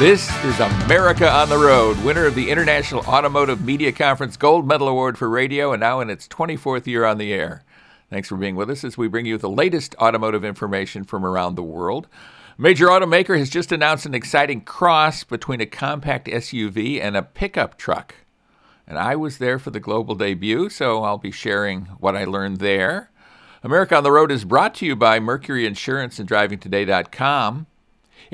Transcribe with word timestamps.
This 0.00 0.28
is 0.44 0.58
America 0.58 1.30
on 1.30 1.48
the 1.48 1.56
Road, 1.56 1.96
winner 2.02 2.26
of 2.26 2.34
the 2.34 2.50
International 2.50 3.02
Automotive 3.02 3.64
Media 3.64 3.92
Conference 3.92 4.36
Gold 4.36 4.66
Medal 4.66 4.88
Award 4.88 5.16
for 5.16 5.30
Radio, 5.30 5.72
and 5.72 5.78
now 5.78 6.00
in 6.00 6.10
its 6.10 6.26
24th 6.26 6.88
year 6.88 7.04
on 7.04 7.16
the 7.16 7.32
air. 7.32 7.62
Thanks 8.10 8.28
for 8.28 8.36
being 8.36 8.56
with 8.56 8.68
us 8.70 8.82
as 8.82 8.98
we 8.98 9.06
bring 9.06 9.24
you 9.24 9.38
the 9.38 9.48
latest 9.48 9.94
automotive 10.00 10.44
information 10.44 11.04
from 11.04 11.24
around 11.24 11.54
the 11.54 11.62
world. 11.62 12.08
Major 12.58 12.88
automaker 12.88 13.38
has 13.38 13.48
just 13.48 13.70
announced 13.70 14.04
an 14.04 14.16
exciting 14.16 14.62
cross 14.62 15.22
between 15.22 15.60
a 15.60 15.66
compact 15.66 16.26
SUV 16.26 17.00
and 17.00 17.16
a 17.16 17.22
pickup 17.22 17.78
truck. 17.78 18.16
And 18.88 18.98
I 18.98 19.14
was 19.14 19.38
there 19.38 19.60
for 19.60 19.70
the 19.70 19.78
global 19.78 20.16
debut, 20.16 20.70
so 20.70 21.04
I'll 21.04 21.18
be 21.18 21.30
sharing 21.30 21.82
what 22.00 22.16
I 22.16 22.24
learned 22.24 22.56
there. 22.56 23.12
America 23.62 23.96
on 23.96 24.02
the 24.02 24.10
Road 24.10 24.32
is 24.32 24.44
brought 24.44 24.74
to 24.74 24.86
you 24.86 24.96
by 24.96 25.20
Mercury 25.20 25.64
Insurance 25.66 26.18
and 26.18 26.28
DrivingToday.com. 26.28 27.68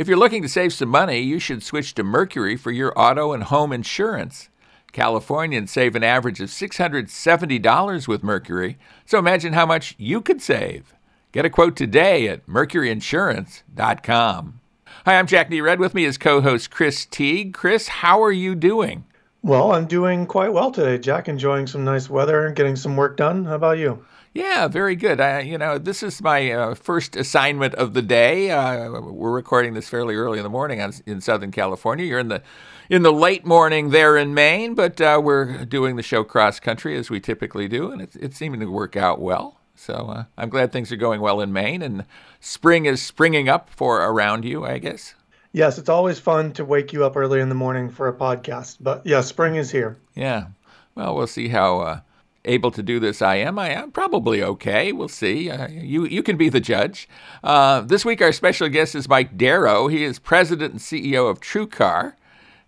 If 0.00 0.09
you're 0.09 0.16
looking 0.16 0.40
to 0.40 0.48
save 0.48 0.72
some 0.72 0.88
money, 0.88 1.18
you 1.18 1.38
should 1.38 1.62
switch 1.62 1.92
to 1.92 2.02
Mercury 2.02 2.56
for 2.56 2.70
your 2.70 2.98
auto 2.98 3.34
and 3.34 3.42
home 3.42 3.70
insurance. 3.70 4.48
Californians 4.92 5.70
save 5.70 5.95
an 5.95 6.02
average 6.02 6.40
of 6.40 6.48
$670 6.48 8.09
with 8.09 8.23
Mercury, 8.23 8.78
so 9.04 9.18
imagine 9.18 9.52
how 9.52 9.66
much 9.66 9.95
you 9.98 10.23
could 10.23 10.40
save. 10.40 10.95
Get 11.32 11.45
a 11.45 11.50
quote 11.50 11.76
today 11.76 12.28
at 12.28 12.46
mercuryinsurance.com. 12.46 14.60
Hi, 15.04 15.18
I'm 15.18 15.26
Jack 15.26 15.50
Nerad. 15.50 15.76
With 15.76 15.92
me 15.92 16.06
is 16.06 16.16
co 16.16 16.40
host 16.40 16.70
Chris 16.70 17.04
Teague. 17.04 17.52
Chris, 17.52 17.88
how 17.88 18.24
are 18.24 18.32
you 18.32 18.54
doing? 18.54 19.04
Well, 19.42 19.73
I'm 19.73 19.84
doing 19.84 20.24
quite 20.24 20.54
well 20.54 20.70
today, 20.70 20.96
Jack. 20.96 21.28
Enjoying 21.28 21.66
some 21.66 21.84
nice 21.84 22.09
weather 22.09 22.46
and 22.46 22.56
getting 22.56 22.76
some 22.76 22.96
work 22.96 23.18
done. 23.18 23.45
How 23.45 23.56
about 23.56 23.76
you? 23.76 24.02
Yeah, 24.33 24.69
very 24.69 24.95
good. 24.95 25.20
I, 25.20 25.41
you 25.41 25.59
know, 25.59 25.77
this 25.77 26.05
is 26.05 26.23
my 26.23 26.52
uh, 26.52 26.75
first 26.77 27.16
assignment 27.16 27.75
of 27.75 27.95
the 27.95 28.02
day. 28.02 28.52
Uh, 28.52 29.01
we're 29.01 29.33
recording 29.33 29.75
this 29.75 29.88
fairly 29.88 30.15
early 30.15 30.38
in 30.38 30.45
the 30.45 30.51
morning 30.51 30.80
on, 30.80 30.93
in 31.04 31.21
Southern 31.21 31.51
California. 31.51 32.04
You're 32.04 32.21
in 32.21 32.29
the 32.29 32.43
in 32.88 33.02
the 33.02 33.13
late 33.13 33.45
morning 33.45 33.91
there 33.91 34.16
in 34.16 34.32
Maine, 34.32 34.74
but 34.74 35.01
uh, 35.01 35.21
we're 35.23 35.65
doing 35.65 35.96
the 35.96 36.02
show 36.02 36.23
cross 36.23 36.60
country 36.60 36.96
as 36.96 37.10
we 37.10 37.19
typically 37.19 37.66
do, 37.66 37.91
and 37.91 38.01
it's, 38.01 38.16
it's 38.16 38.37
seeming 38.37 38.60
to 38.60 38.66
work 38.66 38.96
out 38.96 39.21
well. 39.21 39.59
So 39.74 39.95
uh, 39.95 40.24
I'm 40.37 40.49
glad 40.49 40.71
things 40.71 40.93
are 40.93 40.97
going 40.97 41.21
well 41.21 41.41
in 41.41 41.52
Maine, 41.52 41.82
and 41.82 42.04
spring 42.38 42.87
is 42.87 43.02
springing 43.02 43.49
up 43.49 43.69
for 43.71 44.01
around 44.01 44.45
you, 44.45 44.65
I 44.65 44.79
guess. 44.79 45.15
Yes, 45.52 45.79
it's 45.79 45.88
always 45.88 46.21
fun 46.21 46.52
to 46.52 46.65
wake 46.65 46.93
you 46.93 47.04
up 47.04 47.16
early 47.16 47.41
in 47.41 47.49
the 47.49 47.54
morning 47.57 47.91
for 47.91 48.07
a 48.07 48.13
podcast. 48.13 48.76
But 48.80 49.04
yeah, 49.04 49.23
spring 49.23 49.57
is 49.57 49.73
here. 49.73 49.99
Yeah. 50.15 50.49
Well, 50.95 51.16
we'll 51.16 51.26
see 51.26 51.49
how 51.49 51.80
uh, 51.80 52.01
able 52.45 52.71
to 52.71 52.83
do 52.83 52.99
this 52.99 53.23
I 53.23 53.37
am. 53.37 53.59
I 53.59 53.71
am 53.71 53.91
probably 53.91 54.43
okay. 54.43 54.93
We'll 54.93 55.09
see. 55.09 55.51
Uh, 55.51 55.69
you 55.69 56.05
you 56.05 56.23
can 56.23 56.37
be 56.37 56.49
the 56.49 56.60
judge. 56.60 57.09
Uh, 57.43 57.80
this 57.80 58.05
week 58.05 58.23
our 58.23 58.32
special 58.32 58.69
guest 58.69 58.95
is 58.95 59.09
Mike 59.09 59.37
Darrow. 59.37 59.88
He 59.88 60.05
is 60.05 60.19
president 60.19 60.73
and 60.73 60.80
CEO 60.80 61.29
of 61.29 61.41
TrueCar. 61.41 62.15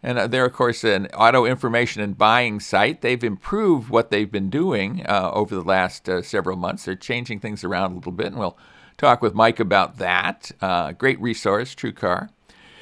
And 0.05 0.19
uh, 0.19 0.27
they're, 0.27 0.47
of 0.47 0.53
course, 0.53 0.83
an 0.83 1.06
auto 1.14 1.45
information 1.45 2.03
and 2.03 2.19
buying 2.19 2.59
site. 2.59 3.03
They've 3.03 3.23
improved 3.23 3.89
what 3.89 4.11
they've 4.11 4.31
been 4.31 4.51
doing 4.51 5.06
uh, 5.06 5.31
over 5.33 5.55
the 5.55 5.62
last 5.62 6.09
uh, 6.09 6.23
several 6.23 6.57
months. 6.57 6.84
They're 6.84 6.97
changing 6.97 7.39
things 7.39 7.62
around 7.62 7.92
a 7.92 7.95
little 7.95 8.11
bit, 8.11 8.27
and 8.27 8.39
we'll 8.39 8.59
talk 8.97 9.23
with 9.23 9.33
Mike 9.33 9.61
about 9.61 9.98
that. 9.98 10.51
Great 10.98 11.20
resource, 11.20 11.77
TrueCar. 11.77 12.31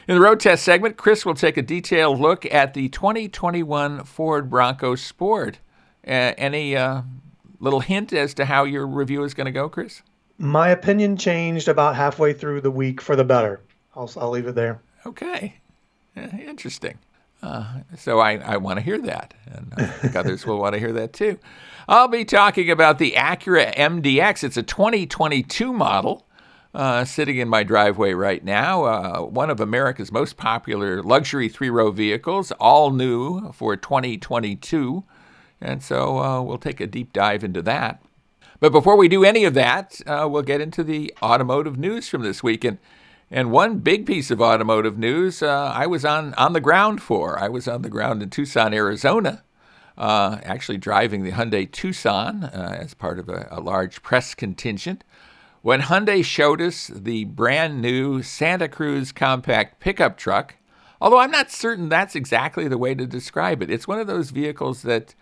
In 0.09 0.15
the 0.15 0.23
road 0.23 0.41
test 0.41 0.65
segment, 0.65 0.97
Chris 0.97 1.27
will 1.27 1.35
take 1.35 1.59
a 1.59 1.63
detailed 1.63 2.19
look 2.19 2.47
at 2.47 2.73
the 2.73 2.89
2021 2.89 4.05
Ford 4.05 4.49
Bronco 4.49 4.95
Sport. 4.95 5.59
Uh, 6.07 6.33
any 6.39 6.77
uh, 6.77 7.03
little 7.59 7.81
hint 7.81 8.13
as 8.13 8.35
to 8.35 8.45
how 8.45 8.65
your 8.65 8.87
review 8.87 9.23
is 9.25 9.35
going 9.35 9.47
to 9.47 9.53
go, 9.53 9.69
Chris? 9.69 10.03
My 10.39 10.71
opinion 10.71 11.17
changed 11.17 11.69
about 11.69 11.97
halfway 11.97 12.33
through 12.33 12.63
the 12.63 12.71
week 12.71 13.01
for 13.01 13.15
the 13.15 13.25
better. 13.25 13.61
I'll, 13.95 14.11
I'll 14.17 14.31
leave 14.31 14.47
it 14.47 14.55
there. 14.55 14.81
Okay. 15.07 15.55
interesting. 16.17 16.99
Uh, 17.43 17.81
so 17.97 18.19
I, 18.19 18.37
I 18.37 18.57
want 18.59 18.79
to 18.79 18.85
hear 18.85 18.99
that, 18.99 19.35
and 19.47 19.73
I 19.77 19.87
think 19.87 20.17
others 20.17 20.47
will 20.47 20.59
want 20.59 20.75
to 20.75 20.79
hear 20.79 20.93
that 20.93 21.13
too. 21.13 21.39
I'll 21.89 22.09
be 22.09 22.25
talking 22.25 22.71
about 22.71 22.99
the 22.99 23.13
Acura 23.13 23.75
MDX. 23.75 24.45
It's 24.45 24.57
a 24.57 24.63
2022 24.63 25.73
model. 25.73 26.27
Uh, 26.73 27.05
sitting 27.05 27.39
in 27.39 27.49
my 27.49 27.65
driveway 27.65 28.13
right 28.13 28.45
now, 28.45 28.85
uh, 28.85 29.21
one 29.23 29.51
of 29.51 29.59
America's 29.59 30.13
most 30.13 30.37
popular 30.37 31.03
luxury 31.03 31.49
three 31.49 31.69
row 31.69 31.91
vehicles, 31.91 32.53
all 32.53 32.93
new 32.93 33.51
for 33.53 33.77
2022. 33.77 35.03
And 35.61 35.83
so 35.83 36.19
uh, 36.19 36.43
we'll 36.43 36.59
take 36.59 36.81
a 36.81 36.87
deep 36.87 37.13
dive 37.13 37.45
into 37.45 37.63
that. 37.63 38.03
But 38.61 38.73
before 38.73 38.97
we 38.97 39.09
do 39.09 39.25
any 39.25 39.45
of 39.45 39.55
that, 39.55 40.01
uh, 40.07 40.29
we'll 40.31 40.43
get 40.43 40.61
into 40.61 40.85
the 40.85 41.15
automotive 41.23 41.79
news 41.79 42.09
from 42.09 42.23
this 42.23 42.43
week. 42.43 42.63
And, 42.65 42.79
and 43.31 43.51
one 43.51 43.79
big 43.79 44.07
piece 44.07 44.31
of 44.31 44.41
automotive 44.41 44.99
news 44.99 45.43
uh, 45.43 45.73
I 45.75 45.87
was 45.87 46.05
on, 46.05 46.35
on 46.35 46.53
the 46.53 46.61
ground 46.61 47.03
for. 47.03 47.39
I 47.39 47.49
was 47.49 47.67
on 47.67 47.83
the 47.83 47.89
ground 47.89 48.23
in 48.23 48.29
Tucson, 48.29 48.75
Arizona, 48.75 49.43
uh, 49.97 50.39
actually 50.43 50.79
driving 50.79 51.23
the 51.23 51.33
Hyundai 51.33 51.71
Tucson 51.71 52.45
uh, 52.45 52.77
as 52.79 52.93
part 52.93 53.19
of 53.19 53.29
a, 53.29 53.49
a 53.51 53.61
large 53.61 54.03
press 54.03 54.35
contingent. 54.35 55.05
When 55.63 55.83
Hyundai 55.83 56.25
showed 56.25 56.61
us 56.61 56.89
the 56.89 57.25
brand 57.25 57.83
new 57.83 58.23
Santa 58.23 58.69
Cruz 58.69 59.13
compact 59.13 59.79
pickup 59.81 60.17
truck, 60.17 60.57
although 61.01 61.19
I'm 61.19 61.31
not 61.31 61.51
certain 61.51 61.89
that's 61.89 62.15
exactly 62.15 62.67
the 62.67 62.79
way 62.79 62.95
to 62.95 63.07
describe 63.07 63.63
it, 63.63 63.71
it's 63.71 63.89
one 63.89 64.01
of 64.01 64.07
those 64.07 64.31
vehicles 64.31 64.83
that 64.83 65.15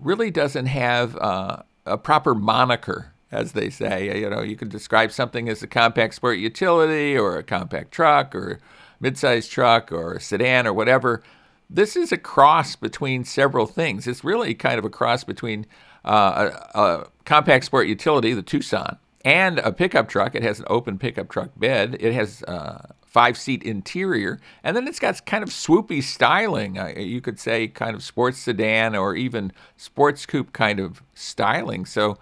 really 0.00 0.30
doesn't 0.30 0.66
have 0.66 1.16
uh, 1.16 1.62
a 1.86 1.98
proper 1.98 2.34
moniker, 2.34 3.12
as 3.30 3.52
they 3.52 3.70
say. 3.70 4.20
You 4.20 4.30
know, 4.30 4.42
you 4.42 4.56
can 4.56 4.68
describe 4.68 5.12
something 5.12 5.48
as 5.48 5.62
a 5.62 5.66
compact 5.66 6.14
sport 6.14 6.38
utility 6.38 7.16
or 7.16 7.36
a 7.36 7.42
compact 7.42 7.92
truck 7.92 8.34
or 8.34 8.60
mid-sized 9.00 9.50
truck 9.50 9.92
or 9.92 10.14
a 10.14 10.20
sedan 10.20 10.66
or 10.66 10.72
whatever. 10.72 11.22
This 11.68 11.96
is 11.96 12.10
a 12.10 12.16
cross 12.18 12.74
between 12.76 13.24
several 13.24 13.66
things. 13.66 14.06
It's 14.06 14.24
really 14.24 14.54
kind 14.54 14.78
of 14.78 14.84
a 14.84 14.90
cross 14.90 15.22
between 15.24 15.66
uh, 16.04 16.50
a, 16.74 16.80
a 16.80 17.06
compact 17.24 17.64
sport 17.64 17.86
utility, 17.86 18.34
the 18.34 18.42
Tucson, 18.42 18.98
and 19.24 19.58
a 19.60 19.72
pickup 19.72 20.08
truck. 20.08 20.34
It 20.34 20.42
has 20.42 20.58
an 20.58 20.66
open 20.68 20.98
pickup 20.98 21.28
truck 21.28 21.50
bed. 21.56 21.96
It 22.00 22.12
has 22.12 22.42
uh, 22.44 22.88
five 23.10 23.36
seat 23.36 23.62
interior. 23.64 24.38
And 24.62 24.76
then 24.76 24.86
it's 24.86 25.00
got 25.00 25.26
kind 25.26 25.42
of 25.42 25.50
swoopy 25.50 26.00
styling. 26.02 26.78
Uh, 26.78 26.94
you 26.96 27.20
could 27.20 27.40
say 27.40 27.66
kind 27.66 27.96
of 27.96 28.04
sports 28.04 28.38
sedan 28.38 28.94
or 28.94 29.16
even 29.16 29.52
sports 29.76 30.26
coupe 30.26 30.52
kind 30.52 30.78
of 30.78 31.02
styling. 31.12 31.86
So 31.86 32.18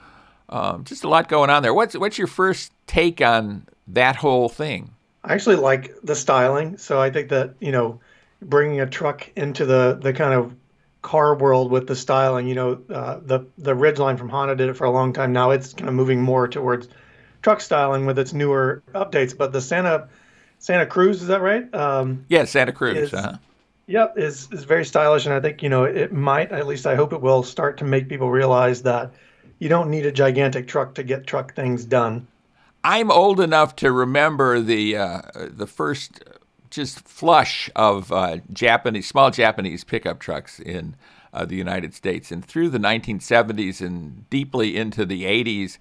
um, 0.49 0.85
just 0.85 1.05
a 1.05 1.09
lot 1.09 1.29
going 1.29 1.51
on 1.51 1.63
there. 1.63 1.75
What's, 1.75 1.95
what's 1.95 2.17
your 2.17 2.27
first 2.27 2.73
take 2.87 3.21
on 3.21 3.67
that 3.87 4.17
whole 4.17 4.49
thing? 4.49 4.95
I 5.25 5.35
actually 5.35 5.57
like 5.57 5.95
the 6.03 6.15
styling. 6.15 6.79
So 6.79 6.99
I 6.99 7.11
think 7.11 7.29
that, 7.29 7.55
you 7.61 7.71
know, 7.71 8.01
bringing 8.41 8.81
a 8.81 8.87
truck 8.87 9.31
into 9.37 9.67
the, 9.67 9.99
the 10.01 10.15
kind 10.15 10.33
of 10.33 10.55
car 11.03 11.37
world 11.37 11.71
with 11.71 11.87
the 11.87 11.97
styling, 11.97 12.49
you 12.49 12.55
know, 12.55 12.81
uh, 12.89 13.21
the, 13.23 13.41
the 13.59 13.75
Ridgeline 13.75 14.17
from 14.17 14.31
Honda 14.31 14.57
did 14.57 14.71
it 14.71 14.75
for 14.75 14.85
a 14.85 14.91
long 14.91 15.13
time. 15.13 15.35
Now 15.35 15.51
it's 15.51 15.75
kind 15.75 15.89
of 15.89 15.95
moving 15.95 16.23
more 16.23 16.49
towards 16.49 16.89
truck 17.43 17.61
styling 17.61 18.07
with 18.07 18.19
its 18.19 18.33
newer 18.33 18.83
updates. 18.95 19.37
But 19.37 19.53
the 19.53 19.61
Santa 19.61 20.09
Santa 20.59 20.87
Cruz, 20.87 21.23
is 21.23 21.29
that 21.29 21.41
right? 21.41 21.73
Um, 21.75 22.25
yeah, 22.29 22.45
Santa 22.45 22.73
Cruz. 22.73 22.97
Is, 22.97 23.15
uh-huh. 23.15 23.39
Yep, 23.87 24.19
is 24.19 24.49
is 24.53 24.65
very 24.65 24.85
stylish, 24.85 25.25
and 25.25 25.35
I 25.35 25.41
think 25.41 25.63
you 25.63 25.69
know 25.69 25.85
it 25.85 26.13
might, 26.13 26.53
at 26.53 26.67
least 26.67 26.87
I 26.87 26.95
hope 26.95 27.13
it 27.13 27.23
will, 27.23 27.43
start 27.43 27.79
to 27.79 27.85
make 27.85 28.09
people 28.09 28.31
realize 28.31 28.83
that 28.83 29.13
you 29.59 29.69
don't 29.69 29.91
need 29.91 30.05
a 30.05 30.13
gigantic 30.13 30.69
truck 30.69 30.95
to 30.97 31.03
get 31.03 31.27
truck 31.27 31.55
things 31.55 31.85
done. 31.85 32.27
I'm 32.85 33.11
old 33.11 33.41
enough 33.41 33.77
to 33.77 33.91
remember 33.91 34.61
the 34.61 34.97
uh, 34.97 35.23
the 35.35 35.67
first 35.67 36.23
just 36.71 37.01
flush 37.01 37.71
of 37.75 38.13
uh, 38.13 38.39
Japanese 38.53 39.09
small 39.09 39.31
Japanese 39.31 39.85
pickup 39.85 40.19
trucks 40.19 40.61
in 40.61 40.95
uh, 41.33 41.45
the 41.45 41.57
United 41.57 41.95
States, 41.95 42.31
and 42.31 42.45
through 42.45 42.69
the 42.69 42.79
1970s 42.79 43.81
and 43.81 44.29
deeply 44.29 44.77
into 44.77 45.07
the 45.07 45.25
80s 45.25 45.79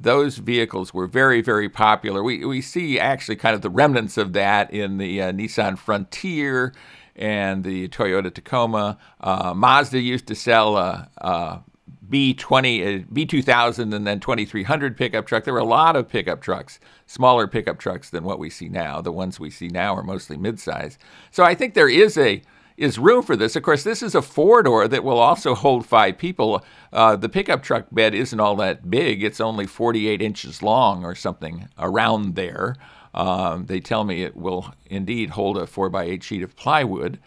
those 0.00 0.38
vehicles 0.38 0.94
were 0.94 1.06
very, 1.06 1.40
very 1.40 1.68
popular. 1.68 2.22
We, 2.22 2.44
we 2.44 2.60
see 2.60 2.98
actually 2.98 3.36
kind 3.36 3.54
of 3.54 3.62
the 3.62 3.70
remnants 3.70 4.16
of 4.16 4.32
that 4.34 4.72
in 4.72 4.98
the 4.98 5.22
uh, 5.22 5.32
Nissan 5.32 5.78
Frontier 5.78 6.72
and 7.16 7.64
the 7.64 7.88
Toyota 7.88 8.32
Tacoma. 8.32 8.98
Uh, 9.20 9.52
Mazda 9.54 10.00
used 10.00 10.26
to 10.28 10.34
sell 10.34 10.76
a, 10.76 11.10
a 11.18 11.60
B20, 12.08 12.86
a 12.86 13.00
B2000, 13.04 13.94
and 13.94 14.06
then 14.06 14.20
2300 14.20 14.96
pickup 14.96 15.26
truck. 15.26 15.44
There 15.44 15.54
were 15.54 15.60
a 15.60 15.64
lot 15.64 15.96
of 15.96 16.08
pickup 16.08 16.40
trucks, 16.40 16.78
smaller 17.06 17.46
pickup 17.46 17.78
trucks 17.78 18.10
than 18.10 18.24
what 18.24 18.38
we 18.38 18.50
see 18.50 18.68
now. 18.68 19.00
The 19.00 19.12
ones 19.12 19.38
we 19.38 19.50
see 19.50 19.68
now 19.68 19.94
are 19.94 20.02
mostly 20.02 20.36
midsize. 20.36 20.96
So 21.30 21.44
I 21.44 21.54
think 21.54 21.74
there 21.74 21.88
is 21.88 22.16
a 22.16 22.42
is 22.78 22.98
room 22.98 23.22
for 23.22 23.36
this. 23.36 23.56
Of 23.56 23.64
course, 23.64 23.82
this 23.82 24.02
is 24.02 24.14
a 24.14 24.22
four 24.22 24.62
door 24.62 24.86
that 24.88 25.04
will 25.04 25.18
also 25.18 25.54
hold 25.54 25.84
five 25.84 26.16
people. 26.16 26.64
Uh, 26.92 27.16
the 27.16 27.28
pickup 27.28 27.62
truck 27.62 27.86
bed 27.90 28.14
isn't 28.14 28.40
all 28.40 28.56
that 28.56 28.88
big, 28.88 29.22
it's 29.22 29.40
only 29.40 29.66
48 29.66 30.22
inches 30.22 30.62
long 30.62 31.04
or 31.04 31.14
something 31.14 31.68
around 31.78 32.36
there. 32.36 32.76
Um, 33.12 33.66
they 33.66 33.80
tell 33.80 34.04
me 34.04 34.22
it 34.22 34.36
will 34.36 34.72
indeed 34.86 35.30
hold 35.30 35.58
a 35.58 35.66
4 35.66 35.90
by 35.90 36.04
8 36.04 36.22
sheet 36.22 36.42
of 36.42 36.54
plywood. 36.54 37.18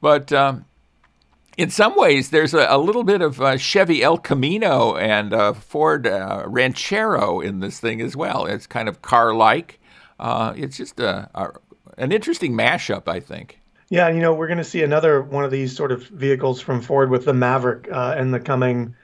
But 0.00 0.32
um, 0.32 0.64
in 1.58 1.68
some 1.70 1.96
ways, 1.96 2.30
there's 2.30 2.54
a, 2.54 2.66
a 2.70 2.78
little 2.78 3.04
bit 3.04 3.20
of 3.20 3.40
uh, 3.40 3.58
Chevy 3.58 4.02
El 4.02 4.16
Camino 4.16 4.96
and 4.96 5.34
uh, 5.34 5.52
Ford 5.52 6.06
uh, 6.06 6.44
Ranchero 6.46 7.40
in 7.40 7.60
this 7.60 7.78
thing 7.78 8.00
as 8.00 8.16
well. 8.16 8.46
It's 8.46 8.66
kind 8.66 8.88
of 8.88 9.02
car 9.02 9.34
like. 9.34 9.80
Uh, 10.18 10.54
it's 10.56 10.76
just 10.76 10.98
a, 10.98 11.28
a, 11.34 11.50
an 11.98 12.10
interesting 12.10 12.54
mashup, 12.54 13.06
I 13.06 13.20
think. 13.20 13.60
Yeah, 13.90 14.08
you 14.08 14.20
know, 14.20 14.34
we're 14.34 14.46
going 14.46 14.58
to 14.58 14.64
see 14.64 14.82
another 14.82 15.22
one 15.22 15.44
of 15.44 15.50
these 15.50 15.76
sort 15.76 15.92
of 15.92 16.06
vehicles 16.08 16.60
from 16.60 16.80
Ford 16.80 17.10
with 17.10 17.24
the 17.24 17.34
Maverick 17.34 17.88
uh, 17.90 18.16
in 18.18 18.30
the 18.30 18.40
coming 18.40 18.94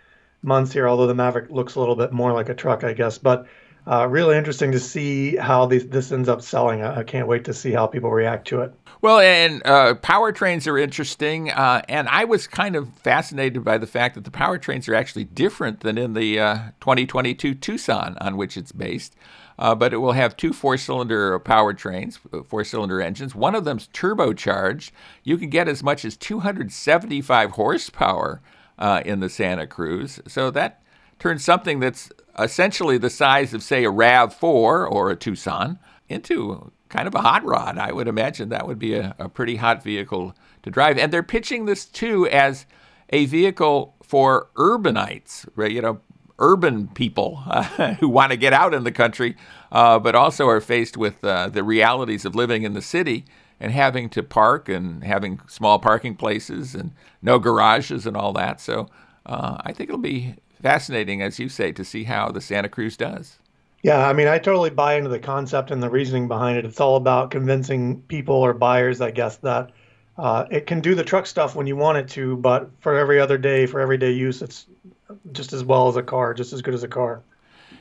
months 0.43 0.73
here, 0.73 0.89
although 0.89 1.07
the 1.07 1.15
Maverick 1.15 1.51
looks 1.51 1.75
a 1.75 1.81
little 1.81 1.97
bit 1.97 2.13
more 2.13 2.33
like 2.33 2.49
a 2.49 2.55
truck, 2.55 2.83
I 2.83 2.93
guess. 2.93 3.19
But 3.19 3.47
uh, 3.87 4.07
really 4.07 4.37
interesting 4.37 4.73
to 4.73 4.79
see 4.79 5.37
how 5.37 5.67
these, 5.67 5.87
this 5.89 6.13
ends 6.13 6.29
up 6.29 6.43
selling. 6.43 6.83
I, 6.83 7.01
I, 7.01 7.03
can't 7.03 7.27
wait 7.27 7.45
to 7.47 7.55
see 7.55 7.73
how 7.73 7.87
people 7.87 8.11
react 8.11 8.47
to 8.49 8.61
it. 8.61 8.75
Well, 9.01 9.19
and 9.21 9.63
uh, 9.65 9.95
powertrains 9.95 10.71
are 10.71 10.77
interesting. 10.77 11.51
Uh, 11.51 11.83
and 11.89 12.09
I 12.09 12.25
was 12.25 12.47
kind 12.47 12.77
of 12.77 12.93
fascinated 12.99 13.65
by 13.65 13.79
the 13.79 13.87
fact 13.87 14.15
that 14.17 14.25
the 14.25 14.31
powertrains 14.31 14.89
are 14.89 14.95
actually 14.95 15.25
different 15.25 15.81
than 15.81 15.97
in 15.97 16.13
the 16.13 16.39
uh, 16.39 16.57
2022 16.81 17.55
Tucson 17.55 18.17
on 18.21 18.37
which 18.37 18.57
it's 18.57 18.73
based. 18.73 19.17
Uh, 19.61 19.75
but 19.75 19.93
it 19.93 19.99
will 19.99 20.13
have 20.13 20.37
two 20.37 20.55
four 20.55 20.79
cylinder 20.79 21.39
powertrains, 21.39 22.19
four 22.47 22.65
cylinder 22.65 23.03
engines. 23.03 23.35
One 23.35 23.55
of 23.55 23.65
them's 23.65 23.89
turbocharged. 23.89 24.91
You 25.23 25.37
can 25.37 25.51
get 25.51 25.69
as 25.69 25.83
much 25.83 26.05
as 26.07 26.17
275 26.17 27.51
horsepower 27.51 28.41
uh, 28.79 29.03
in 29.05 29.21
the 29.21 29.29
Santa 29.29 29.67
Cruz. 29.67 30.19
So 30.27 30.51
that 30.51 30.83
turns 31.19 31.45
something 31.45 31.79
that's 31.79 32.11
essentially 32.39 32.97
the 32.97 33.11
size 33.11 33.53
of, 33.53 33.63
say, 33.63 33.85
a 33.85 33.93
RAV4 33.93 34.43
or 34.43 35.11
a 35.11 35.17
Tucson 35.17 35.79
into 36.09 36.73
kind 36.89 37.07
of 37.07 37.15
a 37.15 37.21
hot 37.21 37.45
rod. 37.45 37.77
I 37.77 37.93
would 37.93 38.09
imagine 38.09 38.49
that 38.49 38.67
would 38.67 38.79
be 38.79 38.95
a, 38.95 39.15
a 39.19 39.29
pretty 39.29 39.57
hot 39.57 39.83
vehicle 39.83 40.35
to 40.63 40.71
drive. 40.71 40.97
And 40.97 41.13
they're 41.13 41.23
pitching 41.23 41.67
this 41.67 41.85
too 41.85 42.27
as 42.29 42.65
a 43.11 43.27
vehicle 43.27 43.95
for 44.03 44.49
urbanites, 44.57 45.47
right? 45.55 45.71
You 45.71 45.83
know, 45.83 46.01
urban 46.41 46.89
people 46.89 47.43
uh, 47.47 47.63
who 48.01 48.09
want 48.09 48.33
to 48.33 48.37
get 48.37 48.53
out 48.53 48.75
in 48.75 48.85
the 48.85 48.93
country, 48.93 49.37
uh, 49.71 49.99
but 49.99 50.15
also 50.15 50.49
are 50.49 50.61
faced 50.61 50.97
with 50.97 51.23
uh, 51.25 51.49
the 51.49 51.63
realities 51.63 52.25
of 52.25 52.35
living 52.35 52.65
in 52.65 52.73
the 52.73 52.83
city 52.83 53.25
and 53.61 53.73
having 53.73 54.09
to 54.09 54.23
park 54.23 54.69
and 54.69 55.05
having 55.05 55.41
small 55.47 55.79
parking 55.79 56.17
places 56.17 56.75
and 56.75 56.93
no 57.23 57.39
garages 57.39 58.07
and 58.07 58.17
all 58.17 58.33
that. 58.33 58.61
So 58.61 58.89
uh, 59.27 59.59
I 59.61 59.73
think 59.73 59.91
it'll 59.91 60.01
be 60.01 60.35
fascinating, 60.61 61.23
as 61.23 61.39
you 61.39 61.49
say, 61.49 61.73
to 61.73 61.85
see 61.85 62.05
how 62.05 62.31
the 62.31 62.41
Santa 62.41 62.69
Cruz 62.69 62.97
does. 62.97 63.39
Yeah, 63.83 64.07
I 64.07 64.13
mean, 64.13 64.29
I 64.29 64.39
totally 64.39 64.71
buy 64.71 64.95
into 64.95 65.09
the 65.09 65.19
concept 65.19 65.71
and 65.71 65.83
the 65.83 65.89
reasoning 65.89 66.29
behind 66.29 66.59
it. 66.59 66.65
It's 66.67 66.81
all 66.81 66.97
about 66.97 67.31
convincing 67.31 68.03
people 68.03 68.35
or 68.35 68.53
buyers, 68.53 69.01
I 69.01 69.11
guess, 69.11 69.37
that 69.39 69.71
uh, 70.19 70.45
it 70.51 70.67
can 70.67 70.81
do 70.81 70.95
the 70.95 71.05
truck 71.05 71.27
stuff 71.27 71.55
when 71.55 71.67
you 71.67 71.77
want 71.77 71.97
it 71.97 72.09
to, 72.09 72.37
but 72.37 72.71
for 72.81 72.99
every 72.99 73.19
other 73.19 73.39
day, 73.39 73.65
for 73.65 73.81
everyday 73.81 74.13
use, 74.13 74.43
it's 74.43 74.67
just 75.33 75.53
as 75.53 75.65
well 75.65 75.89
as 75.89 75.97
a 75.97 76.03
car, 76.03 76.35
just 76.35 76.53
as 76.53 76.63
good 76.63 76.75
as 76.75 76.83
a 76.83 76.89
car. 76.89 77.23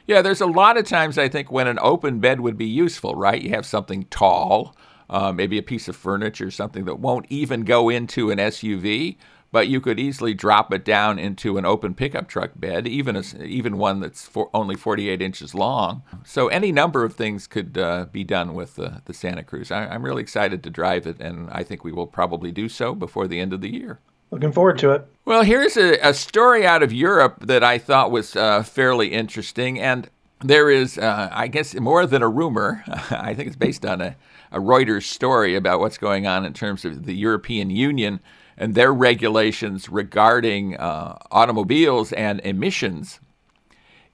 Yeah, 0.07 0.21
there's 0.21 0.41
a 0.41 0.47
lot 0.47 0.77
of 0.77 0.85
times 0.85 1.17
I 1.17 1.29
think 1.29 1.51
when 1.51 1.67
an 1.67 1.79
open 1.81 2.19
bed 2.19 2.41
would 2.41 2.57
be 2.57 2.65
useful, 2.65 3.15
right? 3.15 3.41
You 3.41 3.49
have 3.51 3.65
something 3.65 4.05
tall, 4.05 4.75
uh, 5.09 5.31
maybe 5.31 5.57
a 5.57 5.63
piece 5.63 5.87
of 5.87 5.95
furniture, 5.95 6.51
something 6.51 6.85
that 6.85 6.99
won't 6.99 7.25
even 7.29 7.63
go 7.63 7.89
into 7.89 8.31
an 8.31 8.37
SUV, 8.37 9.17
but 9.51 9.67
you 9.67 9.81
could 9.81 9.99
easily 9.99 10.33
drop 10.33 10.71
it 10.73 10.85
down 10.85 11.17
into 11.17 11.57
an 11.57 11.65
open 11.65 11.95
pickup 11.95 12.27
truck 12.27 12.51
bed, 12.55 12.87
even 12.87 13.15
a, 13.15 13.23
even 13.43 13.77
one 13.77 13.99
that's 13.99 14.27
for 14.27 14.49
only 14.53 14.75
48 14.75 15.21
inches 15.21 15.55
long. 15.55 16.03
So 16.23 16.47
any 16.47 16.71
number 16.71 17.03
of 17.03 17.15
things 17.15 17.47
could 17.47 17.77
uh, 17.77 18.05
be 18.11 18.23
done 18.23 18.53
with 18.53 18.75
the, 18.75 19.01
the 19.05 19.13
Santa 19.13 19.43
Cruz. 19.43 19.71
I, 19.71 19.87
I'm 19.87 20.03
really 20.03 20.21
excited 20.21 20.63
to 20.63 20.69
drive 20.69 21.07
it, 21.07 21.19
and 21.19 21.49
I 21.51 21.63
think 21.63 21.83
we 21.83 21.91
will 21.91 22.07
probably 22.07 22.51
do 22.51 22.69
so 22.69 22.93
before 22.93 23.27
the 23.27 23.39
end 23.39 23.53
of 23.53 23.61
the 23.61 23.73
year. 23.73 23.99
Looking 24.31 24.51
forward 24.51 24.77
to 24.79 24.91
it. 24.91 25.07
Well, 25.25 25.43
here's 25.43 25.77
a, 25.77 25.97
a 26.07 26.13
story 26.13 26.65
out 26.65 26.83
of 26.83 26.93
Europe 26.93 27.45
that 27.47 27.63
I 27.63 27.77
thought 27.77 28.11
was 28.11 28.35
uh, 28.35 28.63
fairly 28.63 29.11
interesting, 29.11 29.79
and 29.79 30.09
there 30.43 30.69
is, 30.69 30.97
uh, 30.97 31.29
I 31.31 31.47
guess, 31.47 31.75
more 31.75 32.05
than 32.05 32.21
a 32.21 32.29
rumor. 32.29 32.83
I 32.87 33.33
think 33.33 33.47
it's 33.47 33.55
based 33.55 33.85
on 33.85 34.01
a, 34.01 34.15
a 34.51 34.59
Reuters 34.59 35.03
story 35.03 35.55
about 35.55 35.79
what's 35.79 35.97
going 35.97 36.27
on 36.27 36.45
in 36.45 36.53
terms 36.53 36.85
of 36.85 37.05
the 37.05 37.15
European 37.15 37.69
Union 37.69 38.19
and 38.57 38.75
their 38.75 38.93
regulations 38.93 39.89
regarding 39.89 40.75
uh, 40.77 41.17
automobiles 41.31 42.11
and 42.13 42.39
emissions. 42.41 43.19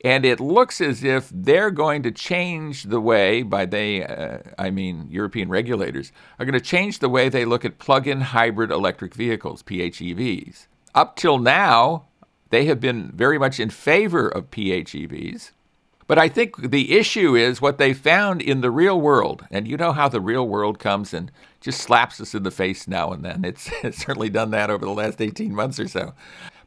And 0.06 0.24
it 0.24 0.40
looks 0.40 0.82
as 0.82 1.04
if 1.04 1.32
they're 1.34 1.72
going 1.72 2.04
to 2.04 2.12
change 2.12 2.84
the 2.84 3.02
way, 3.02 3.42
by 3.42 3.66
they, 3.66 4.06
uh, 4.06 4.38
I 4.56 4.70
mean 4.70 5.08
European 5.10 5.50
regulators, 5.50 6.12
are 6.38 6.46
going 6.46 6.54
to 6.54 6.62
change 6.62 7.00
the 7.00 7.10
way 7.10 7.28
they 7.28 7.44
look 7.44 7.66
at 7.66 7.80
plug 7.80 8.08
in 8.08 8.22
hybrid 8.22 8.70
electric 8.70 9.16
vehicles, 9.16 9.64
PHEVs. 9.64 10.68
Up 10.94 11.16
till 11.16 11.40
now, 11.40 12.06
they 12.52 12.66
have 12.66 12.80
been 12.80 13.14
very 13.16 13.40
much 13.40 13.60
in 13.60 13.72
favor 13.72 14.28
of 14.28 14.52
PHEVs. 14.52 15.50
But 16.06 16.20
I 16.20 16.30
think 16.30 16.70
the 16.70 16.96
issue 16.96 17.36
is 17.36 17.60
what 17.60 17.80
they 17.80 17.92
found 17.92 18.44
in 18.44 18.62
the 18.62 18.70
real 18.70 19.02
world. 19.02 19.48
And 19.50 19.68
you 19.68 19.76
know 19.76 19.92
how 19.92 20.08
the 20.08 20.22
real 20.22 20.48
world 20.48 20.78
comes 20.78 21.16
and 21.16 21.32
just 21.62 21.82
slaps 21.82 22.22
us 22.22 22.36
in 22.36 22.44
the 22.44 22.52
face 22.52 22.88
now 22.88 23.12
and 23.12 23.26
then. 23.26 23.44
It's, 23.44 23.72
it's 23.84 24.06
certainly 24.06 24.30
done 24.30 24.52
that 24.52 24.70
over 24.70 24.86
the 24.86 24.92
last 24.92 25.20
18 25.20 25.52
months 25.52 25.80
or 25.80 25.88
so. 25.88 26.14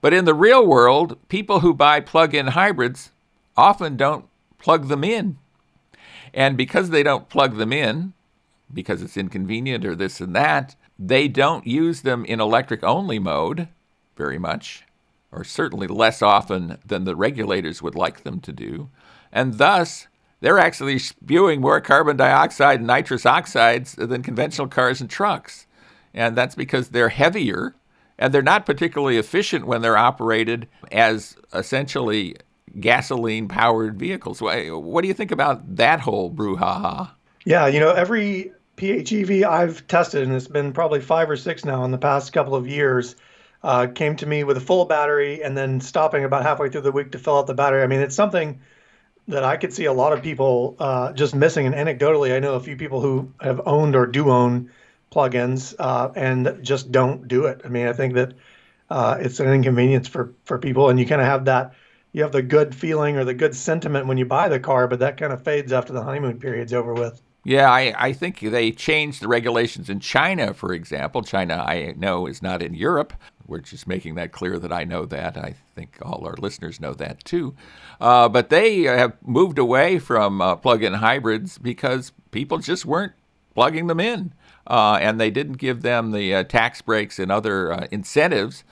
But 0.01 0.13
in 0.13 0.25
the 0.25 0.35
real 0.35 0.67
world, 0.67 1.17
people 1.29 1.61
who 1.61 1.73
buy 1.73 2.01
plug 2.01 2.35
in 2.35 2.49
hybrids 2.49 3.13
often 3.59 3.97
don't 3.97 4.27
plug 4.59 4.89
them 4.89 5.05
in. 5.05 5.39
And 6.33 6.57
because 6.57 6.91
they 6.91 7.03
don't 7.03 7.29
plug 7.29 7.57
them 7.57 7.73
in, 7.73 8.13
because 8.73 9.03
it's 9.03 9.17
inconvenient 9.17 9.85
or 9.85 9.95
this 9.95 10.21
and 10.21 10.35
that, 10.37 10.77
they 10.99 11.29
don't 11.29 11.67
use 11.67 12.03
them 12.03 12.25
in 12.25 12.41
electric 12.41 12.83
only 12.83 13.19
mode 13.19 13.69
very 14.17 14.39
much, 14.39 14.85
or 15.31 15.45
certainly 15.45 15.87
less 15.87 16.23
often 16.23 16.79
than 16.85 17.05
the 17.05 17.17
regulators 17.17 17.83
would 17.83 17.95
like 17.95 18.23
them 18.23 18.41
to 18.41 18.53
do 18.53 18.91
and 19.33 19.59
thus 19.59 20.09
they're 20.41 20.59
actually 20.59 20.99
spewing 20.99 21.61
more 21.61 21.81
carbon 21.81 22.17
dioxide 22.17 22.79
and 22.81 22.87
nitrous 22.87 23.27
oxides 23.27 23.95
than 23.95 24.23
conventional 24.23 24.69
cars 24.69 25.01
and 25.01 25.11
trucks. 25.11 25.67
And 26.15 26.37
that's 26.37 26.55
because 26.55 26.89
they're 26.89 27.09
heavier 27.09 27.75
and 28.19 28.33
they're 28.33 28.43
not 28.43 28.67
particularly 28.67 29.17
efficient 29.17 29.67
when 29.67 29.83
they're 29.83 29.97
operated 29.97 30.69
as 30.91 31.37
essentially 31.53 32.37
gasoline 32.81 33.49
powered 33.49 33.99
vehicles. 33.99 34.41
What 34.41 35.03
do 35.03 35.09
you 35.09 35.15
think 35.15 35.31
about 35.31 35.77
that 35.77 36.01
whole 36.01 36.31
brouhaha? 36.31 37.11
Yeah, 37.45 37.67
you 37.67 37.81
know, 37.81 37.93
every 37.93 38.53
PHEV 38.77 39.45
I've 39.45 39.87
tested, 39.89 40.23
and 40.23 40.33
it's 40.33 40.49
been 40.49 40.73
probably 40.73 41.01
five 41.01 41.29
or 41.29 41.37
six 41.37 41.65
now 41.65 41.85
in 41.85 41.91
the 41.91 41.99
past 41.99 42.33
couple 42.33 42.55
of 42.55 42.67
years, 42.67 43.17
uh, 43.63 43.87
came 43.87 44.17
to 44.17 44.27
me 44.27 44.45
with 44.45 44.57
a 44.57 44.61
full 44.61 44.85
battery 44.85 45.43
and 45.43 45.57
then 45.57 45.81
stopping 45.81 46.25
about 46.25 46.43
halfway 46.43 46.69
through 46.69 46.83
the 46.83 46.93
week 46.93 47.13
to 47.13 47.19
fill 47.19 47.39
out 47.39 47.47
the 47.47 47.55
battery. 47.55 47.83
I 47.83 47.87
mean, 47.87 48.01
it's 48.01 48.15
something 48.15 48.61
that 49.27 49.45
I 49.45 49.57
could 49.57 49.73
see 49.73 49.85
a 49.87 49.93
lot 49.93 50.13
of 50.13 50.23
people 50.23 50.77
uh, 50.79 51.13
just 51.13 51.35
missing. 51.35 51.67
And 51.67 51.75
anecdotally, 51.75 52.35
I 52.35 52.39
know 52.39 52.55
a 52.55 52.61
few 52.61 52.77
people 52.77 53.01
who 53.01 53.33
have 53.41 53.61
owned 53.67 53.97
or 53.97 54.07
do 54.07 54.31
own 54.31 54.71
plugins 55.11 55.75
uh, 55.79 56.11
and 56.15 56.59
just 56.63 56.93
don't 56.93 57.29
do 57.29 57.47
it. 57.47 57.63
I 57.65 57.69
mean, 57.69 57.87
I 57.87 57.93
think 57.93 58.15
that 58.15 58.35
uh, 58.91 59.19
it's 59.21 59.41
an 59.41 59.53
inconvenience 59.53 60.09
for 60.09 60.33
for 60.45 60.59
people, 60.59 60.89
and 60.89 60.99
you 60.99 61.07
kind 61.07 61.21
of 61.21 61.27
have 61.27 61.45
that. 61.47 61.75
You 62.19 62.25
have 62.25 62.33
the 62.33 62.43
good 62.43 62.75
feeling 62.75 63.17
or 63.17 63.25
the 63.25 63.33
good 63.33 63.55
sentiment 63.55 64.09
when 64.09 64.19
you 64.19 64.25
buy 64.25 64.49
the 64.49 64.59
car, 64.59 64.89
but 64.89 64.99
that 64.99 65.19
kind 65.19 65.33
of 65.33 65.45
fades 65.45 65.73
after 65.73 65.93
the 65.93 66.03
honeymoon 66.03 66.41
period's 66.41 66.75
over 66.75 66.93
with. 66.93 67.23
Yeah, 67.45 67.71
I, 67.71 67.95
I 67.97 68.13
think 68.13 68.41
they 68.41 68.73
changed 68.73 69.23
the 69.23 69.29
regulations 69.29 69.89
in 69.89 70.01
China, 70.01 70.53
for 70.53 70.73
example. 70.73 71.23
China, 71.23 71.65
I 71.65 71.95
know, 71.97 72.27
is 72.27 72.43
not 72.43 72.61
in 72.61 72.75
Europe. 72.75 73.13
We're 73.47 73.61
just 73.61 73.87
making 73.87 74.17
that 74.17 74.33
clear 74.33 74.59
that 74.59 74.73
I 74.73 74.83
know 74.83 75.05
that. 75.05 75.37
I 75.37 75.55
think 75.77 75.97
all 76.03 76.27
our 76.27 76.35
listeners 76.35 76.81
know 76.81 76.93
that 76.95 77.25
too. 77.25 77.55
Uh, 78.01 78.29
but 78.29 78.49
they 78.49 78.83
have 78.83 79.17
moved 79.25 79.61
away 79.61 80.01
from 80.01 80.43
uh, 80.43 80.57
plug 80.57 80.83
in 80.83 80.95
hybrids 80.95 81.57
because 81.57 82.11
people 82.33 82.59
just 82.59 82.85
weren't 82.85 83.13
plugging 83.55 83.87
them 83.87 84.01
in. 84.01 84.35
Uh, 84.67 84.99
and 85.01 85.21
they 85.21 85.31
didn't 85.31 85.59
give 85.59 85.83
them 85.83 86.11
the 86.11 86.35
uh, 86.35 86.43
tax 86.43 86.83
breaks 86.83 87.21
and 87.21 87.31
other 87.31 87.73
uh, 87.73 87.87
incentives 87.93 88.65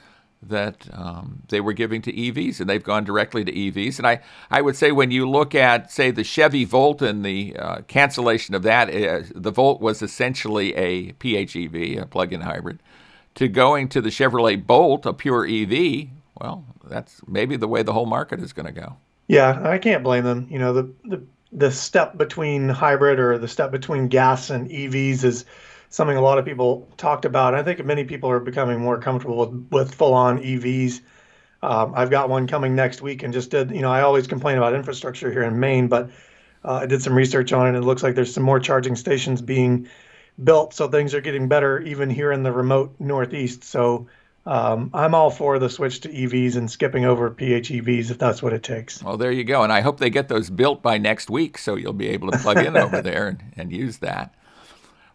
that 0.48 0.86
um, 0.92 1.42
they 1.48 1.60
were 1.60 1.72
giving 1.72 2.02
to 2.02 2.12
EVs, 2.12 2.60
and 2.60 2.68
they've 2.68 2.82
gone 2.82 3.04
directly 3.04 3.44
to 3.44 3.52
EVs. 3.52 3.98
And 3.98 4.06
I, 4.06 4.20
I 4.50 4.62
would 4.62 4.76
say 4.76 4.92
when 4.92 5.10
you 5.10 5.28
look 5.28 5.54
at, 5.54 5.90
say, 5.90 6.10
the 6.10 6.24
Chevy 6.24 6.64
Volt 6.64 7.02
and 7.02 7.24
the 7.24 7.56
uh, 7.56 7.80
cancellation 7.82 8.54
of 8.54 8.62
that, 8.62 8.88
uh, 8.88 9.22
the 9.34 9.50
Volt 9.50 9.80
was 9.80 10.02
essentially 10.02 10.74
a 10.74 11.12
PHEV, 11.14 12.02
a 12.02 12.06
plug-in 12.06 12.40
hybrid, 12.40 12.80
to 13.36 13.48
going 13.48 13.88
to 13.88 14.00
the 14.00 14.10
Chevrolet 14.10 14.64
Bolt, 14.66 15.06
a 15.06 15.12
pure 15.12 15.46
EV. 15.46 16.08
Well, 16.40 16.64
that's 16.84 17.20
maybe 17.26 17.56
the 17.56 17.68
way 17.68 17.82
the 17.82 17.92
whole 17.92 18.06
market 18.06 18.40
is 18.40 18.52
going 18.52 18.66
to 18.66 18.72
go. 18.72 18.96
Yeah, 19.28 19.60
I 19.68 19.78
can't 19.78 20.04
blame 20.04 20.24
them. 20.24 20.46
You 20.50 20.58
know, 20.58 20.72
the, 20.72 20.92
the 21.04 21.22
the 21.52 21.70
step 21.70 22.16
between 22.18 22.68
hybrid 22.68 23.18
or 23.18 23.38
the 23.38 23.48
step 23.48 23.70
between 23.70 24.08
gas 24.08 24.50
and 24.50 24.68
EVs 24.68 25.24
is 25.24 25.44
something 25.90 26.16
a 26.16 26.20
lot 26.20 26.38
of 26.38 26.44
people 26.44 26.88
talked 26.96 27.24
about. 27.24 27.54
I 27.54 27.62
think 27.62 27.84
many 27.84 28.04
people 28.04 28.30
are 28.30 28.40
becoming 28.40 28.80
more 28.80 28.98
comfortable 28.98 29.38
with, 29.38 29.68
with 29.70 29.94
full 29.94 30.14
on 30.14 30.38
EVs. 30.38 31.00
Um, 31.62 31.94
I've 31.96 32.10
got 32.10 32.28
one 32.28 32.46
coming 32.46 32.74
next 32.74 33.02
week 33.02 33.22
and 33.22 33.32
just 33.32 33.50
did, 33.50 33.70
you 33.70 33.80
know, 33.80 33.90
I 33.90 34.02
always 34.02 34.26
complain 34.26 34.58
about 34.58 34.74
infrastructure 34.74 35.30
here 35.30 35.42
in 35.42 35.58
Maine, 35.58 35.88
but 35.88 36.10
uh, 36.64 36.80
I 36.82 36.86
did 36.86 37.02
some 37.02 37.14
research 37.14 37.52
on 37.52 37.66
it 37.66 37.68
and 37.70 37.78
it 37.78 37.82
looks 37.82 38.02
like 38.02 38.14
there's 38.14 38.32
some 38.32 38.42
more 38.42 38.60
charging 38.60 38.94
stations 38.96 39.40
being 39.40 39.88
built. 40.42 40.74
So 40.74 40.88
things 40.88 41.14
are 41.14 41.20
getting 41.20 41.48
better 41.48 41.80
even 41.80 42.10
here 42.10 42.30
in 42.32 42.42
the 42.42 42.52
remote 42.52 42.94
Northeast. 42.98 43.64
So 43.64 44.06
um, 44.44 44.90
I'm 44.94 45.14
all 45.14 45.30
for 45.30 45.58
the 45.58 45.68
switch 45.68 46.00
to 46.02 46.08
EVs 46.08 46.56
and 46.56 46.70
skipping 46.70 47.04
over 47.04 47.30
PHEVs 47.30 48.10
if 48.10 48.18
that's 48.18 48.42
what 48.42 48.52
it 48.52 48.62
takes. 48.62 49.02
Well, 49.02 49.16
there 49.16 49.32
you 49.32 49.44
go. 49.44 49.62
And 49.62 49.72
I 49.72 49.80
hope 49.80 49.98
they 49.98 50.10
get 50.10 50.28
those 50.28 50.50
built 50.50 50.82
by 50.82 50.98
next 50.98 51.30
week 51.30 51.58
so 51.58 51.74
you'll 51.74 51.92
be 51.92 52.08
able 52.08 52.30
to 52.30 52.38
plug 52.38 52.58
in 52.58 52.76
over 52.76 53.02
there 53.02 53.28
and, 53.28 53.42
and 53.56 53.72
use 53.72 53.98
that. 53.98 54.34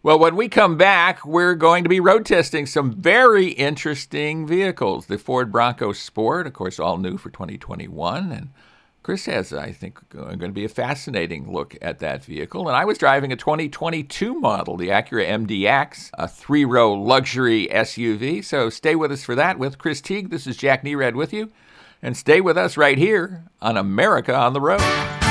Well, 0.04 0.18
when 0.18 0.34
we 0.34 0.48
come 0.48 0.76
back, 0.76 1.24
we're 1.24 1.54
going 1.54 1.84
to 1.84 1.88
be 1.88 2.00
road 2.00 2.26
testing 2.26 2.66
some 2.66 2.90
very 2.90 3.50
interesting 3.50 4.48
vehicles. 4.48 5.06
The 5.06 5.16
Ford 5.16 5.52
Bronco 5.52 5.92
Sport, 5.92 6.48
of 6.48 6.54
course, 6.54 6.80
all 6.80 6.98
new 6.98 7.16
for 7.16 7.30
2021. 7.30 8.32
And 8.32 8.48
Chris 9.04 9.26
has, 9.26 9.52
I 9.52 9.70
think, 9.70 10.00
going 10.08 10.40
to 10.40 10.48
be 10.48 10.64
a 10.64 10.68
fascinating 10.68 11.52
look 11.52 11.76
at 11.80 12.00
that 12.00 12.24
vehicle. 12.24 12.66
And 12.66 12.76
I 12.76 12.84
was 12.84 12.98
driving 12.98 13.30
a 13.30 13.36
2022 13.36 14.34
model, 14.34 14.76
the 14.76 14.88
Acura 14.88 15.24
MDX, 15.46 16.10
a 16.14 16.26
three 16.26 16.64
row 16.64 16.92
luxury 16.92 17.68
SUV. 17.70 18.44
So 18.44 18.70
stay 18.70 18.96
with 18.96 19.12
us 19.12 19.22
for 19.22 19.36
that 19.36 19.56
with 19.56 19.78
Chris 19.78 20.00
Teague. 20.00 20.30
This 20.30 20.48
is 20.48 20.56
Jack 20.56 20.82
Nerad 20.82 21.14
with 21.14 21.32
you. 21.32 21.52
And 22.02 22.16
stay 22.16 22.40
with 22.40 22.58
us 22.58 22.76
right 22.76 22.98
here 22.98 23.44
on 23.60 23.76
America 23.76 24.34
on 24.34 24.52
the 24.52 24.60
Road. 24.60 25.21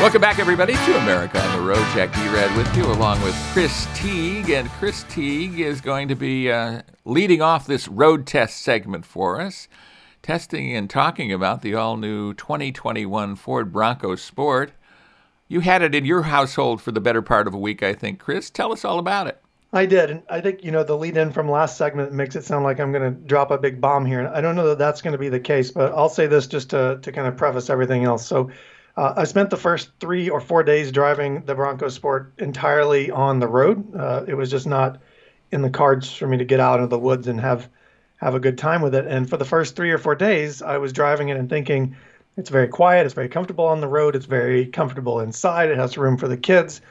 Welcome 0.00 0.22
back, 0.22 0.38
everybody, 0.38 0.72
to 0.72 0.98
America 1.02 1.38
on 1.38 1.58
the 1.58 1.62
Road. 1.62 1.84
Jack 1.92 2.10
Nerad 2.12 2.56
with 2.56 2.74
you, 2.74 2.86
along 2.86 3.20
with 3.22 3.34
Chris 3.52 3.86
Teague. 3.94 4.48
And 4.48 4.66
Chris 4.70 5.04
Teague 5.10 5.60
is 5.60 5.82
going 5.82 6.08
to 6.08 6.14
be 6.14 6.50
uh, 6.50 6.80
leading 7.04 7.42
off 7.42 7.66
this 7.66 7.86
road 7.86 8.26
test 8.26 8.62
segment 8.62 9.04
for 9.04 9.38
us 9.42 9.68
testing 10.22 10.74
and 10.74 10.88
talking 10.88 11.30
about 11.30 11.60
the 11.60 11.74
all 11.74 11.98
new 11.98 12.32
2021 12.32 13.36
Ford 13.36 13.70
Bronco 13.70 14.16
Sport. 14.16 14.72
You 15.48 15.60
had 15.60 15.82
it 15.82 15.94
in 15.94 16.06
your 16.06 16.22
household 16.22 16.80
for 16.80 16.92
the 16.92 17.00
better 17.00 17.20
part 17.20 17.46
of 17.46 17.52
a 17.52 17.58
week, 17.58 17.82
I 17.82 17.92
think. 17.92 18.20
Chris, 18.20 18.48
tell 18.48 18.72
us 18.72 18.86
all 18.86 18.98
about 18.98 19.26
it. 19.26 19.38
I 19.74 19.84
did. 19.84 20.10
And 20.10 20.22
I 20.30 20.40
think, 20.40 20.64
you 20.64 20.70
know, 20.70 20.82
the 20.82 20.96
lead 20.96 21.18
in 21.18 21.30
from 21.30 21.50
last 21.50 21.76
segment 21.76 22.10
makes 22.14 22.36
it 22.36 22.44
sound 22.46 22.64
like 22.64 22.80
I'm 22.80 22.90
going 22.90 23.04
to 23.04 23.20
drop 23.26 23.50
a 23.50 23.58
big 23.58 23.82
bomb 23.82 24.06
here. 24.06 24.20
And 24.20 24.28
I 24.28 24.40
don't 24.40 24.56
know 24.56 24.68
that 24.68 24.78
that's 24.78 25.02
going 25.02 25.12
to 25.12 25.18
be 25.18 25.28
the 25.28 25.38
case, 25.38 25.70
but 25.70 25.92
I'll 25.92 26.08
say 26.08 26.26
this 26.26 26.46
just 26.46 26.70
to, 26.70 26.98
to 27.02 27.12
kind 27.12 27.28
of 27.28 27.36
preface 27.36 27.68
everything 27.68 28.04
else. 28.04 28.26
So 28.26 28.50
uh, 29.00 29.14
I 29.16 29.24
spent 29.24 29.48
the 29.48 29.56
first 29.56 29.92
three 29.98 30.28
or 30.28 30.42
four 30.42 30.62
days 30.62 30.92
driving 30.92 31.40
the 31.46 31.54
Bronco 31.54 31.88
Sport 31.88 32.34
entirely 32.36 33.10
on 33.10 33.40
the 33.40 33.48
road. 33.48 33.96
Uh, 33.96 34.26
it 34.28 34.34
was 34.34 34.50
just 34.50 34.66
not 34.66 35.00
in 35.50 35.62
the 35.62 35.70
cards 35.70 36.12
for 36.12 36.26
me 36.26 36.36
to 36.36 36.44
get 36.44 36.60
out 36.60 36.80
into 36.80 36.88
the 36.88 36.98
woods 36.98 37.26
and 37.26 37.40
have 37.40 37.66
have 38.16 38.34
a 38.34 38.40
good 38.40 38.58
time 38.58 38.82
with 38.82 38.94
it. 38.94 39.06
And 39.06 39.26
for 39.26 39.38
the 39.38 39.44
first 39.46 39.74
three 39.74 39.90
or 39.90 39.96
four 39.96 40.14
days, 40.14 40.60
I 40.60 40.76
was 40.76 40.92
driving 40.92 41.30
it 41.30 41.38
and 41.38 41.48
thinking, 41.48 41.96
it's 42.36 42.50
very 42.50 42.68
quiet, 42.68 43.06
it's 43.06 43.14
very 43.14 43.30
comfortable 43.30 43.64
on 43.64 43.80
the 43.80 43.88
road, 43.88 44.14
it's 44.14 44.26
very 44.26 44.66
comfortable 44.66 45.20
inside, 45.20 45.70
it 45.70 45.78
has 45.78 45.96
room 45.96 46.18
for 46.18 46.28
the 46.28 46.36
kids, 46.36 46.82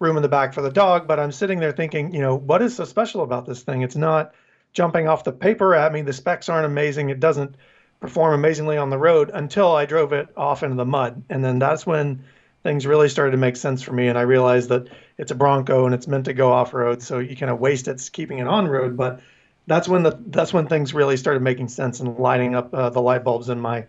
room 0.00 0.18
in 0.18 0.22
the 0.22 0.28
back 0.28 0.52
for 0.52 0.60
the 0.60 0.70
dog. 0.70 1.08
But 1.08 1.18
I'm 1.18 1.32
sitting 1.32 1.60
there 1.60 1.72
thinking, 1.72 2.12
you 2.12 2.20
know, 2.20 2.34
what 2.34 2.60
is 2.60 2.76
so 2.76 2.84
special 2.84 3.22
about 3.22 3.46
this 3.46 3.62
thing? 3.62 3.80
It's 3.80 3.96
not 3.96 4.34
jumping 4.74 5.08
off 5.08 5.24
the 5.24 5.32
paper 5.32 5.74
at 5.74 5.94
me. 5.94 6.02
The 6.02 6.12
specs 6.12 6.50
aren't 6.50 6.66
amazing. 6.66 7.08
It 7.08 7.20
doesn't 7.20 7.56
perform 8.04 8.34
amazingly 8.34 8.76
on 8.76 8.90
the 8.90 8.98
road 8.98 9.30
until 9.32 9.74
I 9.74 9.86
drove 9.86 10.12
it 10.12 10.28
off 10.36 10.62
into 10.62 10.76
the 10.76 10.84
mud. 10.84 11.22
And 11.30 11.42
then 11.42 11.58
that's 11.58 11.86
when 11.86 12.22
things 12.62 12.86
really 12.86 13.08
started 13.08 13.30
to 13.30 13.38
make 13.38 13.56
sense 13.56 13.80
for 13.80 13.92
me. 13.94 14.08
And 14.08 14.18
I 14.18 14.22
realized 14.22 14.68
that 14.68 14.88
it's 15.16 15.30
a 15.30 15.34
Bronco 15.34 15.86
and 15.86 15.94
it's 15.94 16.06
meant 16.06 16.26
to 16.26 16.34
go 16.34 16.52
off 16.52 16.74
road. 16.74 17.02
So 17.02 17.18
you 17.18 17.34
kind 17.34 17.50
of 17.50 17.60
waste 17.60 17.88
it 17.88 18.10
keeping 18.12 18.40
it 18.40 18.46
on 18.46 18.68
road. 18.68 18.98
But 18.98 19.20
that's 19.66 19.88
when 19.88 20.02
the 20.02 20.18
that's 20.26 20.52
when 20.52 20.66
things 20.66 20.92
really 20.92 21.16
started 21.16 21.40
making 21.40 21.68
sense 21.68 22.00
and 22.00 22.18
lighting 22.18 22.54
up 22.54 22.74
uh, 22.74 22.90
the 22.90 23.00
light 23.00 23.24
bulbs 23.24 23.48
in 23.48 23.58
my 23.58 23.86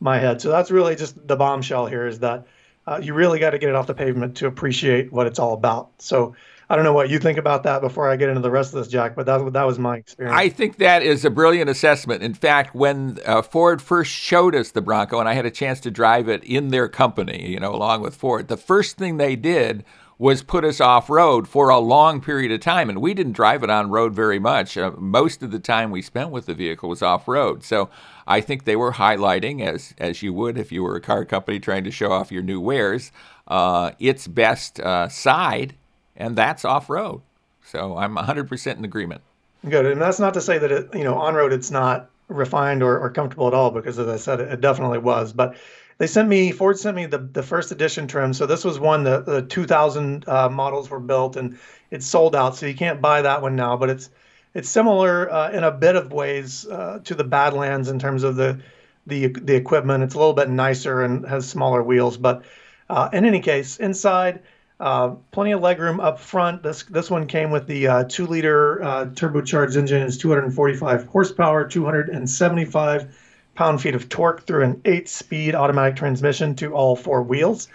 my 0.00 0.18
head. 0.18 0.40
So 0.40 0.50
that's 0.50 0.72
really 0.72 0.96
just 0.96 1.28
the 1.28 1.36
bombshell 1.36 1.86
here 1.86 2.08
is 2.08 2.18
that 2.18 2.48
uh, 2.88 2.98
you 3.00 3.14
really 3.14 3.38
got 3.38 3.50
to 3.50 3.58
get 3.58 3.68
it 3.68 3.76
off 3.76 3.86
the 3.86 3.94
pavement 3.94 4.38
to 4.38 4.48
appreciate 4.48 5.12
what 5.12 5.28
it's 5.28 5.38
all 5.38 5.52
about. 5.52 5.90
So 5.98 6.34
I 6.72 6.74
don't 6.74 6.86
know 6.86 6.94
what 6.94 7.10
you 7.10 7.18
think 7.18 7.36
about 7.36 7.64
that 7.64 7.82
before 7.82 8.08
I 8.08 8.16
get 8.16 8.30
into 8.30 8.40
the 8.40 8.50
rest 8.50 8.72
of 8.72 8.78
this, 8.78 8.88
Jack, 8.88 9.14
but 9.14 9.26
that, 9.26 9.52
that 9.52 9.64
was 9.64 9.78
my 9.78 9.98
experience. 9.98 10.34
I 10.34 10.48
think 10.48 10.78
that 10.78 11.02
is 11.02 11.22
a 11.22 11.28
brilliant 11.28 11.68
assessment. 11.68 12.22
In 12.22 12.32
fact, 12.32 12.74
when 12.74 13.18
uh, 13.26 13.42
Ford 13.42 13.82
first 13.82 14.10
showed 14.10 14.54
us 14.54 14.70
the 14.70 14.80
Bronco, 14.80 15.20
and 15.20 15.28
I 15.28 15.34
had 15.34 15.44
a 15.44 15.50
chance 15.50 15.80
to 15.80 15.90
drive 15.90 16.30
it 16.30 16.42
in 16.44 16.68
their 16.68 16.88
company, 16.88 17.46
you 17.46 17.60
know, 17.60 17.74
along 17.74 18.00
with 18.00 18.16
Ford, 18.16 18.48
the 18.48 18.56
first 18.56 18.96
thing 18.96 19.18
they 19.18 19.36
did 19.36 19.84
was 20.16 20.42
put 20.42 20.64
us 20.64 20.80
off 20.80 21.10
road 21.10 21.46
for 21.46 21.68
a 21.68 21.78
long 21.78 22.22
period 22.22 22.50
of 22.50 22.60
time. 22.60 22.88
And 22.88 23.02
we 23.02 23.12
didn't 23.12 23.32
drive 23.32 23.62
it 23.62 23.68
on 23.68 23.90
road 23.90 24.14
very 24.14 24.38
much. 24.38 24.78
Uh, 24.78 24.92
most 24.96 25.42
of 25.42 25.50
the 25.50 25.58
time 25.58 25.90
we 25.90 26.00
spent 26.00 26.30
with 26.30 26.46
the 26.46 26.54
vehicle 26.54 26.88
was 26.88 27.02
off 27.02 27.28
road. 27.28 27.64
So 27.64 27.90
I 28.26 28.40
think 28.40 28.64
they 28.64 28.76
were 28.76 28.92
highlighting, 28.92 29.60
as, 29.60 29.92
as 29.98 30.22
you 30.22 30.32
would 30.32 30.56
if 30.56 30.72
you 30.72 30.82
were 30.84 30.96
a 30.96 31.02
car 31.02 31.26
company 31.26 31.60
trying 31.60 31.84
to 31.84 31.90
show 31.90 32.12
off 32.12 32.32
your 32.32 32.42
new 32.42 32.62
wares, 32.62 33.12
uh, 33.46 33.90
its 33.98 34.26
best 34.26 34.80
uh, 34.80 35.10
side, 35.10 35.74
and 36.16 36.36
that's 36.36 36.64
off 36.64 36.90
road. 36.90 37.22
So 37.64 37.96
I'm 37.96 38.16
100% 38.16 38.76
in 38.76 38.84
agreement. 38.84 39.20
Good. 39.68 39.86
And 39.86 40.00
that's 40.00 40.18
not 40.18 40.34
to 40.34 40.40
say 40.40 40.58
that, 40.58 40.72
it, 40.72 40.94
you 40.94 41.04
know, 41.04 41.14
on 41.14 41.34
road 41.34 41.52
it's 41.52 41.70
not 41.70 42.10
refined 42.28 42.82
or, 42.82 42.98
or 42.98 43.10
comfortable 43.10 43.46
at 43.46 43.54
all, 43.54 43.70
because 43.70 43.98
as 43.98 44.08
I 44.08 44.16
said, 44.16 44.40
it, 44.40 44.52
it 44.52 44.60
definitely 44.60 44.98
was. 44.98 45.32
But 45.32 45.56
they 45.98 46.06
sent 46.06 46.28
me 46.28 46.50
Ford 46.50 46.78
sent 46.78 46.96
me 46.96 47.06
the 47.06 47.18
the 47.18 47.42
first 47.44 47.70
edition 47.70 48.08
trim. 48.08 48.32
So 48.32 48.46
this 48.46 48.64
was 48.64 48.80
one 48.80 49.04
the 49.04 49.20
the 49.20 49.42
2000 49.42 50.28
uh, 50.28 50.48
models 50.48 50.90
were 50.90 50.98
built 50.98 51.36
and 51.36 51.58
it's 51.92 52.06
sold 52.06 52.34
out, 52.34 52.56
so 52.56 52.66
you 52.66 52.74
can't 52.74 53.00
buy 53.00 53.22
that 53.22 53.42
one 53.42 53.54
now. 53.54 53.76
But 53.76 53.90
it's 53.90 54.10
it's 54.54 54.68
similar 54.68 55.30
uh, 55.30 55.50
in 55.52 55.62
a 55.64 55.70
bit 55.70 55.94
of 55.94 56.12
ways 56.12 56.66
uh, 56.66 57.00
to 57.04 57.14
the 57.14 57.24
Badlands 57.24 57.88
in 57.88 58.00
terms 58.00 58.24
of 58.24 58.36
the 58.36 58.60
the 59.06 59.28
the 59.28 59.54
equipment. 59.54 60.02
It's 60.02 60.14
a 60.14 60.18
little 60.18 60.32
bit 60.32 60.50
nicer 60.50 61.02
and 61.02 61.24
has 61.26 61.48
smaller 61.48 61.82
wheels. 61.82 62.16
But 62.16 62.42
uh, 62.90 63.08
in 63.12 63.24
any 63.24 63.40
case, 63.40 63.76
inside. 63.76 64.40
Uh, 64.80 65.10
plenty 65.30 65.52
of 65.52 65.60
legroom 65.60 66.02
up 66.02 66.18
front. 66.18 66.62
This 66.62 66.82
this 66.84 67.10
one 67.10 67.26
came 67.26 67.50
with 67.50 67.66
the 67.66 67.86
uh, 67.86 68.04
two 68.04 68.26
liter 68.26 68.78
turbocharged 69.14 69.76
engine. 69.76 70.02
It's 70.02 70.16
245 70.16 71.06
horsepower, 71.06 71.68
275 71.68 73.14
pound 73.54 73.80
feet 73.80 73.94
of 73.94 74.08
torque 74.08 74.46
through 74.46 74.64
an 74.64 74.80
eight 74.84 75.08
speed 75.08 75.54
automatic 75.54 75.96
transmission 75.96 76.54
to 76.56 76.72
all 76.72 76.96
four 76.96 77.22
wheels. 77.22 77.68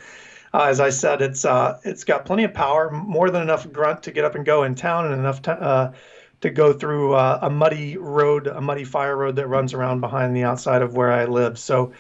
Uh, 0.54 0.64
as 0.64 0.80
I 0.80 0.90
said, 0.90 1.22
it's 1.22 1.46
uh, 1.46 1.80
it's 1.84 2.04
got 2.04 2.26
plenty 2.26 2.44
of 2.44 2.54
power, 2.54 2.90
more 2.90 3.30
than 3.30 3.42
enough 3.42 3.72
grunt 3.72 4.04
to 4.04 4.12
get 4.12 4.26
up 4.26 4.36
and 4.36 4.46
go 4.46 4.64
in 4.64 4.76
town, 4.76 5.06
and 5.06 5.14
enough 5.14 5.42
to, 5.44 5.52
uh, 5.52 5.94
to 6.42 6.50
go 6.50 6.74
through 6.74 7.14
uh, 7.14 7.40
a 7.42 7.50
muddy 7.50 7.98
road, 7.98 8.48
a 8.48 8.62
muddy 8.62 8.84
fire 8.84 9.16
road 9.16 9.36
that 9.36 9.48
runs 9.48 9.74
around 9.74 10.02
behind 10.02 10.36
the 10.36 10.44
outside 10.44 10.82
of 10.82 10.96
where 10.96 11.12
I 11.12 11.26
live. 11.26 11.60
So, 11.60 11.92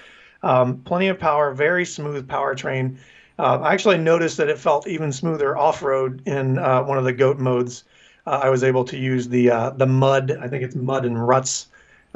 um, 0.44 0.80
plenty 0.80 1.10
of 1.10 1.20
power, 1.20 1.54
very 1.54 1.86
smooth 1.86 2.28
powertrain. 2.28 2.98
Uh, 3.40 3.60
I 3.62 3.74
actually 3.74 3.98
noticed 3.98 4.38
that 4.38 4.50
it 4.50 4.58
felt 4.58 4.88
even 4.88 5.12
smoother 5.12 5.56
off 5.58 5.84
road 5.84 6.22
in 6.26 6.58
uh, 6.58 6.84
one 6.84 6.98
of 6.98 7.04
the 7.04 7.14
goat 7.14 7.38
modes. 7.38 7.84
I 8.26 8.50
was 8.50 8.64
able 8.64 8.84
to 8.86 8.98
use 8.98 9.30
the 9.30 9.74
the 9.78 9.86
mud. 9.86 10.32
I 10.32 10.50
think 10.50 10.64
it's 10.64 10.76
mud 10.76 11.06
and 11.06 11.28
ruts 11.28 11.68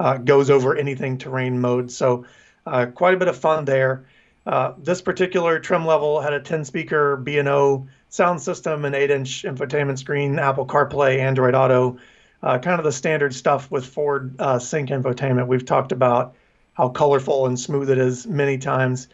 uh, 0.02 0.18
goes 0.18 0.50
over 0.50 0.76
anything 0.76 1.18
terrain 1.18 1.60
mode. 1.60 1.92
So 1.92 2.26
uh, 2.66 2.88
quite 2.88 3.14
a 3.14 3.18
bit 3.18 3.28
of 3.28 3.38
fun 3.38 3.66
there. 3.66 4.06
Uh, 4.46 4.74
this 4.80 5.02
particular 5.02 5.60
trim 5.60 5.86
level 5.86 6.20
had 6.20 6.34
a 6.34 6.40
10 6.40 6.66
speaker 6.66 7.16
B&O 7.18 7.88
sound 8.10 8.42
system, 8.42 8.86
an 8.86 8.96
8 8.96 9.12
inch 9.12 9.44
infotainment 9.44 10.00
screen, 10.00 10.40
Apple 10.40 10.66
CarPlay, 10.66 11.20
Android 11.20 11.54
Auto, 11.54 12.00
uh, 12.42 12.58
kind 12.58 12.80
of 12.80 12.84
the 12.84 12.92
standard 12.92 13.36
stuff 13.36 13.70
with 13.70 13.86
Ford 13.86 14.34
uh, 14.40 14.58
Sync 14.58 14.90
infotainment. 14.90 15.48
We've 15.48 15.66
talked 15.66 15.92
about 15.92 16.34
how 16.74 16.90
colorful 16.90 17.46
and 17.46 17.60
smooth 17.60 17.92
it 17.92 18.00
is 18.00 18.26
many 18.26 18.58
times. 18.58 19.08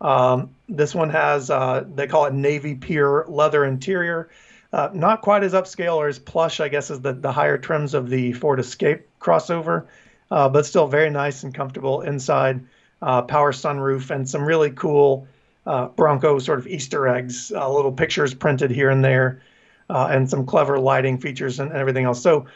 Um, 0.00 0.50
this 0.68 0.94
one 0.94 1.10
has, 1.10 1.50
uh, 1.50 1.84
they 1.94 2.06
call 2.06 2.26
it 2.26 2.34
navy 2.34 2.74
pure 2.74 3.26
leather 3.28 3.64
interior. 3.64 4.30
not 4.72 5.22
quite 5.22 5.42
as 5.42 5.52
upscale 5.52 5.96
or 5.96 6.08
as 6.08 6.18
plush, 6.18 6.60
I 6.60 6.68
guess, 6.68 6.90
as 6.90 7.00
the, 7.00 7.12
the 7.12 7.32
higher 7.32 7.58
trims 7.58 7.94
of 7.94 8.08
the 8.08 8.32
Ford 8.32 8.60
Escape 8.60 9.08
crossover 9.20 9.86
uh, 10.30 10.48
but 10.48 10.66
still 10.66 10.86
very 10.86 11.10
nice 11.10 11.42
and 11.42 11.54
comfortable 11.54 12.02
inside. 12.02 12.64
Uh, 13.02 13.22
power 13.22 13.50
sunroof 13.50 14.10
and 14.10 14.28
some 14.28 14.44
really 14.44 14.70
cool 14.70 15.26
uh, 15.66 15.86
Bronco 15.88 16.38
sort 16.38 16.58
of 16.58 16.66
Easter 16.66 17.08
eggs, 17.08 17.50
uh, 17.54 17.72
little 17.72 17.92
pictures 17.92 18.34
printed 18.34 18.70
here 18.70 18.90
and 18.90 19.02
there, 19.02 19.40
uh, 19.88 20.08
and 20.10 20.28
some 20.28 20.44
clever 20.44 20.78
lighting 20.78 21.18
features 21.18 21.60
and, 21.60 21.72
everything 21.72 22.04
else. 22.04 22.22
So, 22.22 22.46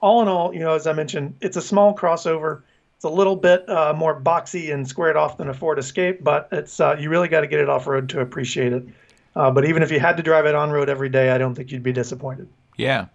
all 0.00 0.22
in 0.22 0.28
all, 0.28 0.54
you 0.54 0.60
know, 0.60 0.74
as 0.74 0.86
I 0.86 0.92
mentioned, 0.92 1.34
it's 1.40 1.56
a 1.56 1.60
small 1.62 1.96
crossover. 1.96 2.62
It's 2.98 3.04
a 3.04 3.08
little 3.08 3.36
bit 3.36 3.68
uh, 3.68 3.94
more 3.96 4.20
boxy 4.20 4.74
and 4.74 4.86
squared 4.86 5.16
off 5.16 5.36
than 5.36 5.48
a 5.48 5.54
Ford 5.54 5.78
Escape, 5.78 6.22
but 6.22 6.48
it's 6.50 6.80
you 6.98 7.08
really 7.08 7.28
got 7.28 7.42
to 7.42 7.46
get 7.46 7.60
it 7.60 7.68
off 7.68 7.86
road 7.86 8.08
to 8.08 8.20
appreciate 8.20 8.72
it. 8.72 8.84
but 9.34 9.64
even 9.64 9.84
if 9.84 9.92
you 9.92 10.00
had 10.00 10.16
to 10.16 10.22
drive 10.22 10.46
it 10.46 10.56
on 10.56 10.70
road 10.70 10.88
every 10.88 11.08
day, 11.08 11.30
I 11.30 11.38
don't 11.38 11.54
think 11.54 11.70
you'd 11.70 11.84
be 11.84 11.92
disappointed. 11.92 12.48
Yeah. 12.76 13.06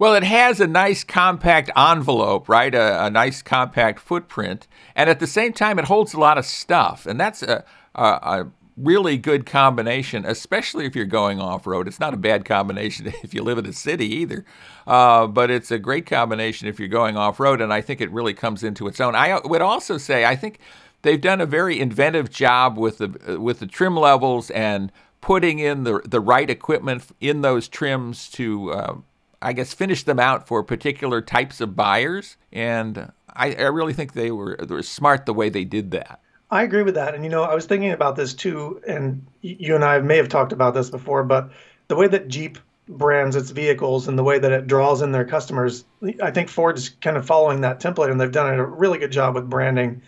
Well, 0.00 0.14
it 0.14 0.24
has 0.24 0.60
a 0.60 0.66
nice 0.66 1.04
compact 1.04 1.70
envelope, 1.76 2.48
right? 2.48 2.74
A, 2.74 3.04
a, 3.04 3.10
nice 3.10 3.42
compact 3.42 4.00
footprint. 4.00 4.66
And 4.94 5.10
at 5.10 5.20
the 5.20 5.26
same 5.26 5.52
time, 5.52 5.78
it 5.78 5.84
holds 5.84 6.14
a 6.14 6.18
lot 6.18 6.38
of 6.38 6.46
stuff. 6.46 7.04
And 7.04 7.20
that's 7.20 7.42
a, 7.42 7.64
a, 7.94 8.02
a 8.02 8.46
really 8.82 9.16
good 9.16 9.46
combination, 9.46 10.24
especially 10.24 10.86
if 10.86 10.96
you're 10.96 11.04
going 11.04 11.40
off 11.40 11.66
road. 11.66 11.86
It's 11.86 12.00
not 12.00 12.14
a 12.14 12.16
bad 12.16 12.44
combination 12.44 13.06
if 13.22 13.34
you 13.34 13.42
live 13.42 13.58
in 13.58 13.66
a 13.66 13.72
city 13.72 14.06
either. 14.16 14.44
Uh, 14.86 15.26
but 15.26 15.50
it's 15.50 15.70
a 15.70 15.78
great 15.78 16.06
combination 16.06 16.68
if 16.68 16.78
you're 16.78 16.88
going 16.88 17.16
off 17.16 17.40
road. 17.40 17.60
And 17.60 17.72
I 17.72 17.80
think 17.80 18.00
it 18.00 18.10
really 18.10 18.34
comes 18.34 18.62
into 18.62 18.86
its 18.86 19.00
own. 19.00 19.14
I 19.14 19.40
would 19.44 19.62
also 19.62 19.98
say, 19.98 20.24
I 20.24 20.36
think 20.36 20.58
they've 21.02 21.20
done 21.20 21.40
a 21.40 21.46
very 21.46 21.80
inventive 21.80 22.30
job 22.30 22.78
with 22.78 22.98
the, 22.98 23.38
with 23.40 23.60
the 23.60 23.66
trim 23.66 23.96
levels 23.96 24.50
and 24.50 24.90
putting 25.20 25.58
in 25.58 25.84
the, 25.84 26.00
the 26.04 26.20
right 26.20 26.48
equipment 26.48 27.06
in 27.20 27.42
those 27.42 27.68
trims 27.68 28.28
to. 28.30 28.72
Uh, 28.72 28.94
I 29.42 29.54
guess, 29.54 29.72
finish 29.72 30.02
them 30.02 30.18
out 30.18 30.46
for 30.46 30.62
particular 30.62 31.22
types 31.22 31.62
of 31.62 31.74
buyers. 31.74 32.36
And 32.52 33.10
I, 33.34 33.54
I 33.54 33.68
really 33.68 33.94
think 33.94 34.12
they 34.12 34.30
were, 34.30 34.58
they 34.60 34.74
were 34.74 34.82
smart 34.82 35.24
the 35.24 35.32
way 35.32 35.48
they 35.48 35.64
did 35.64 35.92
that. 35.92 36.19
I 36.50 36.64
agree 36.64 36.82
with 36.82 36.94
that. 36.96 37.14
And, 37.14 37.22
you 37.22 37.30
know, 37.30 37.44
I 37.44 37.54
was 37.54 37.66
thinking 37.66 37.92
about 37.92 38.16
this 38.16 38.34
too, 38.34 38.82
and 38.86 39.24
you 39.40 39.74
and 39.74 39.84
I 39.84 40.00
may 40.00 40.16
have 40.16 40.28
talked 40.28 40.52
about 40.52 40.74
this 40.74 40.90
before, 40.90 41.22
but 41.22 41.50
the 41.88 41.96
way 41.96 42.08
that 42.08 42.28
Jeep 42.28 42.58
brands 42.88 43.36
its 43.36 43.50
vehicles 43.50 44.08
and 44.08 44.18
the 44.18 44.24
way 44.24 44.38
that 44.38 44.50
it 44.50 44.66
draws 44.66 45.00
in 45.00 45.12
their 45.12 45.24
customers, 45.24 45.84
I 46.20 46.32
think 46.32 46.48
Ford's 46.48 46.88
kind 46.88 47.16
of 47.16 47.24
following 47.24 47.60
that 47.60 47.80
template, 47.80 48.10
and 48.10 48.20
they've 48.20 48.32
done 48.32 48.52
a 48.52 48.64
really 48.64 48.98
good 48.98 49.12
job 49.12 49.36
with 49.36 49.48
branding 49.48 50.02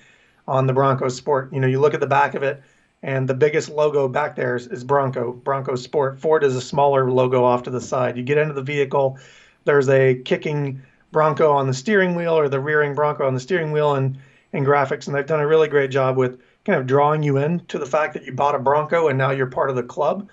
on 0.48 0.66
the 0.66 0.72
Bronco 0.72 1.08
Sport. 1.08 1.52
You 1.52 1.60
know, 1.60 1.68
you 1.68 1.78
look 1.78 1.94
at 1.94 2.00
the 2.00 2.08
back 2.08 2.34
of 2.34 2.42
it, 2.42 2.60
and 3.04 3.28
the 3.28 3.34
biggest 3.34 3.68
logo 3.68 4.08
back 4.08 4.34
there 4.34 4.56
is, 4.56 4.66
is 4.66 4.82
Bronco, 4.82 5.32
Bronco 5.32 5.76
Sport. 5.76 6.18
Ford 6.18 6.42
is 6.42 6.56
a 6.56 6.60
smaller 6.60 7.08
logo 7.08 7.44
off 7.44 7.62
to 7.64 7.70
the 7.70 7.80
side. 7.80 8.16
You 8.16 8.24
get 8.24 8.38
into 8.38 8.54
the 8.54 8.62
vehicle, 8.62 9.16
there's 9.64 9.88
a 9.88 10.16
kicking 10.16 10.82
Bronco 11.12 11.52
on 11.52 11.68
the 11.68 11.74
steering 11.74 12.16
wheel 12.16 12.36
or 12.36 12.48
the 12.48 12.58
rearing 12.58 12.96
Bronco 12.96 13.28
on 13.28 13.34
the 13.34 13.40
steering 13.40 13.70
wheel 13.70 13.94
and, 13.94 14.18
and 14.52 14.66
graphics. 14.66 15.06
And 15.06 15.16
they've 15.16 15.26
done 15.26 15.40
a 15.40 15.46
really 15.46 15.68
great 15.68 15.90
job 15.90 16.16
with 16.16 16.40
kind 16.64 16.78
of 16.78 16.86
drawing 16.86 17.22
you 17.22 17.38
in 17.38 17.60
to 17.66 17.78
the 17.78 17.86
fact 17.86 18.14
that 18.14 18.24
you 18.24 18.32
bought 18.32 18.54
a 18.54 18.58
Bronco 18.58 19.08
and 19.08 19.18
now 19.18 19.30
you're 19.30 19.46
part 19.46 19.70
of 19.70 19.76
the 19.76 19.82
club. 19.82 20.28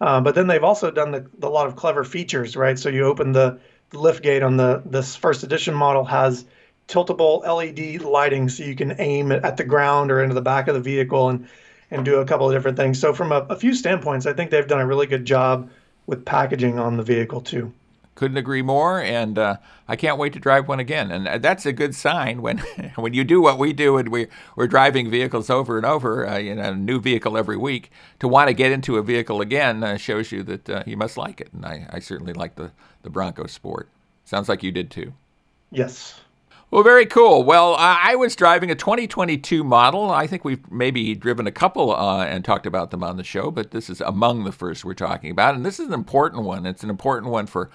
Uh, 0.00 0.20
but 0.20 0.34
then 0.34 0.46
they've 0.46 0.64
also 0.64 0.90
done 0.90 1.12
the, 1.12 1.26
the, 1.38 1.48
lot 1.48 1.66
of 1.66 1.76
clever 1.76 2.04
features, 2.04 2.56
right? 2.56 2.78
So 2.78 2.88
you 2.88 3.04
open 3.04 3.32
the, 3.32 3.58
the 3.90 3.98
lift 3.98 4.22
gate 4.22 4.42
on 4.42 4.56
the 4.56 4.82
this 4.84 5.14
first 5.14 5.44
edition 5.44 5.74
model 5.74 6.04
has 6.04 6.44
tiltable 6.88 7.46
LED 7.46 8.02
lighting, 8.02 8.48
so 8.48 8.64
you 8.64 8.74
can 8.74 8.96
aim 8.98 9.30
at 9.30 9.56
the 9.56 9.64
ground 9.64 10.10
or 10.10 10.20
into 10.22 10.34
the 10.34 10.42
back 10.42 10.66
of 10.66 10.74
the 10.74 10.80
vehicle 10.80 11.28
and 11.28 11.48
and 11.92 12.04
do 12.04 12.16
a 12.16 12.24
couple 12.24 12.48
of 12.48 12.54
different 12.54 12.76
things. 12.76 12.98
So 12.98 13.12
from 13.12 13.32
a, 13.32 13.46
a 13.50 13.56
few 13.56 13.74
standpoints, 13.74 14.26
I 14.26 14.32
think 14.32 14.50
they've 14.50 14.66
done 14.66 14.80
a 14.80 14.86
really 14.86 15.06
good 15.06 15.26
job 15.26 15.70
with 16.06 16.24
packaging 16.24 16.78
on 16.78 16.96
the 16.96 17.02
vehicle 17.02 17.42
too 17.42 17.72
couldn't 18.14 18.36
agree 18.36 18.62
more, 18.62 19.00
and 19.00 19.38
uh, 19.38 19.56
I 19.88 19.96
can't 19.96 20.18
wait 20.18 20.32
to 20.34 20.38
drive 20.38 20.68
one 20.68 20.80
again. 20.80 21.10
And 21.10 21.26
uh, 21.26 21.38
that's 21.38 21.64
a 21.66 21.72
good 21.72 21.94
sign 21.94 22.42
when 22.42 22.58
when 22.96 23.14
you 23.14 23.24
do 23.24 23.40
what 23.40 23.58
we 23.58 23.72
do, 23.72 23.96
and 23.96 24.08
we 24.08 24.28
we're 24.56 24.66
driving 24.66 25.10
vehicles 25.10 25.50
over 25.50 25.76
and 25.76 25.86
over, 25.86 26.28
uh, 26.28 26.38
in 26.38 26.58
a 26.58 26.74
new 26.74 27.00
vehicle 27.00 27.36
every 27.36 27.56
week. 27.56 27.90
To 28.20 28.28
want 28.28 28.48
to 28.48 28.54
get 28.54 28.72
into 28.72 28.96
a 28.96 29.02
vehicle 29.02 29.40
again 29.40 29.82
uh, 29.82 29.96
shows 29.96 30.30
you 30.30 30.42
that 30.44 30.70
uh, 30.70 30.82
you 30.86 30.96
must 30.96 31.16
like 31.16 31.40
it, 31.40 31.52
and 31.52 31.64
I, 31.64 31.86
I 31.90 31.98
certainly 31.98 32.32
like 32.32 32.56
the 32.56 32.72
the 33.02 33.10
Bronco 33.10 33.46
Sport. 33.46 33.88
Sounds 34.24 34.48
like 34.48 34.62
you 34.62 34.72
did 34.72 34.90
too. 34.90 35.12
Yes. 35.70 36.20
Well, 36.72 36.82
very 36.82 37.04
cool. 37.04 37.44
Well, 37.44 37.76
I 37.78 38.14
was 38.14 38.34
driving 38.34 38.70
a 38.70 38.74
2022 38.74 39.62
model. 39.62 40.10
I 40.10 40.26
think 40.26 40.42
we've 40.42 40.72
maybe 40.72 41.14
driven 41.14 41.46
a 41.46 41.52
couple 41.52 41.94
uh, 41.94 42.24
and 42.24 42.42
talked 42.42 42.64
about 42.64 42.90
them 42.90 43.04
on 43.04 43.18
the 43.18 43.24
show, 43.24 43.50
but 43.50 43.72
this 43.72 43.90
is 43.90 44.00
among 44.00 44.44
the 44.44 44.52
first 44.52 44.82
we're 44.82 44.94
talking 44.94 45.30
about. 45.30 45.54
And 45.54 45.66
this 45.66 45.78
is 45.78 45.88
an 45.88 45.92
important 45.92 46.44
one. 46.44 46.64
It's 46.64 46.82
an 46.82 46.88
important 46.88 47.30
one 47.30 47.46
for 47.46 47.68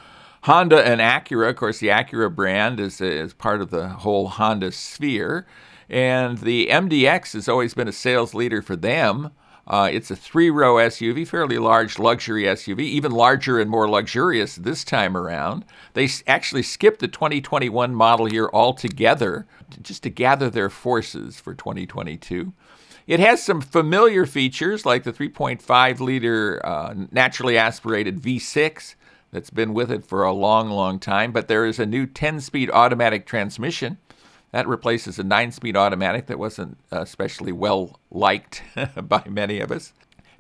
Honda 0.47 0.81
and 0.81 1.01
Acura, 1.01 1.49
of 1.49 1.57
course, 1.57 1.79
the 1.79 1.89
Acura 1.89 2.33
brand 2.33 2.79
is, 2.79 3.01
is 3.01 3.33
part 3.33 3.59
of 3.59 3.69
the 3.69 3.89
whole 3.89 4.29
Honda 4.29 4.71
sphere. 4.71 5.45
And 5.89 6.37
the 6.37 6.67
MDX 6.67 7.33
has 7.33 7.49
always 7.49 7.73
been 7.73 7.89
a 7.89 7.91
sales 7.91 8.33
leader 8.33 8.61
for 8.61 8.77
them. 8.77 9.31
Uh, 9.67 9.89
it's 9.91 10.09
a 10.09 10.15
three 10.15 10.49
row 10.49 10.75
SUV, 10.75 11.27
fairly 11.27 11.57
large 11.57 11.99
luxury 11.99 12.43
SUV, 12.43 12.79
even 12.79 13.11
larger 13.11 13.59
and 13.59 13.69
more 13.69 13.89
luxurious 13.89 14.55
this 14.55 14.85
time 14.85 15.17
around. 15.17 15.65
They 15.95 16.07
actually 16.27 16.63
skipped 16.63 17.01
the 17.01 17.09
2021 17.09 17.93
model 17.93 18.31
year 18.31 18.49
altogether 18.53 19.47
just 19.81 20.01
to 20.03 20.09
gather 20.09 20.49
their 20.49 20.69
forces 20.69 21.41
for 21.41 21.55
2022. 21.55 22.53
It 23.05 23.19
has 23.19 23.43
some 23.43 23.59
familiar 23.59 24.25
features 24.25 24.85
like 24.85 25.03
the 25.03 25.11
3.5 25.11 25.99
liter 25.99 26.65
uh, 26.65 26.93
naturally 27.11 27.57
aspirated 27.57 28.21
V6 28.21 28.95
that's 29.31 29.49
been 29.49 29.73
with 29.73 29.91
it 29.91 30.05
for 30.05 30.23
a 30.23 30.33
long, 30.33 30.69
long 30.69 30.99
time. 30.99 31.31
But 31.31 31.47
there 31.47 31.65
is 31.65 31.79
a 31.79 31.85
new 31.85 32.05
10 32.05 32.41
speed 32.41 32.69
automatic 32.71 33.25
transmission 33.25 33.97
that 34.51 34.67
replaces 34.67 35.19
a 35.19 35.23
9 35.23 35.51
speed 35.51 35.75
automatic 35.75 36.27
that 36.27 36.39
wasn't 36.39 36.77
especially 36.91 37.51
well 37.51 37.99
liked 38.09 38.63
by 39.03 39.23
many 39.29 39.59
of 39.59 39.71
us. 39.71 39.93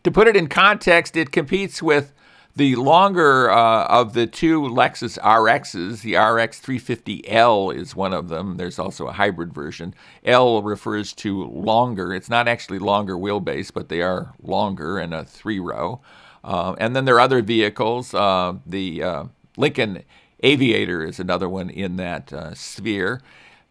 To 0.03 0.11
put 0.11 0.27
it 0.27 0.37
in 0.37 0.47
context, 0.47 1.17
it 1.17 1.31
competes 1.31 1.83
with 1.83 2.13
the 2.57 2.75
longer 2.75 3.51
uh, 3.51 3.85
of 3.85 4.13
the 4.13 4.25
two 4.25 4.61
Lexus 4.61 5.19
RXs, 5.19 6.01
the 6.01 6.15
RX 6.15 6.59
350L 6.59 7.75
is 7.75 7.95
one 7.95 8.13
of 8.13 8.29
them. 8.29 8.57
There's 8.57 8.79
also 8.79 9.05
a 9.05 9.11
hybrid 9.11 9.53
version. 9.53 9.93
L 10.23 10.63
refers 10.63 11.13
to 11.13 11.43
longer. 11.43 12.15
It's 12.15 12.31
not 12.31 12.47
actually 12.47 12.79
longer 12.79 13.15
wheelbase, 13.15 13.71
but 13.71 13.89
they 13.89 14.01
are 14.01 14.33
longer 14.41 14.99
in 14.99 15.13
a 15.13 15.23
three 15.23 15.59
row. 15.59 16.01
Uh, 16.47 16.75
and 16.79 16.95
then 16.95 17.03
there 17.03 17.15
are 17.15 17.19
other 17.19 17.41
vehicles. 17.41 18.13
Uh, 18.13 18.53
the 18.65 19.03
uh, 19.03 19.23
Lincoln 19.57 20.03
Aviator 20.43 21.03
is 21.03 21.19
another 21.19 21.49
one 21.49 21.69
in 21.69 21.97
that 21.97 22.31
uh, 22.31 22.53
sphere. 22.53 23.21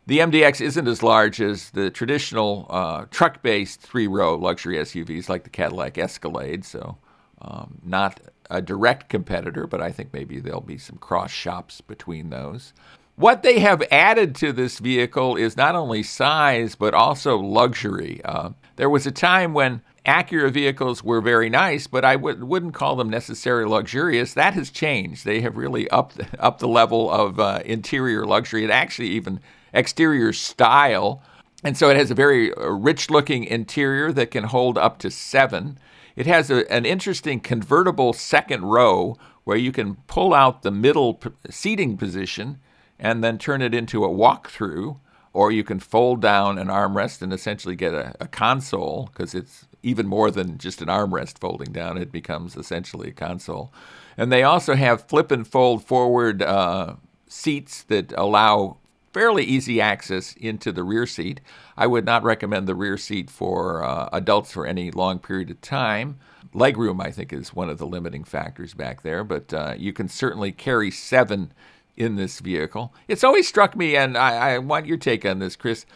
The 0.06 0.18
MDX 0.18 0.60
isn't 0.60 0.86
as 0.86 1.02
large 1.02 1.40
as 1.40 1.70
the 1.70 1.90
traditional 1.90 2.66
uh, 2.68 3.06
truck 3.10 3.42
based 3.42 3.80
three 3.80 4.06
row 4.06 4.36
luxury 4.36 4.76
SUVs 4.76 5.28
like 5.30 5.44
the 5.44 5.50
Cadillac 5.50 5.96
Escalade, 5.96 6.66
so 6.66 6.98
um, 7.40 7.78
not 7.82 8.20
a 8.50 8.60
direct 8.60 9.08
competitor, 9.08 9.66
but 9.66 9.80
I 9.80 9.90
think 9.90 10.12
maybe 10.12 10.38
there'll 10.38 10.60
be 10.60 10.78
some 10.78 10.98
cross 10.98 11.30
shops 11.30 11.80
between 11.80 12.28
those. 12.28 12.74
What 13.16 13.42
they 13.42 13.58
have 13.60 13.82
added 13.90 14.34
to 14.36 14.52
this 14.52 14.78
vehicle 14.80 15.36
is 15.36 15.56
not 15.56 15.74
only 15.74 16.02
size, 16.02 16.74
but 16.74 16.92
also 16.92 17.38
luxury. 17.38 18.20
Uh, 18.22 18.50
there 18.76 18.90
was 18.90 19.06
a 19.06 19.10
time 19.10 19.54
when 19.54 19.80
Acura 20.06 20.52
vehicles 20.52 21.04
were 21.04 21.20
very 21.20 21.50
nice, 21.50 21.86
but 21.86 22.04
I 22.04 22.14
w- 22.16 22.44
wouldn't 22.46 22.74
call 22.74 22.96
them 22.96 23.10
necessarily 23.10 23.68
luxurious. 23.70 24.34
That 24.34 24.54
has 24.54 24.70
changed. 24.70 25.24
They 25.24 25.40
have 25.42 25.56
really 25.56 25.90
upped, 25.90 26.20
up 26.38 26.60
the 26.60 26.68
level 26.68 27.10
of 27.10 27.40
uh, 27.40 27.60
interior 27.64 28.26
luxury 28.26 28.64
and 28.64 28.72
actually 28.72 29.08
even 29.08 29.40
exterior 29.74 30.32
style. 30.32 31.22
And 31.64 31.76
so 31.76 31.90
it 31.90 31.96
has 31.96 32.10
a 32.10 32.14
very 32.16 32.54
uh, 32.54 32.68
rich 32.70 33.10
looking 33.10 33.44
interior 33.44 34.12
that 34.12 34.30
can 34.30 34.44
hold 34.44 34.78
up 34.78 34.98
to 35.00 35.10
seven. 35.10 35.78
It 36.16 36.26
has 36.26 36.50
a, 36.50 36.70
an 36.72 36.86
interesting 36.86 37.40
convertible 37.40 38.12
second 38.12 38.64
row 38.64 39.16
where 39.44 39.58
you 39.58 39.72
can 39.72 39.96
pull 40.06 40.34
out 40.34 40.62
the 40.62 40.70
middle 40.72 41.14
p- 41.14 41.30
seating 41.50 41.96
position 41.96 42.58
and 42.98 43.24
then 43.24 43.38
turn 43.38 43.62
it 43.62 43.74
into 43.74 44.04
a 44.04 44.10
walk-through, 44.10 45.00
or 45.32 45.52
you 45.52 45.64
can 45.64 45.80
fold 45.80 46.22
down 46.22 46.58
an 46.58 46.68
armrest 46.68 47.22
and 47.22 47.32
essentially 47.32 47.76
get 47.76 47.94
a, 47.94 48.14
a 48.20 48.28
console 48.28 49.10
because 49.12 49.34
it's 49.34 49.66
even 49.86 50.06
more 50.08 50.32
than 50.32 50.58
just 50.58 50.82
an 50.82 50.88
armrest 50.88 51.38
folding 51.38 51.72
down. 51.72 51.96
It 51.96 52.10
becomes 52.10 52.56
essentially 52.56 53.10
a 53.10 53.12
console. 53.12 53.72
And 54.16 54.32
they 54.32 54.42
also 54.42 54.74
have 54.74 55.06
flip 55.06 55.30
and 55.30 55.46
fold 55.46 55.84
forward 55.84 56.42
uh, 56.42 56.96
seats 57.28 57.84
that 57.84 58.12
allow 58.16 58.78
fairly 59.12 59.44
easy 59.44 59.80
access 59.80 60.34
into 60.34 60.72
the 60.72 60.82
rear 60.82 61.06
seat. 61.06 61.40
I 61.76 61.86
would 61.86 62.04
not 62.04 62.24
recommend 62.24 62.66
the 62.66 62.74
rear 62.74 62.96
seat 62.98 63.30
for 63.30 63.84
uh, 63.84 64.08
adults 64.12 64.50
for 64.50 64.66
any 64.66 64.90
long 64.90 65.20
period 65.20 65.50
of 65.50 65.60
time. 65.60 66.18
Legroom, 66.52 67.00
I 67.00 67.12
think, 67.12 67.32
is 67.32 67.54
one 67.54 67.70
of 67.70 67.78
the 67.78 67.86
limiting 67.86 68.24
factors 68.24 68.74
back 68.74 69.02
there, 69.02 69.22
but 69.22 69.54
uh, 69.54 69.74
you 69.78 69.92
can 69.92 70.08
certainly 70.08 70.50
carry 70.50 70.90
seven 70.90 71.52
in 71.96 72.16
this 72.16 72.40
vehicle. 72.40 72.92
It's 73.06 73.22
always 73.24 73.46
struck 73.46 73.76
me, 73.76 73.94
and 73.94 74.18
I, 74.18 74.54
I 74.54 74.58
want 74.58 74.86
your 74.86 74.96
take 74.96 75.24
on 75.24 75.38
this, 75.38 75.54
Chris 75.54 75.86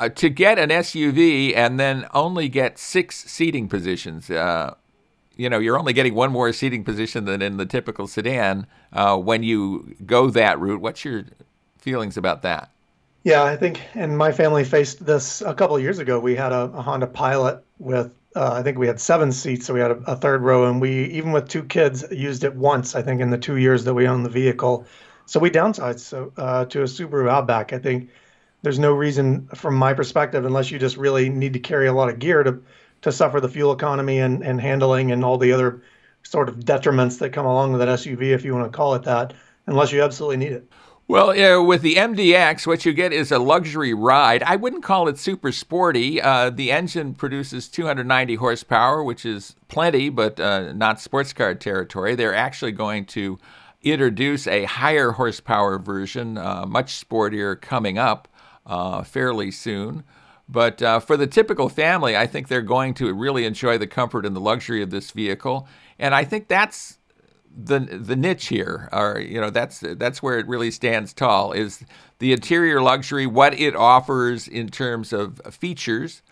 uh, 0.00 0.08
to 0.08 0.30
get 0.30 0.58
an 0.58 0.70
SUV 0.70 1.54
and 1.54 1.78
then 1.78 2.06
only 2.14 2.48
get 2.48 2.78
six 2.78 3.16
seating 3.30 3.68
positions. 3.68 4.30
Uh, 4.30 4.74
you 5.36 5.48
know, 5.48 5.58
you're 5.58 5.78
only 5.78 5.92
getting 5.92 6.14
one 6.14 6.32
more 6.32 6.52
seating 6.52 6.84
position 6.84 7.26
than 7.26 7.42
in 7.42 7.58
the 7.58 7.66
typical 7.66 8.06
sedan 8.06 8.66
uh, 8.94 9.16
when 9.16 9.42
you 9.42 9.94
go 10.06 10.30
that 10.30 10.58
route. 10.58 10.80
What's 10.80 11.04
your 11.04 11.24
feelings 11.78 12.16
about 12.16 12.42
that? 12.42 12.70
Yeah, 13.24 13.42
I 13.42 13.56
think, 13.56 13.82
and 13.94 14.16
my 14.16 14.32
family 14.32 14.64
faced 14.64 15.04
this 15.04 15.42
a 15.42 15.52
couple 15.52 15.76
of 15.76 15.82
years 15.82 15.98
ago. 15.98 16.18
We 16.18 16.34
had 16.34 16.52
a, 16.52 16.62
a 16.62 16.80
Honda 16.80 17.06
Pilot 17.06 17.62
with, 17.78 18.14
uh, 18.34 18.52
I 18.52 18.62
think 18.62 18.78
we 18.78 18.86
had 18.86 18.98
seven 18.98 19.30
seats, 19.32 19.66
so 19.66 19.74
we 19.74 19.80
had 19.80 19.90
a, 19.90 19.98
a, 20.06 20.16
third 20.16 20.40
row, 20.40 20.64
and 20.64 20.80
we, 20.80 21.04
even 21.06 21.32
with 21.32 21.46
two 21.46 21.64
kids, 21.64 22.04
used 22.10 22.44
it 22.44 22.54
once, 22.54 22.94
I 22.94 23.02
think, 23.02 23.20
in 23.20 23.28
the 23.28 23.36
two 23.36 23.56
years 23.56 23.84
that 23.84 23.92
we 23.92 24.08
owned 24.08 24.24
the 24.24 24.30
vehicle. 24.30 24.86
So 25.26 25.38
we 25.38 25.50
downsized 25.50 26.00
so, 26.00 26.32
uh, 26.38 26.64
to 26.66 26.80
a 26.80 26.84
Subaru 26.84 27.28
Outback. 27.28 27.74
I 27.74 27.78
think 27.78 28.08
there's 28.62 28.78
no 28.78 28.92
reason 28.92 29.46
from 29.54 29.74
my 29.74 29.94
perspective 29.94 30.44
unless 30.44 30.70
you 30.70 30.78
just 30.78 30.96
really 30.96 31.28
need 31.28 31.52
to 31.52 31.60
carry 31.60 31.86
a 31.86 31.92
lot 31.92 32.08
of 32.08 32.18
gear 32.18 32.42
to 32.42 32.60
to 33.02 33.10
suffer 33.10 33.40
the 33.40 33.48
fuel 33.48 33.72
economy 33.72 34.18
and, 34.18 34.42
and 34.42 34.60
handling 34.60 35.10
and 35.10 35.24
all 35.24 35.38
the 35.38 35.52
other 35.52 35.82
sort 36.22 36.50
of 36.50 36.56
detriments 36.56 37.18
that 37.18 37.30
come 37.30 37.46
along 37.46 37.72
with 37.72 37.80
that 37.80 37.88
SUV 37.88 38.34
if 38.34 38.44
you 38.44 38.54
want 38.54 38.70
to 38.70 38.76
call 38.76 38.94
it 38.94 39.02
that 39.04 39.32
unless 39.66 39.90
you 39.90 40.02
absolutely 40.02 40.36
need 40.36 40.52
it. 40.52 40.70
Well, 41.08 41.34
yeah, 41.34 41.56
with 41.56 41.82
the 41.82 41.96
MDX, 41.96 42.68
what 42.68 42.84
you 42.84 42.92
get 42.92 43.12
is 43.12 43.32
a 43.32 43.40
luxury 43.40 43.92
ride. 43.92 44.44
I 44.44 44.54
wouldn't 44.54 44.84
call 44.84 45.08
it 45.08 45.18
super 45.18 45.50
sporty. 45.50 46.22
Uh, 46.22 46.50
the 46.50 46.70
engine 46.70 47.14
produces 47.14 47.68
290 47.68 48.36
horsepower, 48.36 49.02
which 49.02 49.26
is 49.26 49.56
plenty, 49.66 50.08
but 50.08 50.38
uh, 50.38 50.72
not 50.72 51.00
sports 51.00 51.32
car 51.32 51.56
territory. 51.56 52.14
They're 52.14 52.34
actually 52.34 52.70
going 52.70 53.06
to 53.06 53.40
introduce 53.82 54.46
a 54.46 54.66
higher 54.66 55.10
horsepower 55.10 55.80
version, 55.80 56.38
uh, 56.38 56.66
much 56.66 57.04
sportier, 57.04 57.60
coming 57.60 57.98
up 57.98 58.28
uh, 58.70 59.02
fairly 59.02 59.50
soon. 59.50 60.04
But 60.48 60.82
uh, 60.82 61.00
for 61.00 61.16
the 61.16 61.26
typical 61.26 61.68
family, 61.68 62.16
I 62.16 62.26
think 62.26 62.48
they're 62.48 62.62
going 62.62 62.94
to 62.94 63.12
really 63.14 63.44
enjoy 63.44 63.78
the 63.78 63.86
comfort 63.86 64.26
and 64.26 64.34
the 64.36 64.40
luxury 64.40 64.82
of 64.82 64.90
this 64.90 65.12
vehicle, 65.12 65.68
and 65.98 66.14
I 66.14 66.24
think 66.24 66.48
that's 66.48 66.98
the 67.56 67.80
the 67.80 68.16
niche 68.16 68.48
here, 68.48 68.88
or 68.92 69.20
you 69.20 69.40
know, 69.40 69.50
that's 69.50 69.80
that's 69.80 70.22
where 70.22 70.38
it 70.38 70.48
really 70.48 70.70
stands 70.70 71.12
tall. 71.12 71.52
Is 71.52 71.84
the 72.20 72.32
interior 72.32 72.82
luxury, 72.82 73.26
what 73.26 73.58
it 73.58 73.76
offers 73.76 74.48
in 74.48 74.68
terms 74.68 75.12
of 75.12 75.40
features, 75.50 76.22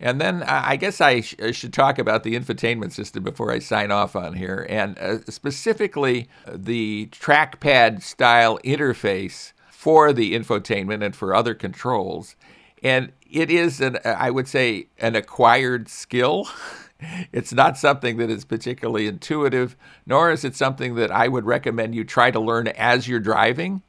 And 0.00 0.20
then 0.20 0.44
I 0.44 0.76
guess 0.76 1.00
I, 1.00 1.20
sh- 1.22 1.36
I, 1.42 1.52
should 1.52 1.72
talk 1.72 1.98
about 1.98 2.22
the 2.22 2.36
infotainment 2.38 2.92
system 2.92 3.24
before 3.24 3.52
I 3.52 3.58
sign 3.58 3.90
off 3.90 4.14
on 4.14 4.34
here, 4.34 4.66
and 4.68 4.98
uh, 4.98 5.18
specifically 5.28 6.28
the 6.46 7.08
trackpad 7.12 8.02
style 8.02 8.58
interface 8.64 9.52
for 9.78 10.12
the 10.12 10.34
infotainment 10.34 11.04
and 11.04 11.14
for 11.14 11.32
other 11.32 11.54
controls. 11.54 12.34
And 12.82 13.12
it 13.30 13.48
is, 13.48 13.80
an, 13.80 13.98
I 14.04 14.28
would 14.28 14.48
say, 14.48 14.88
an 14.98 15.14
acquired 15.14 15.88
skill. 15.88 16.48
it's 17.32 17.52
not 17.52 17.78
something 17.78 18.16
that 18.16 18.28
is 18.28 18.44
particularly 18.44 19.06
intuitive, 19.06 19.76
nor 20.04 20.32
is 20.32 20.44
it 20.44 20.56
something 20.56 20.96
that 20.96 21.12
I 21.12 21.28
would 21.28 21.44
recommend 21.44 21.94
you 21.94 22.02
try 22.02 22.32
to 22.32 22.40
learn 22.40 22.66
as 22.66 23.06
you're 23.06 23.20
driving. 23.20 23.82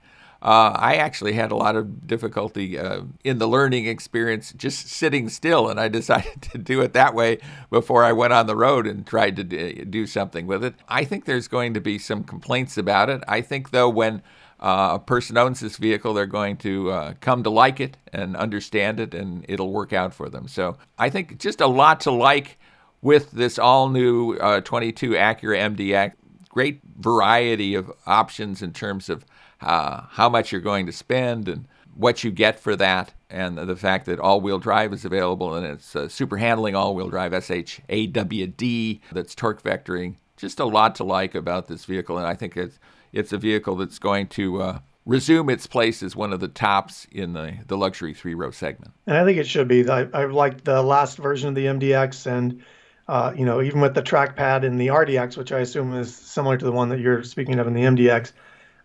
Uh, 0.44 0.74
I 0.76 0.98
actually 0.98 1.34
had 1.34 1.52
a 1.52 1.56
lot 1.56 1.76
of 1.76 2.06
difficulty 2.06 2.78
uh, 2.78 3.02
in 3.24 3.40
the 3.40 3.48
learning 3.48 3.88
experience 3.88 4.54
just 4.54 4.90
sitting 4.90 5.28
still, 5.28 5.70
and 5.70 5.80
I 5.80 5.88
decided 6.00 6.44
to 6.52 6.60
do 6.60 6.82
it 6.82 6.94
that 6.94 7.16
way 7.16 7.40
before 7.72 8.04
I 8.04 8.12
went 8.12 8.32
on 8.32 8.46
the 8.46 8.56
road 8.56 8.86
and 8.86 9.08
tried 9.08 9.38
to 9.38 9.44
do 9.86 10.06
something 10.06 10.46
with 10.46 10.64
it. 10.64 10.76
I 10.88 11.04
think 11.04 11.26
there's 11.26 11.48
going 11.48 11.74
to 11.74 11.82
be 11.82 11.98
some 11.98 12.24
complaints 12.24 12.78
about 12.78 13.10
it. 13.10 13.24
I 13.28 13.42
think, 13.42 13.72
though, 13.72 13.90
when 13.90 14.22
uh, 14.60 14.92
a 14.94 15.00
person 15.00 15.38
owns 15.38 15.60
this 15.60 15.78
vehicle, 15.78 16.14
they're 16.14 16.26
going 16.26 16.58
to 16.58 16.92
uh, 16.92 17.14
come 17.22 17.44
to 17.44 17.50
like 17.50 17.80
it 17.80 17.98
and 18.12 18.36
understand 18.36 19.00
it, 19.00 19.14
and 19.14 19.46
it'll 19.48 19.72
work 19.72 19.94
out 19.94 20.14
for 20.14 20.30
them. 20.30 20.48
So 20.48 20.78
I 20.98 21.10
think 21.10 21.38
just 21.38 21.62
a 21.62 21.68
lot 21.68 22.02
to 22.02 22.12
like 22.12 22.58
with 23.02 23.32
this 23.32 23.58
all 23.58 23.90
new 23.90 24.34
uh, 24.36 24.62
22 24.62 25.12
Acura 25.12 25.76
MDX. 25.76 26.14
Great 26.50 26.82
variety 26.98 27.76
of 27.76 27.92
options 28.06 28.62
in 28.62 28.74
terms 28.74 29.08
of 29.10 29.24
uh, 29.62 30.02
how 30.10 30.28
much 30.28 30.52
you're 30.52 30.62
going 30.62 30.86
to 30.88 30.92
spend 30.92 31.48
and 31.48 31.68
what 31.96 32.24
you 32.24 32.32
get 32.32 32.60
for 32.60 32.76
that, 32.78 33.14
and 33.30 33.58
the 33.58 33.76
fact 33.76 34.06
that 34.06 34.20
all-wheel 34.20 34.58
drive 34.58 34.94
is 34.94 35.04
available 35.04 35.54
and 35.54 35.66
it's 35.66 35.96
uh, 35.98 36.08
super 36.08 36.38
handling 36.38 36.74
all-wheel 36.74 37.10
drive 37.10 37.34
SHAWD 37.34 39.02
that's 39.12 39.36
torque 39.36 39.62
vectoring. 39.62 40.16
Just 40.40 40.60
a 40.60 40.66
lot 40.66 40.96
to 40.96 41.04
like 41.04 41.36
about 41.36 41.68
this 41.68 41.86
vehicle, 41.86 42.18
and 42.18 42.26
I 42.26 42.34
think 42.34 42.58
it's 42.58 42.80
it's 43.12 43.34
a 43.34 43.38
vehicle 43.38 43.76
that's 43.76 44.00
going 44.00 44.28
to 44.28 44.62
uh, 44.62 44.80
resume 45.06 45.50
its 45.50 45.68
place 45.68 46.02
as 46.02 46.16
one 46.16 46.32
of 46.32 46.40
the 46.40 46.48
tops 46.48 47.08
in 47.12 47.34
the, 47.34 47.58
the 47.68 47.76
luxury 47.76 48.14
three 48.14 48.36
row 48.36 48.52
segment. 48.52 48.94
And 49.08 49.18
I 49.18 49.26
think 49.26 49.38
it 49.38 49.48
should 49.48 49.68
be. 49.68 49.90
I, 49.90 50.08
I 50.14 50.26
like 50.26 50.64
the 50.64 50.82
last 50.82 51.18
version 51.18 51.50
of 51.50 51.56
the 51.56 51.66
MDX 51.66 52.26
and 52.26 52.64
uh, 53.10 53.34
you 53.36 53.44
know, 53.44 53.60
even 53.60 53.82
with 53.82 53.96
the 53.96 54.04
trackpad 54.04 54.64
in 54.64 54.78
the 54.78 54.88
RDX, 54.88 55.36
which 55.36 55.52
I 55.52 55.62
assume 55.62 55.96
is 55.96 56.16
similar 56.16 56.58
to 56.58 56.64
the 56.64 56.72
one 56.72 56.90
that 56.90 57.00
you're 57.00 57.24
speaking 57.24 57.58
of 57.58 57.66
in 57.66 57.74
the 57.74 57.82
MDX, 57.82 58.34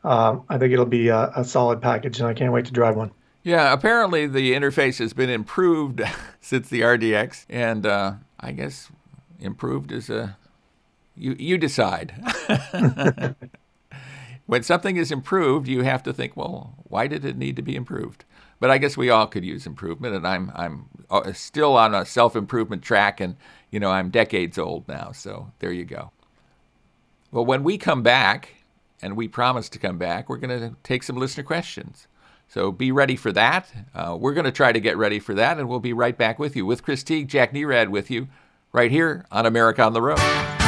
um, 0.03 0.45
I 0.49 0.57
think 0.57 0.73
it'll 0.73 0.87
be 0.87 1.09
a, 1.09 1.31
a, 1.37 1.45
solid 1.45 1.83
package, 1.83 2.21
and 2.21 2.29
I 2.29 2.33
can't 2.33 2.51
wait 2.51 2.65
to 2.65 2.73
drive 2.73 2.97
one. 2.97 3.11
Yeah, 3.43 3.71
apparently 3.71 4.27
the 4.27 4.55
interface 4.55 4.99
has 4.99 5.13
been 5.13 5.29
improved 5.29 6.01
since 6.41 6.71
the 6.71 6.81
RDX, 6.81 7.45
and 7.51 7.85
uh, 7.85 8.15
I 8.41 8.53
guess 8.53 8.91
improved 9.39 9.93
is 9.93 10.09
a 10.09 10.39
you 11.17 11.37
you 11.39 11.59
decide. 11.59 12.15
when 14.47 14.63
something 14.63 14.97
is 14.97 15.11
improved, 15.11 15.69
you 15.69 15.83
have 15.83 16.03
to 16.05 16.13
think, 16.13 16.37
well, 16.37 16.75
why 16.85 17.07
did 17.07 17.25
it 17.25 17.37
need 17.37 17.57
to 17.57 17.63
be 17.63 17.77
improved? 17.77 18.25
But 18.61 18.71
I 18.71 18.79
guess 18.79 18.97
we 18.97 19.11
all 19.11 19.27
could 19.27 19.45
use 19.45 19.67
improvement, 19.67 20.15
and 20.15 20.27
I'm 20.27 20.53
I'm 20.55 20.87
uh, 21.11 21.33
still 21.33 21.77
on 21.77 21.95
a 21.95 22.05
self 22.05 22.37
improvement 22.37 22.83
track, 22.83 23.21
and 23.21 23.37
you 23.71 23.81
know 23.81 23.91
I'm 23.91 24.11
decades 24.11 24.59
old 24.59 24.89
now, 24.89 25.13
so 25.13 25.53
there 25.59 25.73
you 25.73 25.85
go. 25.85 26.11
Well, 27.31 27.45
when 27.45 27.65
we 27.65 27.79
come 27.79 28.03
back, 28.03 28.65
and 29.05 29.19
we 29.19 29.29
promise 29.29 29.69
to 29.69 29.79
come 29.79 29.99
back. 29.99 30.31
We're 30.31 30.39
going 30.39 30.59
to 30.59 30.77
take 30.83 31.03
some 31.03 31.17
listener 31.17 31.45
questions. 31.45 32.09
So 32.49 32.73
be 32.73 32.91
ready 32.91 33.17
for 33.17 33.33
that. 33.33 33.71
Uh, 33.95 34.17
we're 34.19 34.33
going 34.33 34.47
to 34.47 34.53
try 34.53 34.73
to 34.73 34.81
get 34.81 34.97
ready 34.97 35.19
for 35.19 35.35
that, 35.35 35.59
and 35.59 35.69
we'll 35.69 35.79
be 35.79 35.93
right 35.93 36.17
back 36.17 36.39
with 36.39 36.57
you 36.57 36.65
with 36.65 36.83
Chris 36.83 37.03
Teague, 37.03 37.29
Jack 37.29 37.53
Nerad 37.53 37.89
with 37.89 38.11
you, 38.11 38.29
right 38.73 38.91
here 38.91 39.27
on 39.31 39.45
America 39.45 39.83
on 39.83 39.93
the 39.93 40.01
Road. 40.01 40.64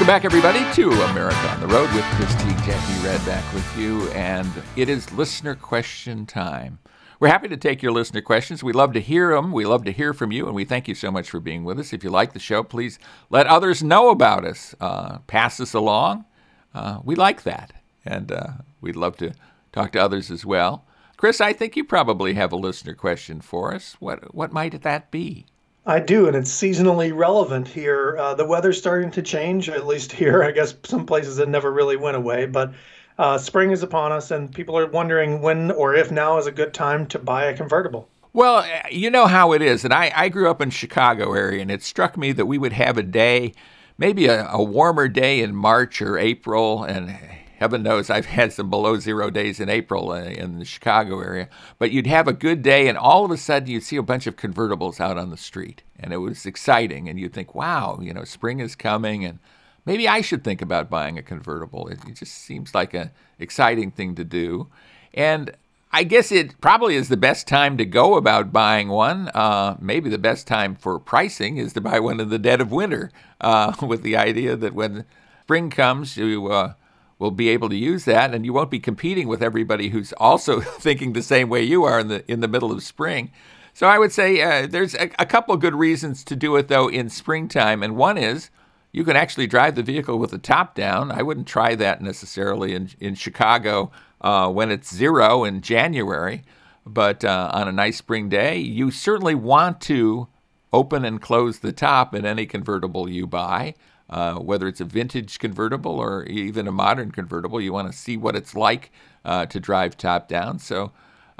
Welcome 0.00 0.14
back, 0.14 0.24
everybody, 0.24 0.74
to 0.76 0.90
America 1.10 1.36
on 1.36 1.60
the 1.60 1.66
Road 1.66 1.94
with 1.94 2.04
Chris 2.14 2.32
Jackie 2.32 2.66
Jack 2.66 2.80
Nerad 2.84 3.26
back 3.26 3.52
with 3.52 3.76
you, 3.76 4.08
and 4.12 4.50
it 4.74 4.88
is 4.88 5.12
listener 5.12 5.54
question 5.54 6.24
time. 6.24 6.78
We're 7.20 7.28
happy 7.28 7.48
to 7.48 7.56
take 7.58 7.82
your 7.82 7.92
listener 7.92 8.22
questions. 8.22 8.64
We 8.64 8.72
love 8.72 8.94
to 8.94 9.00
hear 9.02 9.34
them. 9.34 9.52
We 9.52 9.66
love 9.66 9.84
to 9.84 9.92
hear 9.92 10.14
from 10.14 10.32
you, 10.32 10.46
and 10.46 10.54
we 10.54 10.64
thank 10.64 10.88
you 10.88 10.94
so 10.94 11.10
much 11.10 11.28
for 11.28 11.38
being 11.38 11.64
with 11.64 11.78
us. 11.78 11.92
If 11.92 12.02
you 12.02 12.08
like 12.08 12.32
the 12.32 12.38
show, 12.38 12.62
please 12.62 12.98
let 13.28 13.46
others 13.46 13.82
know 13.82 14.08
about 14.08 14.46
us. 14.46 14.74
Uh, 14.80 15.18
pass 15.26 15.60
us 15.60 15.74
along. 15.74 16.24
Uh, 16.72 17.00
we 17.04 17.14
like 17.14 17.42
that, 17.42 17.74
and 18.02 18.32
uh, 18.32 18.46
we'd 18.80 18.96
love 18.96 19.18
to 19.18 19.34
talk 19.70 19.92
to 19.92 20.02
others 20.02 20.30
as 20.30 20.46
well. 20.46 20.86
Chris, 21.18 21.42
I 21.42 21.52
think 21.52 21.76
you 21.76 21.84
probably 21.84 22.32
have 22.32 22.52
a 22.52 22.56
listener 22.56 22.94
question 22.94 23.42
for 23.42 23.74
us. 23.74 23.98
What 24.00 24.34
what 24.34 24.50
might 24.50 24.80
that 24.80 25.10
be? 25.10 25.44
I 25.86 25.98
do, 25.98 26.26
and 26.26 26.36
it's 26.36 26.50
seasonally 26.50 27.16
relevant 27.16 27.66
here. 27.66 28.16
Uh, 28.18 28.34
the 28.34 28.44
weather's 28.44 28.78
starting 28.78 29.10
to 29.12 29.22
change, 29.22 29.68
at 29.68 29.86
least 29.86 30.12
here. 30.12 30.42
I 30.44 30.50
guess 30.50 30.74
some 30.84 31.06
places 31.06 31.38
it 31.38 31.48
never 31.48 31.72
really 31.72 31.96
went 31.96 32.16
away, 32.16 32.46
but 32.46 32.72
uh, 33.18 33.38
spring 33.38 33.70
is 33.70 33.82
upon 33.82 34.12
us, 34.12 34.30
and 34.30 34.52
people 34.54 34.76
are 34.78 34.86
wondering 34.86 35.42
when 35.42 35.70
or 35.70 35.94
if 35.94 36.10
now 36.10 36.38
is 36.38 36.46
a 36.46 36.52
good 36.52 36.74
time 36.74 37.06
to 37.08 37.18
buy 37.18 37.44
a 37.44 37.56
convertible. 37.56 38.08
Well, 38.32 38.64
you 38.90 39.10
know 39.10 39.26
how 39.26 39.52
it 39.52 39.62
is. 39.62 39.84
And 39.84 39.92
I, 39.92 40.12
I 40.14 40.28
grew 40.28 40.48
up 40.48 40.60
in 40.60 40.70
Chicago 40.70 41.34
area, 41.34 41.62
and 41.62 41.70
it 41.70 41.82
struck 41.82 42.16
me 42.16 42.32
that 42.32 42.46
we 42.46 42.58
would 42.58 42.72
have 42.72 42.96
a 42.96 43.02
day, 43.02 43.54
maybe 43.98 44.26
a, 44.26 44.48
a 44.48 44.62
warmer 44.62 45.08
day 45.08 45.40
in 45.40 45.54
March 45.54 46.00
or 46.00 46.16
April, 46.16 46.84
and 46.84 47.16
heaven 47.60 47.82
knows 47.82 48.10
I've 48.10 48.26
had 48.40 48.52
some 48.52 48.70
below 48.70 48.98
zero 48.98 49.30
days 49.30 49.60
in 49.60 49.68
April 49.68 50.10
uh, 50.10 50.22
in 50.22 50.58
the 50.58 50.64
Chicago 50.64 51.20
area. 51.20 51.48
But 51.78 51.92
you'd 51.92 52.06
have 52.06 52.26
a 52.26 52.32
good 52.32 52.62
day, 52.62 52.88
and 52.88 52.98
all 52.98 53.24
of 53.24 53.30
a 53.30 53.36
sudden 53.36 53.68
you'd 53.68 53.84
see 53.84 53.96
a 53.96 54.02
bunch 54.02 54.26
of 54.26 54.36
convertibles 54.36 54.98
out 54.98 55.18
on 55.18 55.30
the 55.30 55.36
street, 55.36 55.82
and 55.98 56.12
it 56.12 56.16
was 56.16 56.46
exciting. 56.46 57.08
And 57.08 57.20
you'd 57.20 57.34
think, 57.34 57.54
wow, 57.54 58.00
you 58.02 58.12
know, 58.12 58.24
spring 58.24 58.58
is 58.58 58.74
coming, 58.74 59.24
and 59.24 59.38
maybe 59.84 60.08
I 60.08 60.22
should 60.22 60.42
think 60.42 60.62
about 60.62 60.90
buying 60.90 61.18
a 61.18 61.22
convertible. 61.22 61.86
It, 61.88 62.00
it 62.08 62.16
just 62.16 62.34
seems 62.34 62.74
like 62.74 62.94
an 62.94 63.10
exciting 63.38 63.90
thing 63.90 64.14
to 64.16 64.24
do. 64.24 64.68
And 65.12 65.52
I 65.92 66.04
guess 66.04 66.30
it 66.30 66.60
probably 66.60 66.94
is 66.94 67.08
the 67.08 67.16
best 67.16 67.46
time 67.46 67.76
to 67.76 67.84
go 67.84 68.14
about 68.16 68.52
buying 68.52 68.88
one. 68.88 69.28
Uh, 69.34 69.76
maybe 69.80 70.08
the 70.08 70.18
best 70.18 70.46
time 70.46 70.76
for 70.76 70.98
pricing 70.98 71.56
is 71.56 71.72
to 71.74 71.80
buy 71.80 71.98
one 71.98 72.20
in 72.20 72.28
the 72.28 72.38
dead 72.38 72.60
of 72.60 72.70
winter, 72.72 73.10
uh, 73.40 73.74
with 73.82 74.02
the 74.02 74.16
idea 74.16 74.56
that 74.56 74.72
when 74.72 75.04
spring 75.42 75.68
comes, 75.68 76.16
you 76.16 76.46
uh, 76.46 76.74
will 77.20 77.30
be 77.30 77.50
able 77.50 77.68
to 77.68 77.76
use 77.76 78.06
that, 78.06 78.34
and 78.34 78.44
you 78.44 78.52
won't 78.52 78.70
be 78.70 78.80
competing 78.80 79.28
with 79.28 79.42
everybody 79.42 79.90
who's 79.90 80.12
also 80.14 80.60
thinking 80.80 81.12
the 81.12 81.22
same 81.22 81.48
way 81.48 81.62
you 81.62 81.84
are 81.84 82.00
in 82.00 82.08
the 82.08 82.28
in 82.28 82.40
the 82.40 82.48
middle 82.48 82.72
of 82.72 82.82
spring. 82.82 83.30
So 83.72 83.86
I 83.86 83.98
would 83.98 84.10
say 84.10 84.40
uh, 84.42 84.66
there's 84.66 84.96
a, 84.96 85.10
a 85.20 85.26
couple 85.26 85.56
good 85.56 85.76
reasons 85.76 86.24
to 86.24 86.34
do 86.34 86.56
it 86.56 86.66
though 86.66 86.88
in 86.88 87.08
springtime, 87.08 87.84
and 87.84 87.96
one 87.96 88.18
is 88.18 88.50
you 88.90 89.04
can 89.04 89.16
actually 89.16 89.46
drive 89.46 89.76
the 89.76 89.82
vehicle 89.82 90.18
with 90.18 90.32
the 90.32 90.38
top 90.38 90.74
down. 90.74 91.12
I 91.12 91.22
wouldn't 91.22 91.46
try 91.46 91.76
that 91.76 92.00
necessarily 92.00 92.74
in, 92.74 92.90
in 92.98 93.14
Chicago 93.14 93.92
uh, 94.20 94.50
when 94.50 94.70
it's 94.72 94.92
zero 94.92 95.44
in 95.44 95.60
January, 95.60 96.42
but 96.84 97.24
uh, 97.24 97.50
on 97.52 97.68
a 97.68 97.72
nice 97.72 97.98
spring 97.98 98.28
day, 98.28 98.58
you 98.58 98.90
certainly 98.90 99.36
want 99.36 99.80
to 99.82 100.26
open 100.72 101.04
and 101.04 101.22
close 101.22 101.58
the 101.58 101.72
top 101.72 102.14
in 102.14 102.24
any 102.24 102.46
convertible 102.46 103.08
you 103.08 103.26
buy. 103.26 103.74
Uh, 104.10 104.34
whether 104.34 104.66
it's 104.66 104.80
a 104.80 104.84
vintage 104.84 105.38
convertible 105.38 105.98
or 105.98 106.24
even 106.24 106.66
a 106.66 106.72
modern 106.72 107.12
convertible, 107.12 107.60
you 107.60 107.72
want 107.72 107.90
to 107.90 107.96
see 107.96 108.16
what 108.16 108.34
it's 108.34 108.56
like 108.56 108.90
uh, 109.24 109.46
to 109.46 109.60
drive 109.60 109.96
top 109.96 110.26
down. 110.28 110.58
So 110.58 110.90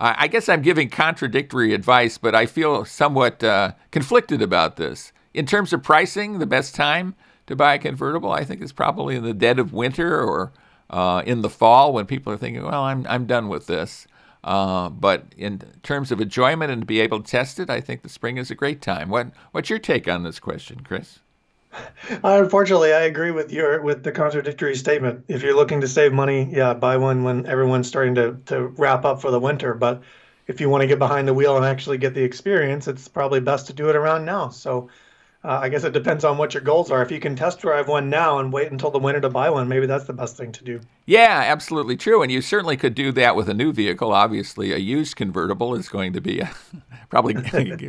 I 0.02 0.28
guess 0.28 0.48
I'm 0.48 0.62
giving 0.62 0.88
contradictory 0.88 1.74
advice, 1.74 2.16
but 2.16 2.34
I 2.34 2.46
feel 2.46 2.86
somewhat 2.86 3.44
uh, 3.44 3.72
conflicted 3.90 4.40
about 4.40 4.76
this. 4.76 5.12
In 5.34 5.44
terms 5.44 5.74
of 5.74 5.82
pricing, 5.82 6.38
the 6.38 6.46
best 6.46 6.74
time 6.74 7.14
to 7.46 7.54
buy 7.54 7.74
a 7.74 7.78
convertible, 7.78 8.32
I 8.32 8.42
think 8.42 8.62
is 8.62 8.72
probably 8.72 9.16
in 9.16 9.24
the 9.24 9.34
dead 9.34 9.58
of 9.58 9.74
winter 9.74 10.22
or 10.22 10.52
uh, 10.88 11.22
in 11.26 11.42
the 11.42 11.50
fall 11.50 11.92
when 11.92 12.06
people 12.06 12.32
are 12.32 12.38
thinking, 12.38 12.62
well, 12.62 12.84
I'm, 12.84 13.06
I'm 13.10 13.26
done 13.26 13.48
with 13.48 13.66
this. 13.66 14.06
Uh, 14.42 14.88
but 14.88 15.26
in 15.36 15.60
terms 15.82 16.10
of 16.10 16.18
enjoyment 16.18 16.72
and 16.72 16.80
to 16.80 16.86
be 16.86 17.00
able 17.00 17.20
to 17.22 17.30
test 17.30 17.60
it, 17.60 17.68
I 17.68 17.82
think 17.82 18.00
the 18.00 18.08
spring 18.08 18.38
is 18.38 18.50
a 18.50 18.54
great 18.54 18.80
time. 18.80 19.10
What, 19.10 19.32
what's 19.52 19.68
your 19.68 19.78
take 19.78 20.08
on 20.08 20.22
this 20.22 20.40
question, 20.40 20.80
Chris? 20.80 21.18
Unfortunately, 22.24 22.92
I 22.92 23.02
agree 23.02 23.30
with 23.30 23.52
your 23.52 23.80
with 23.82 24.02
the 24.02 24.12
contradictory 24.12 24.74
statement. 24.74 25.24
If 25.28 25.42
you're 25.42 25.54
looking 25.54 25.80
to 25.82 25.88
save 25.88 26.12
money, 26.12 26.48
yeah, 26.52 26.74
buy 26.74 26.96
one 26.96 27.22
when 27.22 27.46
everyone's 27.46 27.86
starting 27.88 28.14
to, 28.16 28.38
to 28.46 28.68
wrap 28.78 29.04
up 29.04 29.20
for 29.20 29.30
the 29.30 29.40
winter. 29.40 29.74
But 29.74 30.02
if 30.46 30.60
you 30.60 30.68
want 30.68 30.82
to 30.82 30.88
get 30.88 30.98
behind 30.98 31.28
the 31.28 31.34
wheel 31.34 31.56
and 31.56 31.64
actually 31.64 31.98
get 31.98 32.14
the 32.14 32.24
experience, 32.24 32.88
it's 32.88 33.08
probably 33.08 33.40
best 33.40 33.68
to 33.68 33.72
do 33.72 33.88
it 33.88 33.96
around 33.96 34.24
now. 34.24 34.48
So 34.48 34.88
uh, 35.42 35.58
I 35.62 35.70
guess 35.70 35.84
it 35.84 35.94
depends 35.94 36.22
on 36.22 36.36
what 36.36 36.52
your 36.52 36.62
goals 36.62 36.90
are. 36.90 37.02
If 37.02 37.10
you 37.10 37.18
can 37.18 37.34
test 37.34 37.60
drive 37.60 37.88
one 37.88 38.10
now 38.10 38.38
and 38.38 38.52
wait 38.52 38.70
until 38.70 38.90
the 38.90 38.98
winter 38.98 39.22
to 39.22 39.30
buy 39.30 39.48
one, 39.48 39.68
maybe 39.68 39.86
that's 39.86 40.04
the 40.04 40.12
best 40.12 40.36
thing 40.36 40.52
to 40.52 40.64
do. 40.64 40.80
Yeah, 41.06 41.44
absolutely 41.46 41.96
true. 41.96 42.22
And 42.22 42.30
you 42.30 42.42
certainly 42.42 42.76
could 42.76 42.94
do 42.94 43.10
that 43.12 43.34
with 43.34 43.48
a 43.48 43.54
new 43.54 43.72
vehicle. 43.72 44.12
Obviously, 44.12 44.72
a 44.72 44.76
used 44.76 45.16
convertible 45.16 45.74
is 45.74 45.88
going 45.88 46.12
to 46.12 46.20
be 46.20 46.40
a, 46.40 46.50
probably 47.08 47.34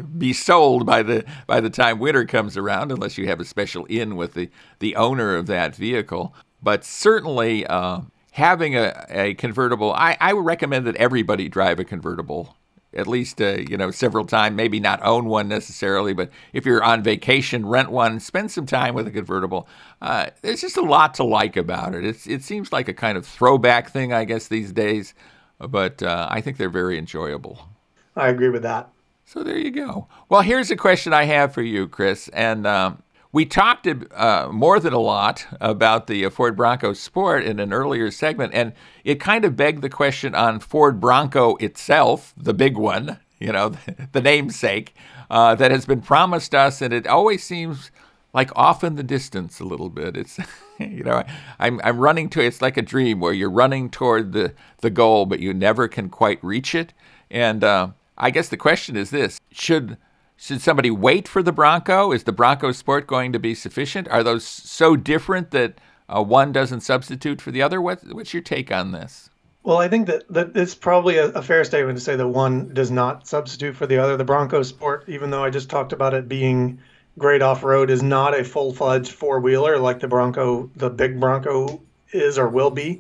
be 0.18 0.32
sold 0.32 0.86
by 0.86 1.04
the 1.04 1.26
by 1.46 1.60
the 1.60 1.70
time 1.70 2.00
winter 2.00 2.24
comes 2.24 2.56
around, 2.56 2.90
unless 2.90 3.18
you 3.18 3.28
have 3.28 3.42
a 3.42 3.46
special 3.46 3.84
in 3.86 4.16
with 4.16 4.34
the 4.34 4.50
the 4.80 4.96
owner 4.96 5.36
of 5.36 5.48
that 5.48 5.76
vehicle. 5.76 6.34
But 6.62 6.86
certainly. 6.86 7.66
Uh, 7.66 8.02
having 8.34 8.78
a, 8.78 9.06
a 9.10 9.34
convertible, 9.34 9.92
I, 9.92 10.16
I 10.22 10.32
would 10.32 10.46
recommend 10.46 10.88
that 10.88 10.96
everybody 10.96 11.50
drive 11.50 11.80
a 11.80 11.84
convertible 11.84 12.56
at 12.94 13.08
least 13.08 13.42
uh, 13.42 13.58
you 13.70 13.78
know 13.78 13.92
several 13.92 14.26
times 14.26 14.56
maybe 14.56 14.80
not 14.80 15.02
own 15.04 15.26
one 15.26 15.48
necessarily 15.48 16.14
but 16.14 16.30
if 16.54 16.66
you're 16.66 16.84
on 16.84 17.04
vacation 17.04 17.66
rent 17.66 17.90
one 17.92 18.20
spend 18.20 18.52
some 18.52 18.66
time 18.66 18.94
with 18.94 19.08
a 19.08 19.12
convertible. 19.12 19.68
Uh, 20.02 20.28
there's 20.42 20.62
just 20.62 20.78
a 20.78 20.82
lot 20.82 21.14
to 21.14 21.24
like 21.24 21.56
about 21.56 21.94
it. 21.94 22.04
It's, 22.06 22.28
it 22.28 22.44
seems 22.44 22.72
like 22.72 22.88
a 22.88 22.94
kind 22.94 23.18
of 23.18 23.26
throwback 23.26 23.90
thing 23.90 24.14
i 24.14 24.26
guess 24.26 24.48
these 24.48 24.72
days 24.72 25.14
but 25.60 26.02
uh, 26.04 26.28
i 26.30 26.42
think 26.42 26.58
they're 26.58 26.70
very 26.70 26.98
enjoyable. 26.98 27.68
I 28.16 28.28
agree 28.28 28.50
with 28.50 28.64
that. 28.64 28.90
So 29.26 29.44
there 29.44 29.58
you 29.58 29.72
go. 29.72 30.08
Well 30.30 30.42
here's 30.42 30.72
a 30.72 30.76
question 30.76 31.14
i 31.14 31.24
have 31.24 31.54
for 31.54 31.62
you 31.62 31.88
chris 31.88 32.28
and 32.30 32.68
um, 32.68 33.04
we 33.32 33.46
talked 33.46 33.88
uh, 33.88 34.50
more 34.52 34.80
than 34.80 34.94
a 34.94 35.00
lot 35.00 35.46
about 35.62 36.08
the 36.08 36.30
Ford 36.30 36.56
Bronco 36.56 36.94
Sport 36.94 37.44
in 37.44 37.60
an 37.60 37.72
earlier 37.72 38.12
segment, 38.12 38.54
and 38.54 38.74
it 39.04 39.20
kind 39.20 39.46
of 39.46 39.56
begged 39.56 39.82
the 39.82 39.90
question 39.90 40.36
on 40.36 40.60
Ford 40.60 41.00
Bronco 41.00 41.56
itself, 41.58 42.34
the 42.36 42.54
big 42.54 42.76
one, 42.76 43.20
you 43.40 43.52
know, 43.52 43.70
the 44.12 44.22
namesake, 44.22 44.94
uh, 45.30 45.56
that 45.56 45.72
has 45.72 45.86
been 45.86 46.02
promised 46.02 46.54
us, 46.54 46.82
and 46.82 46.94
it 46.94 47.08
always 47.08 47.44
seems 47.44 47.90
like 48.34 48.50
off 48.56 48.84
in 48.84 48.96
the 48.96 49.04
distance 49.04 49.60
a 49.60 49.66
little 49.66 49.90
bit. 49.90 50.18
It's, 50.18 50.38
you 50.80 51.04
know, 51.04 51.24
I'm, 51.60 51.80
I'm 51.84 52.00
running 52.00 52.30
to, 52.32 52.42
it's 52.42 52.62
like 52.62 52.78
a 52.78 52.82
dream 52.82 53.20
where 53.20 53.34
you're 53.34 53.50
running 53.50 53.90
toward 53.90 54.34
the, 54.34 54.54
the 54.82 54.90
goal, 54.90 55.26
but 55.26 55.40
you 55.40 55.54
never 55.54 55.88
can 55.88 56.10
quite 56.10 56.44
reach 56.44 56.76
it. 56.76 56.94
And 57.30 57.64
uh, 57.64 57.90
I 58.18 58.30
guess 58.30 58.50
the 58.50 58.58
question 58.58 58.98
is 58.98 59.10
this 59.10 59.40
should 59.52 59.98
should 60.42 60.60
somebody 60.60 60.90
wait 60.90 61.28
for 61.28 61.44
the 61.44 61.52
Bronco? 61.52 62.12
Is 62.12 62.24
the 62.24 62.32
Bronco 62.32 62.72
Sport 62.72 63.06
going 63.06 63.32
to 63.32 63.38
be 63.38 63.54
sufficient? 63.54 64.08
Are 64.08 64.24
those 64.24 64.44
so 64.44 64.96
different 64.96 65.52
that 65.52 65.80
uh, 66.10 66.24
one 66.24 66.52
doesn't 66.52 66.82
substitute 66.82 67.40
for 67.40 67.52
the 67.52 67.62
other? 67.62 67.80
What, 67.80 68.00
what's 68.12 68.34
your 68.34 68.42
take 68.42 68.72
on 68.72 68.92
this? 68.92 69.30
Well, 69.62 69.78
I 69.78 69.88
think 69.88 70.08
that, 70.08 70.24
that 70.34 70.58
it's 70.58 70.74
probably 70.74 71.18
a, 71.18 71.28
a, 71.28 71.44
fair 71.44 71.64
statement 71.64 72.00
to 72.00 72.04
say 72.04 72.16
that 72.16 72.28
one 72.28 72.74
does 72.74 72.90
not 72.90 73.28
substitute 73.28 73.76
for 73.76 73.86
the 73.86 74.00
other. 74.00 74.18
The 74.18 74.24
Bronco 74.24 74.64
Sport, 74.64 75.04
even 75.08 75.30
though 75.30 75.44
I 75.44 75.52
just 75.52 75.70
talked 75.70 75.94
about 75.94 76.16
it 76.16 76.28
being 76.28 76.80
great 77.20 77.44
off 77.44 77.64
road, 77.64 77.92
is 77.92 78.02
not 78.02 78.38
a 78.38 78.44
full 78.44 78.74
fledged 78.74 79.12
four 79.12 79.42
wheeler 79.42 79.78
like 79.78 80.00
the 80.00 80.08
Bronco, 80.08 80.72
the 80.76 80.90
big 80.90 81.20
Bronco 81.20 81.84
is 82.14 82.40
or 82.40 82.50
will 82.50 82.72
be. 82.72 83.00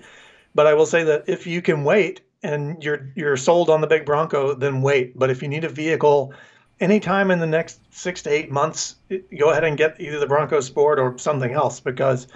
But 0.54 0.67
I 0.67 0.75
will 0.75 0.86
say 0.86 1.04
that 1.06 1.23
if 1.25 1.47
you 1.47 1.63
can 1.63 1.84
wait 1.84 2.21
and 2.43 2.84
you're 2.84 3.10
you're 3.15 3.38
sold 3.38 3.71
on 3.71 3.82
the 3.82 3.88
big 3.88 4.06
Bronco, 4.06 4.54
then 4.54 4.84
wait. 4.84 5.17
But 5.17 5.32
if 5.32 5.41
you 5.41 5.47
need 5.47 5.63
a 5.63 5.69
vehicle 5.69 6.36
anytime 6.82 7.32
in 7.32 7.39
the 7.39 7.48
next 7.48 7.80
six 7.91 8.24
to 8.24 8.30
eight 8.30 8.52
months, 8.52 8.96
go 9.38 9.52
ahead 9.52 9.63
and 9.63 9.78
get 9.78 10.02
either 10.02 10.20
the 10.20 10.28
Bronco 10.28 10.60
Sport 10.60 11.00
or 11.00 11.17
something 11.17 11.52
else 11.52 11.80
because, 11.80 12.28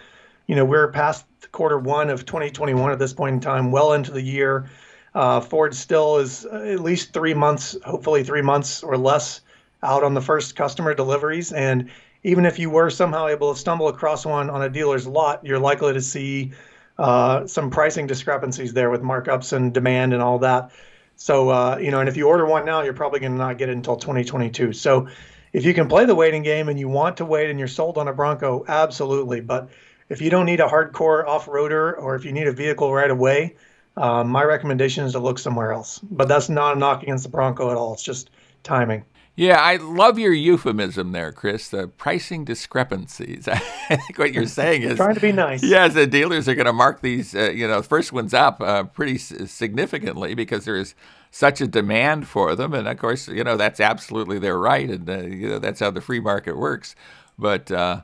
you 0.47 0.55
know, 0.55 0.63
we're 0.63 0.91
past 0.91 1.25
quarter 1.51 1.77
one 1.77 2.09
of 2.09 2.25
2021 2.25 2.91
at 2.91 2.99
this 2.99 3.11
point 3.11 3.33
in 3.33 3.39
time, 3.41 3.71
well 3.71 3.93
into 3.93 4.11
the 4.11 4.21
year. 4.21 4.69
Uh, 5.15 5.39
Ford 5.41 5.73
still 5.73 6.17
is 6.17 6.45
at 6.45 6.79
least 6.79 7.11
three 7.11 7.33
months, 7.33 7.75
hopefully 7.83 8.23
three 8.23 8.41
months 8.41 8.83
or 8.83 8.97
less 8.97 9.41
out 9.81 10.03
on 10.03 10.13
the 10.13 10.21
first 10.21 10.55
customer 10.55 10.93
deliveries. 10.93 11.51
And 11.51 11.89
even 12.23 12.45
if 12.45 12.59
you 12.59 12.69
were 12.69 12.89
somehow 12.89 13.27
able 13.27 13.53
to 13.53 13.59
stumble 13.59 13.87
across 13.87 14.25
one 14.25 14.49
on 14.49 14.61
a 14.61 14.69
dealer's 14.69 15.07
lot, 15.07 15.45
you're 15.45 15.59
likely 15.59 15.93
to 15.93 16.01
see 16.01 16.51
uh, 16.97 17.47
some 17.47 17.69
pricing 17.69 18.07
discrepancies 18.07 18.73
there 18.73 18.89
with 18.89 19.01
markups 19.01 19.53
and 19.53 19.73
demand 19.73 20.13
and 20.13 20.21
all 20.21 20.39
that. 20.39 20.71
So, 21.15 21.49
uh, 21.49 21.77
you 21.77 21.91
know, 21.91 21.99
and 21.99 22.09
if 22.09 22.17
you 22.17 22.27
order 22.27 22.45
one 22.45 22.65
now, 22.65 22.81
you're 22.81 22.93
probably 22.93 23.19
going 23.19 23.31
to 23.31 23.37
not 23.37 23.57
get 23.57 23.69
it 23.69 23.73
until 23.73 23.95
2022. 23.95 24.73
So, 24.73 25.07
if 25.53 25.63
you 25.63 25.73
can 25.73 25.87
play 25.87 26.05
the 26.05 26.15
waiting 26.15 26.43
game 26.43 26.67
and 26.67 26.77
you 26.77 26.89
want 26.89 27.15
to 27.17 27.25
wait 27.25 27.49
and 27.49 27.57
you're 27.57 27.69
sold 27.69 27.97
on 27.97 28.09
a 28.09 28.13
Bronco, 28.13 28.65
absolutely. 28.67 29.39
But 29.39 29.69
if 30.09 30.21
you 30.21 30.29
don't 30.29 30.45
need 30.45 30.59
a 30.59 30.67
hardcore 30.67 31.25
off 31.25 31.45
roader 31.45 31.97
or 31.97 32.15
if 32.15 32.25
you 32.25 32.33
need 32.33 32.47
a 32.47 32.51
vehicle 32.51 32.93
right 32.93 33.09
away, 33.09 33.55
um, 33.95 34.27
my 34.27 34.43
recommendation 34.43 35.05
is 35.05 35.13
to 35.13 35.19
look 35.19 35.39
somewhere 35.39 35.71
else. 35.71 35.99
But 35.99 36.27
that's 36.27 36.49
not 36.49 36.75
a 36.75 36.79
knock 36.79 37.03
against 37.03 37.23
the 37.23 37.29
Bronco 37.29 37.71
at 37.71 37.77
all. 37.77 37.93
It's 37.93 38.03
just 38.03 38.31
timing. 38.63 39.05
Yeah, 39.35 39.59
I 39.59 39.75
love 39.75 40.17
your 40.17 40.31
euphemism 40.31 41.11
there, 41.11 41.33
Chris. 41.33 41.67
The 41.67 41.89
pricing 41.89 42.45
discrepancies. 42.45 43.47
I 43.49 43.57
think 43.57 44.17
what 44.17 44.33
you're 44.33 44.47
saying 44.47 44.83
is 44.83 44.95
trying 44.95 45.15
to 45.15 45.21
be 45.21 45.33
nice. 45.33 45.61
Yes, 45.61 45.93
the 45.93 46.07
dealers 46.07 46.47
are 46.47 46.55
going 46.55 46.67
to 46.67 46.73
mark 46.73 47.01
these, 47.01 47.35
uh, 47.35 47.51
you 47.51 47.67
know, 47.67 47.81
first 47.81 48.13
ones 48.13 48.33
up 48.33 48.61
uh, 48.61 48.83
pretty 48.85 49.17
significantly 49.17 50.35
because 50.35 50.63
there 50.63 50.77
is 50.77 50.95
such 51.31 51.59
a 51.59 51.67
demand 51.67 52.29
for 52.29 52.55
them, 52.55 52.73
and 52.73 52.87
of 52.87 52.97
course, 52.97 53.27
you 53.27 53.43
know, 53.43 53.57
that's 53.57 53.81
absolutely 53.81 54.39
their 54.39 54.57
right, 54.57 54.89
and 54.89 55.09
uh, 55.09 55.17
you 55.23 55.49
know 55.49 55.59
that's 55.59 55.81
how 55.81 55.91
the 55.91 55.99
free 55.99 56.21
market 56.21 56.57
works. 56.57 56.95
But 57.37 57.69
uh, 57.69 58.03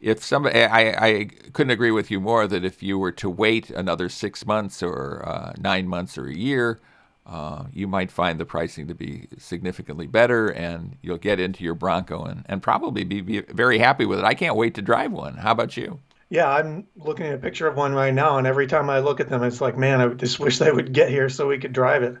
if 0.00 0.24
somebody, 0.24 0.62
I, 0.62 1.06
I 1.06 1.24
couldn't 1.52 1.72
agree 1.72 1.90
with 1.90 2.10
you 2.10 2.18
more 2.18 2.46
that 2.46 2.64
if 2.64 2.82
you 2.82 2.98
were 2.98 3.12
to 3.12 3.28
wait 3.28 3.68
another 3.68 4.08
six 4.08 4.46
months 4.46 4.82
or 4.82 5.22
uh, 5.28 5.52
nine 5.58 5.86
months 5.86 6.16
or 6.16 6.28
a 6.28 6.34
year 6.34 6.80
uh, 7.26 7.64
you 7.72 7.88
might 7.88 8.10
find 8.10 8.38
the 8.38 8.44
pricing 8.44 8.86
to 8.86 8.94
be 8.94 9.26
significantly 9.36 10.06
better 10.06 10.48
and 10.48 10.96
you'll 11.02 11.18
get 11.18 11.40
into 11.40 11.64
your 11.64 11.74
Bronco 11.74 12.24
and, 12.24 12.44
and 12.46 12.62
probably 12.62 13.02
be, 13.02 13.20
be 13.20 13.40
very 13.40 13.78
happy 13.78 14.06
with 14.06 14.20
it. 14.20 14.24
I 14.24 14.34
can't 14.34 14.56
wait 14.56 14.74
to 14.76 14.82
drive 14.82 15.12
one. 15.12 15.34
How 15.34 15.50
about 15.50 15.76
you? 15.76 16.00
Yeah, 16.28 16.48
I'm 16.48 16.86
looking 16.96 17.26
at 17.26 17.34
a 17.34 17.38
picture 17.38 17.68
of 17.68 17.76
one 17.76 17.94
right 17.94 18.12
now, 18.12 18.38
and 18.38 18.46
every 18.46 18.66
time 18.66 18.90
I 18.90 18.98
look 18.98 19.20
at 19.20 19.28
them, 19.28 19.44
it's 19.44 19.60
like, 19.60 19.76
man, 19.76 20.00
I 20.00 20.08
just 20.08 20.40
wish 20.40 20.58
they 20.58 20.72
would 20.72 20.92
get 20.92 21.08
here 21.08 21.28
so 21.28 21.46
we 21.46 21.58
could 21.58 21.72
drive 21.72 22.02
it. 22.02 22.16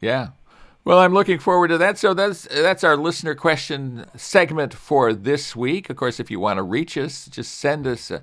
Yeah. 0.00 0.28
Well, 0.84 0.98
I'm 0.98 1.12
looking 1.12 1.38
forward 1.38 1.68
to 1.68 1.78
that. 1.78 1.98
So 1.98 2.12
that's 2.12 2.48
that's 2.48 2.82
our 2.82 2.96
listener 2.96 3.34
question 3.34 4.06
segment 4.16 4.74
for 4.74 5.12
this 5.12 5.54
week. 5.54 5.90
Of 5.90 5.96
course, 5.96 6.18
if 6.18 6.30
you 6.30 6.40
want 6.40 6.56
to 6.56 6.62
reach 6.62 6.98
us, 6.98 7.26
just 7.26 7.54
send 7.54 7.86
us 7.86 8.10
a, 8.10 8.22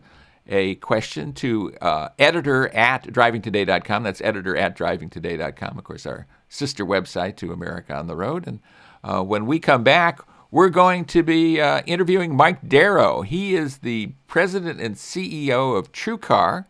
a 0.49 0.75
question 0.75 1.31
to 1.33 1.73
uh, 1.79 2.09
editor 2.17 2.67
at 2.75 3.03
drivingtoday.com. 3.05 4.03
That's 4.03 4.21
editor 4.21 4.57
at 4.57 4.75
drivingtoday.com, 4.75 5.77
of 5.77 5.83
course, 5.83 6.05
our 6.05 6.25
sister 6.49 6.85
website 6.85 7.35
to 7.37 7.53
America 7.53 7.95
on 7.95 8.07
the 8.07 8.15
Road. 8.15 8.47
And 8.47 8.59
uh, 9.03 9.23
when 9.23 9.45
we 9.45 9.59
come 9.59 9.83
back, 9.83 10.19
we're 10.51 10.69
going 10.69 11.05
to 11.05 11.21
be 11.21 11.61
uh, 11.61 11.81
interviewing 11.85 12.35
Mike 12.35 12.67
Darrow. 12.67 13.21
He 13.21 13.55
is 13.55 13.77
the 13.77 14.13
president 14.27 14.81
and 14.81 14.95
CEO 14.95 15.77
of 15.77 15.91
TrueCar. 15.91 16.65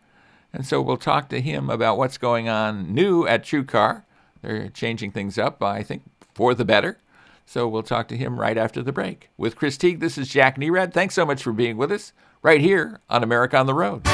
And 0.52 0.66
so 0.66 0.82
we'll 0.82 0.98
talk 0.98 1.28
to 1.30 1.40
him 1.40 1.70
about 1.70 1.96
what's 1.96 2.18
going 2.18 2.48
on 2.48 2.92
new 2.92 3.26
at 3.26 3.42
TrueCar. 3.42 4.04
They're 4.42 4.68
changing 4.68 5.12
things 5.12 5.38
up, 5.38 5.62
I 5.62 5.82
think, 5.82 6.02
for 6.34 6.54
the 6.54 6.64
better. 6.64 6.98
So 7.46 7.66
we'll 7.66 7.82
talk 7.82 8.08
to 8.08 8.16
him 8.16 8.38
right 8.38 8.58
after 8.58 8.82
the 8.82 8.92
break. 8.92 9.30
With 9.36 9.56
Chris 9.56 9.76
Teague, 9.76 10.00
this 10.00 10.18
is 10.18 10.28
Jack 10.28 10.56
Nerad. 10.56 10.92
Thanks 10.92 11.14
so 11.14 11.24
much 11.24 11.42
for 11.42 11.52
being 11.52 11.76
with 11.76 11.90
us 11.90 12.12
right 12.42 12.60
here 12.60 13.00
on 13.08 13.22
America 13.22 13.56
on 13.56 13.66
the 13.66 13.74
Road. 13.74 14.04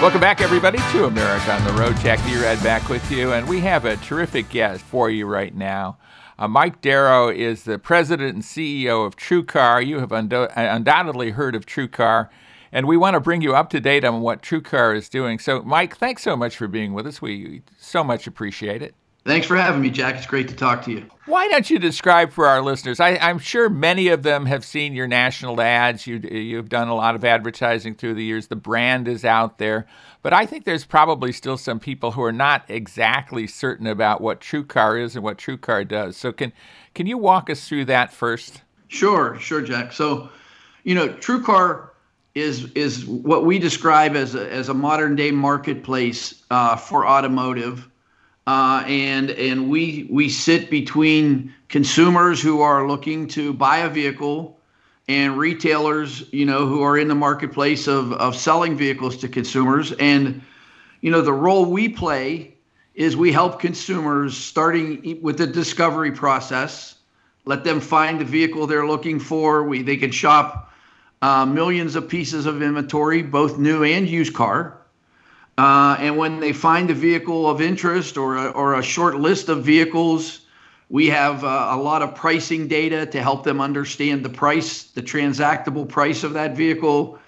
Welcome 0.00 0.20
back, 0.20 0.40
everybody, 0.40 0.78
to 0.92 1.04
America 1.04 1.52
on 1.52 1.64
the 1.64 1.72
Road. 1.80 1.96
Jack 1.98 2.18
Nerad 2.20 2.62
back 2.62 2.88
with 2.88 3.10
you, 3.10 3.32
and 3.32 3.48
we 3.48 3.60
have 3.60 3.84
a 3.84 3.96
terrific 3.96 4.48
guest 4.50 4.82
for 4.82 5.08
you 5.08 5.26
right 5.26 5.54
now. 5.54 5.96
Uh, 6.38 6.48
Mike 6.48 6.80
Darrow 6.80 7.28
is 7.28 7.62
the 7.62 7.78
president 7.78 8.34
and 8.34 8.42
CEO 8.42 9.06
of 9.06 9.16
TrueCar. 9.16 9.86
You 9.86 10.00
have 10.00 10.12
undo- 10.12 10.48
undoubtedly 10.56 11.30
heard 11.30 11.54
of 11.54 11.64
TrueCar, 11.64 12.28
and 12.72 12.86
we 12.86 12.96
want 12.96 13.14
to 13.14 13.20
bring 13.20 13.40
you 13.40 13.54
up 13.54 13.70
to 13.70 13.80
date 13.80 14.04
on 14.04 14.20
what 14.20 14.42
TrueCar 14.42 14.96
is 14.96 15.08
doing. 15.08 15.38
So, 15.38 15.62
Mike, 15.62 15.96
thanks 15.96 16.22
so 16.22 16.36
much 16.36 16.56
for 16.56 16.66
being 16.66 16.92
with 16.92 17.06
us. 17.06 17.22
We 17.22 17.62
so 17.78 18.02
much 18.02 18.26
appreciate 18.26 18.82
it. 18.82 18.94
Thanks 19.24 19.46
for 19.46 19.56
having 19.56 19.80
me, 19.80 19.88
Jack. 19.88 20.16
It's 20.16 20.26
great 20.26 20.48
to 20.48 20.54
talk 20.54 20.84
to 20.84 20.90
you. 20.90 21.06
Why 21.24 21.48
don't 21.48 21.70
you 21.70 21.78
describe 21.78 22.30
for 22.30 22.46
our 22.46 22.60
listeners? 22.60 23.00
I, 23.00 23.12
am 23.12 23.38
sure 23.38 23.70
many 23.70 24.08
of 24.08 24.22
them 24.22 24.44
have 24.44 24.66
seen 24.66 24.92
your 24.92 25.06
national 25.06 25.58
ads. 25.62 26.06
You, 26.06 26.18
you've 26.18 26.68
done 26.68 26.88
a 26.88 26.94
lot 26.94 27.14
of 27.14 27.24
advertising 27.24 27.94
through 27.94 28.14
the 28.14 28.24
years. 28.24 28.48
The 28.48 28.56
brand 28.56 29.08
is 29.08 29.24
out 29.24 29.56
there. 29.56 29.86
But 30.20 30.34
I 30.34 30.44
think 30.44 30.66
there's 30.66 30.84
probably 30.84 31.32
still 31.32 31.56
some 31.56 31.80
people 31.80 32.10
who 32.10 32.22
are 32.22 32.32
not 32.32 32.66
exactly 32.68 33.46
certain 33.46 33.86
about 33.86 34.20
what 34.20 34.42
TrueCar 34.42 35.02
is 35.02 35.16
and 35.16 35.24
what 35.24 35.38
TrueCar 35.38 35.88
does. 35.88 36.18
So, 36.18 36.30
can, 36.30 36.52
can 36.94 37.06
you 37.06 37.16
walk 37.16 37.48
us 37.48 37.66
through 37.66 37.86
that 37.86 38.12
first? 38.12 38.60
Sure, 38.88 39.38
sure, 39.40 39.62
Jack. 39.62 39.94
So, 39.94 40.28
you 40.82 40.94
know, 40.94 41.08
TrueCar 41.08 41.88
is 42.34 42.70
is 42.72 43.06
what 43.06 43.46
we 43.46 43.58
describe 43.58 44.16
as 44.16 44.34
a, 44.34 44.52
as 44.52 44.68
a 44.68 44.74
modern 44.74 45.16
day 45.16 45.30
marketplace 45.30 46.42
uh, 46.50 46.76
for 46.76 47.06
automotive 47.06 47.88
uh, 48.46 48.84
and 48.86 49.30
and 49.30 49.70
we 49.70 50.06
we 50.10 50.28
sit 50.28 50.70
between 50.70 51.52
consumers 51.68 52.42
who 52.42 52.60
are 52.60 52.86
looking 52.86 53.26
to 53.28 53.52
buy 53.52 53.78
a 53.78 53.88
vehicle 53.88 54.58
and 55.08 55.38
retailers, 55.38 56.32
you 56.32 56.46
know, 56.46 56.66
who 56.66 56.82
are 56.82 56.98
in 56.98 57.08
the 57.08 57.14
marketplace 57.14 57.86
of 57.86 58.12
of 58.12 58.36
selling 58.36 58.76
vehicles 58.76 59.16
to 59.18 59.28
consumers. 59.28 59.92
And 59.92 60.42
you 61.00 61.10
know, 61.10 61.22
the 61.22 61.32
role 61.32 61.64
we 61.64 61.88
play 61.88 62.54
is 62.94 63.16
we 63.16 63.32
help 63.32 63.60
consumers 63.60 64.36
starting 64.36 65.20
with 65.22 65.38
the 65.38 65.46
discovery 65.46 66.12
process, 66.12 66.96
let 67.46 67.64
them 67.64 67.80
find 67.80 68.20
the 68.20 68.24
vehicle 68.24 68.66
they're 68.66 68.86
looking 68.86 69.18
for. 69.18 69.64
We 69.64 69.82
they 69.82 69.96
can 69.96 70.10
shop 70.10 70.70
uh, 71.22 71.46
millions 71.46 71.96
of 71.96 72.08
pieces 72.08 72.44
of 72.44 72.60
inventory, 72.60 73.22
both 73.22 73.58
new 73.58 73.84
and 73.84 74.06
used 74.06 74.34
car 74.34 74.83
uh, 75.56 75.96
and 76.00 76.16
when 76.16 76.40
they 76.40 76.52
find 76.52 76.90
a 76.90 76.94
vehicle 76.94 77.48
of 77.48 77.60
interest 77.60 78.16
or 78.16 78.36
a, 78.36 78.48
or 78.50 78.74
a 78.74 78.82
short 78.82 79.16
list 79.16 79.48
of 79.48 79.64
vehicles, 79.64 80.40
we 80.88 81.06
have 81.08 81.44
uh, 81.44 81.68
a 81.70 81.76
lot 81.76 82.02
of 82.02 82.14
pricing 82.14 82.66
data 82.66 83.06
to 83.06 83.22
help 83.22 83.44
them 83.44 83.60
understand 83.60 84.24
the 84.24 84.28
price, 84.28 84.84
the 84.84 85.02
transactable 85.02 85.88
price 85.88 86.24
of 86.24 86.32
that 86.34 86.56
vehicle. 86.56 87.18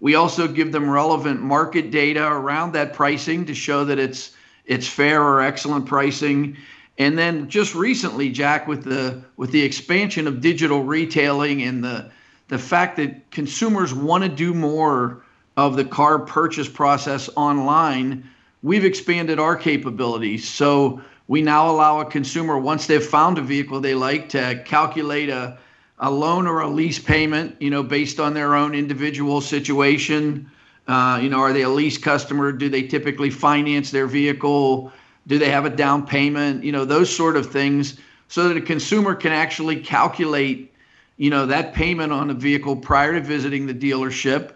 We 0.00 0.14
also 0.16 0.48
give 0.48 0.72
them 0.72 0.90
relevant 0.90 1.40
market 1.40 1.90
data 1.90 2.26
around 2.26 2.72
that 2.72 2.92
pricing 2.92 3.46
to 3.46 3.54
show 3.54 3.84
that 3.84 3.98
it's 3.98 4.32
it's 4.66 4.88
fair 4.88 5.22
or 5.22 5.40
excellent 5.40 5.86
pricing. 5.86 6.56
And 6.98 7.16
then 7.16 7.48
just 7.48 7.74
recently, 7.74 8.30
Jack, 8.30 8.66
with 8.66 8.84
the 8.84 9.22
with 9.36 9.52
the 9.52 9.62
expansion 9.62 10.26
of 10.26 10.40
digital 10.40 10.82
retailing 10.82 11.62
and 11.62 11.84
the 11.84 12.10
the 12.48 12.58
fact 12.58 12.96
that 12.96 13.30
consumers 13.30 13.94
want 13.94 14.24
to 14.24 14.28
do 14.28 14.52
more 14.54 15.24
of 15.56 15.76
the 15.76 15.84
car 15.84 16.18
purchase 16.18 16.68
process 16.68 17.30
online, 17.36 18.28
we've 18.62 18.84
expanded 18.84 19.38
our 19.38 19.56
capabilities. 19.56 20.48
So 20.48 21.00
we 21.28 21.42
now 21.42 21.70
allow 21.70 22.00
a 22.00 22.04
consumer, 22.04 22.58
once 22.58 22.86
they've 22.86 23.04
found 23.04 23.38
a 23.38 23.42
vehicle 23.42 23.80
they 23.80 23.94
like, 23.94 24.28
to 24.30 24.62
calculate 24.64 25.28
a, 25.28 25.58
a 25.98 26.10
loan 26.10 26.46
or 26.46 26.60
a 26.60 26.68
lease 26.68 26.98
payment, 26.98 27.60
you 27.60 27.70
know, 27.70 27.82
based 27.82 28.20
on 28.20 28.34
their 28.34 28.54
own 28.54 28.74
individual 28.74 29.40
situation. 29.40 30.50
Uh, 30.86 31.18
you 31.20 31.28
know, 31.28 31.40
are 31.40 31.52
they 31.52 31.62
a 31.62 31.68
lease 31.68 31.98
customer? 31.98 32.52
Do 32.52 32.68
they 32.68 32.82
typically 32.82 33.30
finance 33.30 33.90
their 33.90 34.06
vehicle? 34.06 34.92
Do 35.26 35.38
they 35.38 35.50
have 35.50 35.64
a 35.64 35.70
down 35.70 36.06
payment? 36.06 36.62
You 36.62 36.70
know, 36.70 36.84
those 36.84 37.14
sort 37.14 37.36
of 37.36 37.50
things, 37.50 37.98
so 38.28 38.46
that 38.48 38.56
a 38.56 38.60
consumer 38.60 39.14
can 39.14 39.32
actually 39.32 39.80
calculate, 39.80 40.72
you 41.16 41.30
know, 41.30 41.46
that 41.46 41.72
payment 41.74 42.12
on 42.12 42.30
a 42.30 42.34
vehicle 42.34 42.76
prior 42.76 43.14
to 43.14 43.20
visiting 43.20 43.66
the 43.66 43.74
dealership. 43.74 44.52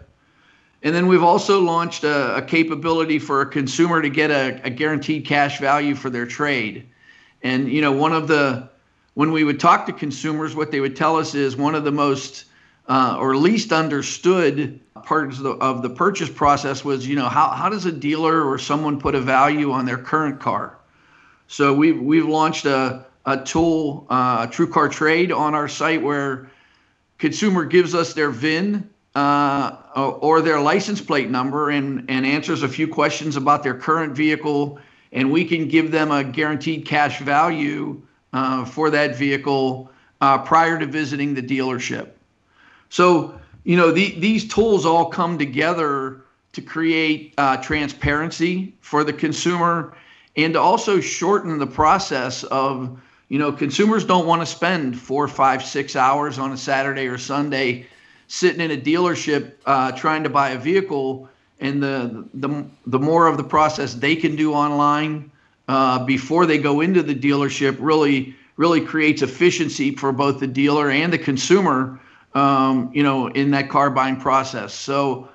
And 0.83 0.95
then 0.95 1.07
we've 1.07 1.23
also 1.23 1.61
launched 1.61 2.03
a, 2.03 2.37
a 2.37 2.41
capability 2.41 3.19
for 3.19 3.41
a 3.41 3.45
consumer 3.45 4.01
to 4.01 4.09
get 4.09 4.31
a, 4.31 4.61
a 4.63 4.69
guaranteed 4.69 5.25
cash 5.25 5.59
value 5.59 5.95
for 5.95 6.09
their 6.09 6.25
trade. 6.25 6.87
And 7.43 7.71
you 7.71 7.81
know, 7.81 7.91
one 7.91 8.13
of 8.13 8.27
the 8.27 8.69
when 9.13 9.31
we 9.31 9.43
would 9.43 9.59
talk 9.59 9.85
to 9.87 9.93
consumers, 9.93 10.55
what 10.55 10.71
they 10.71 10.79
would 10.79 10.95
tell 10.95 11.17
us 11.17 11.35
is 11.35 11.55
one 11.55 11.75
of 11.75 11.83
the 11.83 11.91
most 11.91 12.45
uh, 12.87 13.17
or 13.19 13.35
least 13.35 13.71
understood 13.71 14.79
parts 15.03 15.37
of 15.37 15.43
the, 15.43 15.51
of 15.51 15.81
the 15.81 15.89
purchase 15.89 16.29
process 16.29 16.83
was, 16.83 17.07
you 17.07 17.15
know, 17.15 17.27
how, 17.27 17.49
how 17.49 17.69
does 17.69 17.85
a 17.85 17.91
dealer 17.91 18.43
or 18.43 18.57
someone 18.57 18.99
put 18.99 19.15
a 19.15 19.21
value 19.21 19.71
on 19.71 19.85
their 19.85 19.97
current 19.97 20.39
car? 20.39 20.77
So 21.47 21.73
we've, 21.73 22.01
we've 22.01 22.27
launched 22.27 22.65
a, 22.65 23.05
a 23.25 23.37
tool, 23.43 24.07
uh, 24.09 24.47
TrueCar 24.47 24.91
Trade 24.91 25.31
on 25.31 25.53
our 25.55 25.67
site 25.67 26.01
where 26.01 26.49
consumer 27.17 27.65
gives 27.65 27.93
us 27.93 28.13
their 28.13 28.29
VIN 28.29 28.89
uh, 29.15 29.75
or 30.21 30.41
their 30.41 30.59
license 30.59 31.01
plate 31.01 31.29
number 31.29 31.69
and, 31.69 32.09
and 32.09 32.25
answers 32.25 32.63
a 32.63 32.69
few 32.69 32.87
questions 32.87 33.35
about 33.35 33.63
their 33.63 33.73
current 33.73 34.15
vehicle, 34.15 34.79
and 35.11 35.31
we 35.31 35.43
can 35.43 35.67
give 35.67 35.91
them 35.91 36.11
a 36.11 36.23
guaranteed 36.23 36.85
cash 36.85 37.19
value 37.19 38.01
uh, 38.33 38.63
for 38.63 38.89
that 38.89 39.15
vehicle 39.15 39.91
uh, 40.21 40.37
prior 40.37 40.79
to 40.79 40.85
visiting 40.85 41.33
the 41.33 41.41
dealership. 41.41 42.11
So, 42.89 43.39
you 43.63 43.75
know, 43.75 43.91
the, 43.91 44.19
these 44.19 44.47
tools 44.47 44.85
all 44.85 45.05
come 45.05 45.37
together 45.37 46.21
to 46.53 46.61
create 46.61 47.33
uh, 47.37 47.57
transparency 47.57 48.73
for 48.81 49.03
the 49.03 49.13
consumer 49.13 49.95
and 50.37 50.53
to 50.53 50.59
also 50.59 50.99
shorten 50.99 51.57
the 51.57 51.67
process 51.67 52.43
of, 52.45 52.99
you 53.27 53.39
know, 53.39 53.51
consumers 53.51 54.05
don't 54.05 54.25
want 54.25 54.41
to 54.41 54.45
spend 54.45 54.97
four, 54.97 55.27
five, 55.27 55.63
six 55.63 55.95
hours 55.95 56.39
on 56.39 56.51
a 56.51 56.57
Saturday 56.57 57.07
or 57.07 57.17
Sunday 57.17 57.87
sitting 58.31 58.61
in 58.61 58.71
a 58.71 58.77
dealership 58.77 59.51
uh, 59.65 59.91
trying 59.91 60.23
to 60.23 60.29
buy 60.29 60.51
a 60.51 60.57
vehicle. 60.57 61.27
And 61.59 61.83
the, 61.83 62.25
the, 62.33 62.65
the 62.87 62.97
more 62.97 63.27
of 63.27 63.35
the 63.35 63.43
process 63.43 63.93
they 63.93 64.15
can 64.15 64.37
do 64.37 64.53
online 64.53 65.29
uh, 65.67 66.05
before 66.05 66.45
they 66.45 66.57
go 66.57 66.79
into 66.79 67.03
the 67.03 67.13
dealership 67.13 67.75
really, 67.81 68.33
really 68.55 68.79
creates 68.79 69.21
efficiency 69.21 69.93
for 69.93 70.13
both 70.13 70.39
the 70.39 70.47
dealer 70.47 70.89
and 70.89 71.11
the 71.11 71.17
consumer 71.17 71.99
um, 72.33 72.89
you 72.93 73.03
know, 73.03 73.27
in 73.27 73.51
that 73.51 73.69
car 73.69 73.89
buying 73.89 74.15
process. 74.15 74.73
So, 74.73 75.27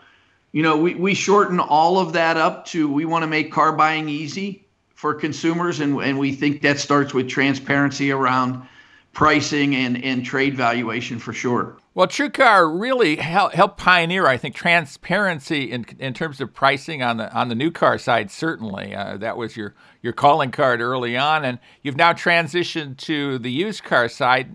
you 0.53 0.63
know, 0.63 0.79
we, 0.79 0.95
we 0.95 1.13
shorten 1.13 1.61
all 1.61 1.99
of 1.99 2.15
that 2.15 2.39
up 2.39 2.65
to 2.69 2.91
we 2.91 3.05
want 3.05 3.25
to 3.25 3.27
make 3.27 3.53
car 3.53 3.73
buying 3.73 4.09
easy 4.09 4.65
for 4.95 5.13
consumers, 5.13 5.81
and, 5.81 6.01
and 6.01 6.19
we 6.19 6.33
think 6.33 6.63
that 6.63 6.79
starts 6.79 7.13
with 7.13 7.29
transparency 7.29 8.11
around 8.11 8.67
pricing 9.13 9.77
and, 9.77 10.03
and 10.03 10.25
trade 10.25 10.57
valuation 10.57 11.19
for 11.19 11.35
sure. 11.35 11.77
Well, 11.97 12.07
TrueCar 12.07 12.79
really 12.79 13.17
helped, 13.17 13.79
pioneer, 13.79 14.27
I 14.27 14.37
think, 14.37 14.55
transparency 14.55 15.73
in 15.73 15.87
in 15.99 16.13
terms 16.13 16.43
of 16.43 16.53
pricing 16.53 17.03
on 17.03 17.17
the 17.17 17.33
on 17.33 17.49
the 17.49 17.55
new 17.55 17.71
car 17.71 17.97
side. 17.97 18.31
Certainly, 18.31 18.95
uh, 18.95 19.17
that 19.17 19.39
was 19.39 19.57
your 19.57 19.75
your 20.03 20.13
calling 20.13 20.51
card 20.51 20.83
early 20.83 21.17
on, 21.17 21.43
and 21.43 21.59
you've 21.83 21.97
now 21.97 22.13
transitioned 22.13 22.99
to 22.99 23.39
the 23.39 23.51
used 23.51 23.83
car 23.83 24.11
side. 24.11 24.51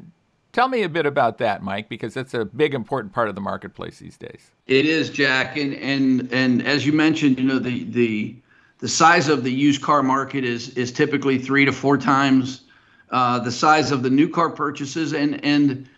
Tell 0.52 0.68
me 0.68 0.84
a 0.84 0.90
bit 0.90 1.08
about 1.08 1.40
that, 1.40 1.64
Mike, 1.64 1.90
because 1.90 2.14
that's 2.14 2.36
a 2.36 2.46
big 2.46 2.76
important 2.76 3.12
part 3.12 3.28
of 3.28 3.34
the 3.34 3.42
marketplace 3.42 3.98
these 3.98 4.18
days. 4.18 4.52
It 4.68 4.86
is, 4.86 5.10
Jack, 5.10 5.58
and 5.58 5.74
and 5.74 6.32
and 6.32 6.62
as 6.68 6.86
you 6.86 6.94
mentioned, 6.94 7.40
you 7.40 7.46
know 7.46 7.58
the 7.58 7.86
the 7.86 8.36
the 8.78 8.88
size 8.88 9.30
of 9.30 9.44
the 9.44 9.52
used 9.52 9.82
car 9.82 10.04
market 10.04 10.44
is 10.44 10.70
is 10.78 10.92
typically 10.92 11.40
three 11.40 11.66
to 11.66 11.72
four 11.72 11.98
times 11.98 12.62
uh, 13.10 13.40
the 13.40 13.52
size 13.52 13.90
of 13.90 14.04
the 14.04 14.12
new 14.12 14.30
car 14.30 14.52
purchases, 14.52 15.12
and 15.12 15.44
and 15.44 15.90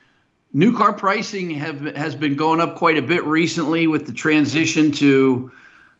new 0.54 0.76
car 0.76 0.94
pricing 0.94 1.50
have 1.52 1.82
has 1.96 2.16
been 2.16 2.36
going 2.36 2.62
up 2.62 2.76
quite 2.76 2.98
a 2.98 3.02
bit 3.02 3.24
recently 3.26 3.88
with 3.88 4.06
the 4.06 4.14
transition 4.14 4.92
to 4.92 5.52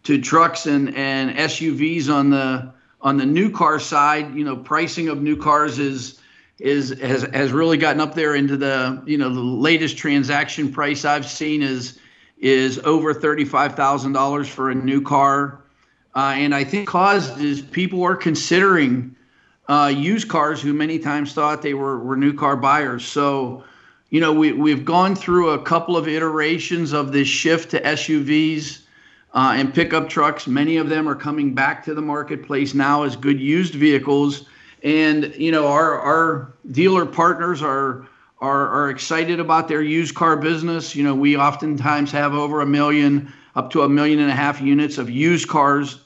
to 0.04 0.22
trucks 0.22 0.66
and 0.66 0.96
and 0.96 1.36
SUVs 1.36 2.10
on 2.14 2.30
the 2.30 2.72
on 3.02 3.18
the 3.18 3.26
new 3.26 3.50
car 3.50 3.80
side. 3.80 4.36
You 4.36 4.46
know, 4.46 4.56
pricing 4.56 5.10
of 5.10 5.22
new 5.22 5.36
cars 5.36 5.80
is 5.80 6.20
is 6.60 6.98
has 7.00 7.24
has 7.34 7.52
really 7.52 7.78
gotten 7.78 8.00
up 8.00 8.14
there 8.14 8.36
into 8.36 8.56
the 8.56 9.02
you 9.06 9.18
know 9.18 9.34
the 9.34 9.40
latest 9.40 9.98
transaction 9.98 10.72
price 10.72 11.04
I've 11.04 11.28
seen 11.28 11.62
is 11.62 12.00
is 12.38 12.80
over 12.80 13.14
thirty 13.14 13.46
five 13.46 13.76
thousand 13.76 14.14
dollars 14.14 14.48
for 14.48 14.70
a 14.70 14.76
new 14.76 15.02
car, 15.02 15.62
uh, 16.16 16.34
and 16.36 16.54
I 16.54 16.64
think 16.64 16.88
caused 16.88 17.42
is 17.42 17.62
people 17.62 18.04
are 18.04 18.16
considering 18.16 19.16
uh, 19.68 19.92
used 19.96 20.28
cars 20.28 20.62
who 20.62 20.74
many 20.74 21.00
times 21.00 21.34
thought 21.34 21.62
they 21.62 21.74
were 21.74 22.00
were 22.00 22.18
new 22.18 22.34
car 22.34 22.56
buyers. 22.56 23.04
So, 23.04 23.64
you 24.14 24.22
know 24.22 24.32
we 24.32 24.54
we've 24.54 24.86
gone 24.86 25.16
through 25.16 25.50
a 25.50 25.62
couple 25.62 25.98
of 25.98 26.08
iterations 26.08 26.94
of 26.94 27.12
this 27.12 27.28
shift 27.28 27.72
to 27.72 27.82
SUVs. 27.82 28.80
Uh, 29.36 29.56
and 29.56 29.74
pickup 29.74 30.08
trucks, 30.08 30.46
many 30.46 30.78
of 30.78 30.90
them 30.90 31.10
are 31.10 31.16
coming 31.16 31.56
back 31.56 31.84
to 31.84 31.96
the 31.96 32.02
marketplace 32.02 32.76
now 32.76 33.02
as 33.02 33.16
good 33.16 33.40
used 33.40 33.74
vehicles 33.74 34.46
and 34.84 35.34
you 35.36 35.52
know 35.52 35.68
our 35.68 36.00
our 36.00 36.54
dealer 36.72 37.06
partners 37.06 37.62
are 37.62 38.08
are 38.42 38.68
are 38.68 38.90
excited 38.90 39.40
about 39.40 39.68
their 39.68 39.82
used 39.82 40.16
car 40.16 40.36
business. 40.36 40.96
You 40.96 41.04
know, 41.04 41.16
we 41.16 41.38
oftentimes 41.38 42.12
have 42.12 42.34
over 42.34 42.62
a 42.62 42.66
million, 42.66 43.32
up 43.56 43.72
to 43.72 43.84
a 43.84 43.90
million 43.90 44.20
and 44.20 44.30
a 44.30 44.36
half 44.36 44.62
units 44.62 44.98
of 44.98 45.10
used 45.10 45.48
cars 45.48 46.02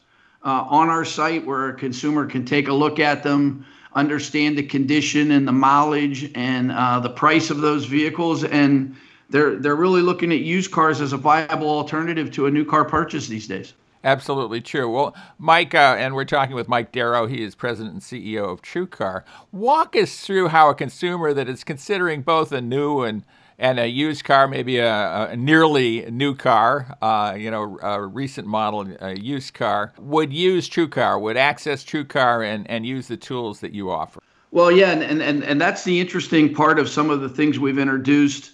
uh, 0.45 0.65
on 0.69 0.89
our 0.89 1.03
site 1.03 1.45
where 1.45 1.69
a 1.69 1.73
consumer 1.73 2.27
can 2.27 2.45
take 2.45 2.67
a 2.67 2.73
look 2.73 2.99
at 2.99 3.23
them, 3.23 3.65
understand 3.97 4.57
the 4.57 4.63
condition 4.63 5.31
and 5.31 5.47
the 5.47 5.51
mileage 5.51 6.31
and 6.35 6.71
uh, 6.71 6.99
the 6.99 7.09
price 7.09 7.49
of 7.49 7.61
those 7.61 7.85
vehicles, 7.85 8.43
and 8.43 8.95
they're 9.29 9.57
they're 9.57 9.75
really 9.75 10.01
looking 10.01 10.31
at 10.31 10.39
used 10.39 10.71
cars 10.71 11.01
as 11.01 11.11
a 11.13 11.17
viable 11.17 11.69
alternative 11.69 12.31
to 12.31 12.45
a 12.45 12.51
new 12.51 12.63
car 12.63 12.85
purchase 12.85 13.27
these 13.27 13.47
days. 13.47 13.73
Absolutely 14.03 14.61
true. 14.61 14.89
Well, 14.89 15.15
Mike, 15.39 15.73
uh, 15.73 15.95
and 15.97 16.13
we're 16.13 16.23
talking 16.23 16.55
with 16.55 16.69
Mike 16.69 16.91
Darrow. 16.91 17.25
He 17.25 17.43
is 17.43 17.55
president 17.55 17.93
and 17.93 18.01
CEO 18.01 18.45
of 18.45 18.61
TrueCar. 18.61 19.23
Walk 19.51 19.95
us 19.95 20.21
through 20.21 20.49
how 20.49 20.69
a 20.69 20.75
consumer 20.75 21.33
that 21.33 21.49
is 21.49 21.63
considering 21.63 22.21
both 22.21 22.51
a 22.51 22.61
new 22.61 23.01
and 23.01 23.25
and 23.59 23.79
a 23.79 23.87
used 23.87 24.23
car, 24.23 24.47
maybe 24.47 24.77
a, 24.77 25.29
a 25.29 25.35
nearly 25.35 26.09
new 26.11 26.35
car, 26.35 26.95
uh, 27.01 27.35
you 27.37 27.49
know, 27.49 27.77
a 27.81 28.05
recent 28.05 28.47
model 28.47 28.87
a 28.99 29.17
used 29.17 29.53
car, 29.53 29.93
would 29.97 30.31
use 30.31 30.69
TrueCar, 30.69 31.19
would 31.19 31.37
access 31.37 31.83
TrueCar 31.83 32.45
and, 32.45 32.69
and 32.69 32.85
use 32.85 33.07
the 33.07 33.17
tools 33.17 33.59
that 33.61 33.73
you 33.73 33.89
offer. 33.89 34.21
Well, 34.51 34.71
yeah, 34.71 34.91
and, 34.91 35.21
and, 35.21 35.43
and 35.43 35.59
that's 35.59 35.83
the 35.83 35.99
interesting 35.99 36.53
part 36.53 36.79
of 36.79 36.87
some 36.87 37.09
of 37.09 37.21
the 37.21 37.29
things 37.29 37.59
we've 37.59 37.79
introduced 37.79 38.51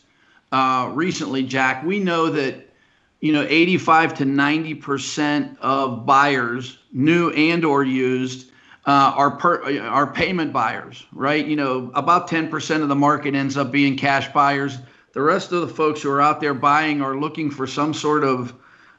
uh, 0.52 0.90
recently, 0.94 1.44
Jack. 1.44 1.84
We 1.84 2.00
know 2.00 2.30
that 2.30 2.70
you 3.20 3.32
know 3.32 3.46
85 3.48 4.16
to 4.16 4.26
90 4.26 4.76
percent 4.76 5.58
of 5.62 6.06
buyers 6.06 6.78
new 6.92 7.30
and 7.30 7.64
or 7.64 7.84
used 7.84 8.50
uh, 8.86 9.14
are 9.16 9.32
per, 9.32 9.80
are 9.80 10.06
payment 10.06 10.52
buyers 10.52 11.06
right 11.14 11.46
you 11.46 11.56
know 11.56 11.90
about 11.96 12.28
10 12.28 12.50
percent 12.50 12.84
of 12.84 12.90
the 12.90 12.96
market 12.96 13.34
ends 13.34 13.56
up 13.56 13.72
being 13.72 13.96
cash 13.96 14.28
buyers 14.34 14.78
the 15.14 15.22
rest 15.22 15.52
of 15.52 15.62
the 15.62 15.68
folks 15.68 16.02
who 16.02 16.12
are 16.12 16.22
out 16.22 16.42
there 16.42 16.54
buying 16.54 17.02
are 17.02 17.16
looking 17.16 17.50
for 17.50 17.66
some 17.66 17.94
sort 17.94 18.24
of 18.24 18.54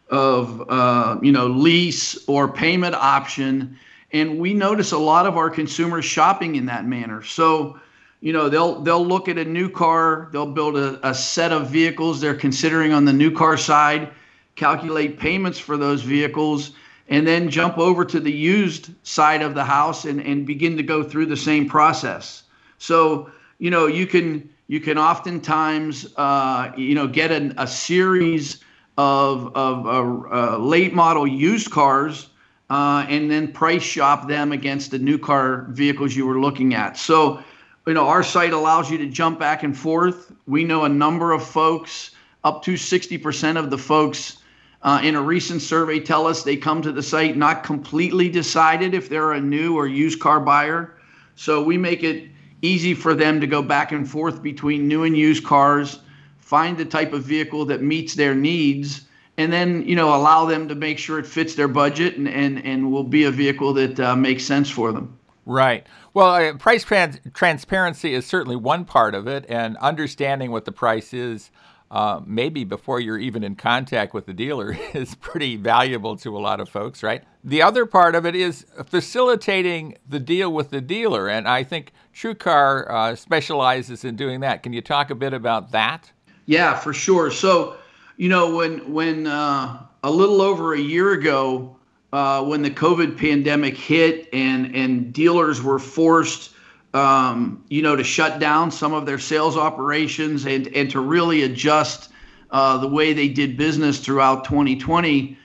of 0.09 0.69
uh, 0.71 1.19
you 1.23 1.33
know 1.33 1.47
lease 1.49 2.27
or 2.29 2.49
payment 2.51 2.95
option. 2.95 3.77
And 4.13 4.39
we 4.39 4.55
notice 4.55 4.93
a 4.93 4.99
lot 4.99 5.27
of 5.27 5.37
our 5.37 5.51
consumers 5.51 6.05
shopping 6.05 6.55
in 6.55 6.67
that 6.67 6.87
manner. 6.87 7.23
So 7.23 7.79
you 8.21 8.33
know 8.33 8.49
they'll 8.49 8.81
they'll 8.81 9.07
look 9.07 9.29
at 9.29 9.39
a 9.39 9.45
new 9.45 9.69
car. 9.69 10.29
They'll 10.33 10.53
build 10.53 10.77
a, 10.77 11.07
a 11.07 11.15
set 11.15 11.53
of 11.53 11.69
vehicles 11.69 12.21
they're 12.21 12.35
considering 12.35 12.93
on 12.93 13.05
the 13.05 13.13
new 13.13 13.31
car 13.31 13.57
side 13.57 14.11
calculate 14.55 15.19
payments 15.19 15.59
for 15.59 15.77
those 15.77 16.03
vehicles 16.03 16.73
and 17.09 17.27
then 17.27 17.51
jump 17.51 17.77
over 17.77 18.05
to 18.05 18.21
the 18.21 18.33
used 18.33 18.91
side 19.03 19.43
of 19.43 19.55
the 19.55 19.65
house 19.65 20.05
and, 20.05 20.21
and 20.21 20.47
begin 20.47 20.77
to 20.77 20.83
go 20.85 21.03
through 21.03 21.27
the 21.27 21.37
same 21.37 21.69
process. 21.69 22.45
So 22.79 23.33
you 23.59 23.71
know 23.71 23.87
you 23.89 24.07
can 24.07 24.49
you 24.67 24.81
can 24.81 24.99
oftentimes 24.99 26.15
uh, 26.17 26.73
you 26.77 26.95
know 26.95 27.07
get 27.07 27.31
an, 27.31 27.55
a 27.59 27.67
series 27.67 28.63
of 28.97 29.55
of 29.57 29.87
uh, 29.87 30.55
uh, 30.55 30.59
late 30.59 30.95
model 30.95 31.27
used 31.27 31.71
cars 31.71 32.29
uh, 32.71 33.07
and 33.09 33.31
then 33.31 33.53
price 33.53 33.83
shop 33.83 34.29
them 34.29 34.53
against 34.53 34.91
the 34.91 34.99
new 34.99 35.19
car 35.19 35.67
vehicles 35.71 36.17
you 36.17 36.27
were 36.27 36.41
looking 36.41 36.75
at. 36.75 36.97
So, 36.97 37.43
you 37.87 37.95
know, 37.95 38.09
our 38.09 38.23
site 38.23 38.53
allows 38.53 38.91
you 38.91 38.99
to 38.99 39.07
jump 39.07 39.39
back 39.39 39.63
and 39.63 39.77
forth. 39.77 40.33
We 40.47 40.65
know 40.65 40.85
a 40.85 40.89
number 40.89 41.33
of 41.33 41.45
folks, 41.45 42.13
up 42.43 42.63
to 42.65 42.75
60% 42.75 43.57
of 43.57 43.71
the 43.71 43.79
folks 43.79 44.39
uh, 44.83 45.01
in 45.03 45.15
a 45.15 45.23
recent 45.23 45.63
survey 45.63 45.99
tell 45.99 46.27
us 46.27 46.43
they 46.43 46.57
come 46.57 46.83
to 46.83 46.93
the 46.93 47.03
site 47.03 47.37
not 47.37 47.65
completely 47.65 48.29
decided 48.29 48.93
if 48.93 49.09
they're 49.09 49.33
a 49.33 49.41
new 49.41 49.77
or 49.77 49.87
used 49.87 50.21
car 50.21 50.41
buyer. 50.41 50.97
So 51.37 51.63
we 51.63 51.79
make 51.79 52.03
it 52.03 52.29
easy 52.65 52.95
for 52.95 53.15
them 53.15 53.41
to 53.41 53.47
go 53.47 53.63
back 53.63 53.93
and 53.93 54.09
forth 54.09 54.43
between 54.43 54.89
new 54.89 55.05
and 55.05 55.17
used 55.17 55.45
cars, 55.45 56.01
find 56.39 56.77
the 56.77 56.85
type 56.85 57.13
of 57.13 57.23
vehicle 57.23 57.65
that 57.67 57.83
meets 57.83 58.15
their 58.15 58.35
needs, 58.35 59.03
and 59.37 59.53
then 59.53 59.87
you 59.87 59.97
know 59.97 60.15
allow 60.15 60.47
them 60.47 60.69
to 60.69 60.75
make 60.75 60.99
sure 60.99 61.19
it 61.19 61.27
fits 61.27 61.55
their 61.55 61.69
budget 61.69 62.17
and 62.17 62.29
and, 62.29 62.65
and 62.65 62.91
will 62.91 63.05
be 63.05 63.25
a 63.25 63.31
vehicle 63.31 63.73
that 63.75 64.01
uh, 64.01 64.17
makes 64.17 64.45
sense 64.45 64.71
for 64.71 64.93
them. 64.93 65.19
Right. 65.47 65.87
Well, 66.15 66.31
uh, 66.31 66.55
price 66.55 66.85
trans- 66.85 67.21
transparency 67.35 68.15
is 68.15 68.25
certainly 68.25 68.57
one 68.57 68.85
part 68.85 69.15
of 69.15 69.27
it, 69.27 69.45
and 69.49 69.77
understanding 69.79 70.51
what 70.51 70.65
the 70.65 70.73
price 70.73 71.13
is 71.13 71.51
uh, 71.95 72.21
maybe 72.27 72.65
before 72.65 72.99
you're 72.99 73.19
even 73.19 73.45
in 73.45 73.55
contact 73.55 74.13
with 74.15 74.27
the 74.27 74.33
dealer 74.33 74.77
is 74.95 75.15
pretty 75.15 75.55
valuable 75.55 76.17
to 76.17 76.37
a 76.37 76.41
lot 76.41 76.59
of 76.59 76.69
folks, 76.69 77.05
right? 77.05 77.23
The 77.45 77.63
other 77.63 77.87
part 77.87 78.17
of 78.17 78.27
it 78.27 78.35
is 78.35 78.67
facilitating 78.85 79.97
the 80.07 80.19
deal 80.19 80.53
with 80.53 80.71
the 80.71 80.81
dealer, 80.81 81.29
and 81.29 81.47
I 81.47 81.63
think 81.63 81.93
TrueCar 82.13 82.91
uh, 82.91 83.15
specializes 83.15 84.05
in 84.05 84.17
doing 84.17 84.41
that. 84.41 84.65
Can 84.65 84.73
you 84.73 84.83
talk 84.83 85.11
a 85.11 85.15
bit 85.15 85.33
about 85.33 85.71
that? 85.71 86.11
Yeah, 86.47 86.75
for 86.75 86.93
sure. 86.93 87.31
So, 87.31 87.77
you 88.17 88.29
know, 88.29 88.57
when 88.57 88.93
when 88.93 89.29
uh, 89.29 89.87
a 90.03 90.11
little 90.11 90.43
over 90.43 90.75
a 90.75 90.81
year 90.81 91.13
ago, 91.13 91.77
uh, 92.13 92.43
when 92.43 92.63
the 92.63 92.71
COVID 92.71 93.17
pandemic 93.17 93.77
hit 93.77 94.29
and 94.33 94.75
and 94.75 95.13
dealers 95.13 95.63
were 95.63 95.79
forced 95.79 96.54
um, 96.95 97.65
you 97.69 97.83
know, 97.83 97.97
to 97.97 98.05
shut 98.05 98.39
down 98.39 98.71
some 98.71 98.95
of 98.95 99.05
their 99.05 99.19
sales 99.19 99.57
operations 99.57 100.47
and, 100.47 100.69
and 100.69 100.91
to 100.93 101.01
really 101.01 101.43
adjust 101.43 102.11
uh, 102.53 102.79
the 102.79 102.89
way 102.89 103.13
they 103.13 103.29
did 103.29 103.57
business 103.57 103.99
throughout 103.99 104.45
2020. 104.45 105.37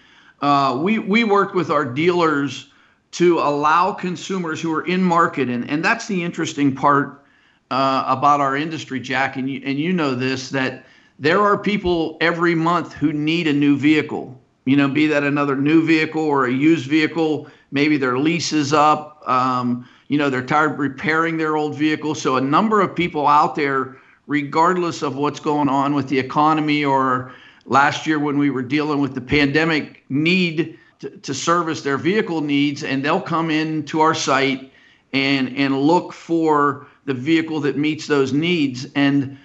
Uh, 0.41 0.79
we, 0.81 0.99
we 0.99 1.23
worked 1.23 1.55
with 1.55 1.71
our 1.71 1.83
dealers 1.83 2.69
to 3.11 3.39
allow 3.39 3.91
consumers 3.91 4.61
who 4.61 4.71
are 4.71 4.85
in 4.85 5.03
market, 5.03 5.49
and, 5.49 5.67
and 5.69 5.83
that's 5.83 6.07
the 6.07 6.23
interesting 6.23 6.75
part 6.75 7.25
uh, 7.71 8.03
about 8.07 8.39
our 8.39 8.55
industry, 8.55 8.99
Jack, 8.99 9.35
and 9.35 9.49
you, 9.49 9.61
and 9.65 9.79
you 9.79 9.91
know 9.91 10.13
this, 10.13 10.49
that 10.51 10.85
there 11.17 11.41
are 11.41 11.57
people 11.57 12.17
every 12.21 12.53
month 12.53 12.93
who 12.93 13.11
need 13.11 13.47
a 13.47 13.53
new 13.53 13.75
vehicle, 13.75 14.39
you 14.65 14.77
know, 14.77 14.87
be 14.87 15.07
that 15.07 15.23
another 15.23 15.55
new 15.55 15.83
vehicle 15.83 16.21
or 16.21 16.45
a 16.45 16.51
used 16.51 16.87
vehicle, 16.87 17.47
maybe 17.71 17.97
their 17.97 18.19
lease 18.19 18.53
is 18.53 18.71
up. 18.71 19.27
Um, 19.27 19.87
you 20.09 20.17
know 20.17 20.29
they're 20.29 20.45
tired 20.45 20.73
of 20.73 20.79
repairing 20.79 21.37
their 21.37 21.55
old 21.55 21.75
vehicles. 21.75 22.21
So 22.21 22.35
a 22.35 22.41
number 22.41 22.81
of 22.81 22.93
people 22.93 23.25
out 23.25 23.55
there 23.55 23.97
regardless 24.27 25.01
of 25.01 25.15
what's 25.15 25.39
going 25.39 25.69
on 25.69 25.95
with 25.95 26.07
the 26.07 26.19
economy 26.19 26.85
or 26.85 27.33
last 27.65 28.05
year 28.05 28.19
when 28.19 28.37
we 28.37 28.49
were 28.51 28.61
dealing 28.61 28.99
with 28.99 29.15
the 29.15 29.21
pandemic 29.21 30.03
need 30.09 30.77
to, 30.99 31.09
to 31.09 31.33
service 31.33 31.81
their 31.81 31.97
vehicle 31.97 32.41
needs 32.41 32.83
and 32.83 33.03
they'll 33.03 33.21
come 33.21 33.49
into 33.49 34.01
our 34.01 34.13
site 34.13 34.71
and 35.13 35.55
and 35.57 35.79
look 35.79 36.13
for 36.13 36.85
the 37.05 37.13
vehicle 37.13 37.59
that 37.61 37.77
meets 37.77 38.05
those 38.05 38.33
needs. 38.33 38.85
And 38.95 39.37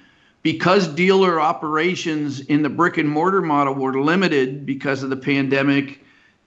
because 0.42 0.86
dealer 0.88 1.40
operations 1.40 2.40
in 2.40 2.62
the 2.62 2.68
brick 2.68 2.98
and 2.98 3.08
mortar 3.08 3.40
model 3.40 3.74
were 3.74 3.98
limited 3.98 4.66
because 4.66 5.02
of 5.02 5.08
the 5.08 5.16
pandemic 5.16 6.00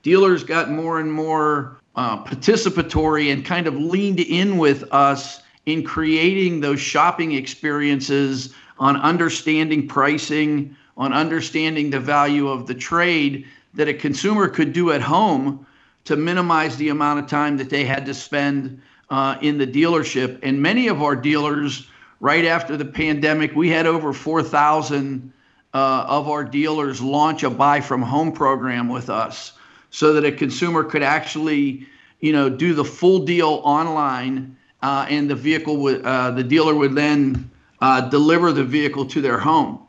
dealers 0.04 0.44
got 0.44 0.70
more 0.70 1.00
and 1.00 1.12
more 1.12 1.77
uh, 1.98 2.24
participatory 2.24 3.34
and 3.34 3.44
kind 3.44 3.66
of 3.66 3.76
leaned 3.76 4.20
in 4.20 4.58
with 4.58 4.84
us 4.94 5.42
in 5.66 5.84
creating 5.84 6.62
those 6.62 6.80
shopping 6.80 7.34
experiences 7.34 8.54
on 8.78 8.96
understanding 8.98 9.88
pricing, 9.88 10.76
on 10.96 11.12
understanding 11.12 11.90
the 11.90 12.00
value 12.00 12.48
of 12.48 12.68
the 12.68 12.76
trade 12.76 13.48
that 13.74 13.88
a 13.88 13.94
consumer 13.94 14.48
could 14.48 14.74
do 14.74 14.92
at 14.92 15.02
home 15.02 15.66
to 16.06 16.16
minimize 16.16 16.78
the 16.78 16.90
amount 16.90 17.20
of 17.20 17.28
time 17.28 17.58
that 17.58 17.70
they 17.70 17.84
had 17.84 18.06
to 18.06 18.14
spend 18.14 18.80
uh, 19.10 19.36
in 19.42 19.58
the 19.58 19.68
dealership. 19.68 20.40
And 20.44 20.62
many 20.62 20.88
of 20.88 21.02
our 21.02 21.16
dealers, 21.16 21.88
right 22.20 22.46
after 22.46 22.78
the 22.78 22.86
pandemic, 22.86 23.56
we 23.56 23.70
had 23.70 23.88
over 23.88 24.14
4,000 24.14 25.34
uh, 25.74 26.06
of 26.08 26.30
our 26.30 26.44
dealers 26.44 27.02
launch 27.02 27.44
a 27.44 27.50
buy 27.50 27.82
from 27.82 28.04
home 28.04 28.32
program 28.32 28.88
with 28.88 29.10
us 29.10 29.54
so 29.90 30.14
that 30.14 30.26
a 30.26 30.32
consumer 30.32 30.84
could 30.84 31.04
actually, 31.04 31.86
you 32.20 32.34
know, 32.34 32.50
do 32.50 32.74
the 32.74 32.86
full 32.86 33.20
deal 33.26 33.62
online, 33.64 34.56
uh, 34.82 35.06
and 35.10 35.30
the 35.30 35.36
vehicle 35.36 35.78
would, 35.78 36.06
uh, 36.06 36.32
the 36.32 36.44
dealer 36.44 36.76
would 36.76 36.96
then 36.96 37.50
uh, 37.82 38.02
deliver 38.10 38.52
the 38.52 38.64
vehicle 38.64 39.06
to 39.06 39.22
their 39.22 39.40
home. 39.40 39.80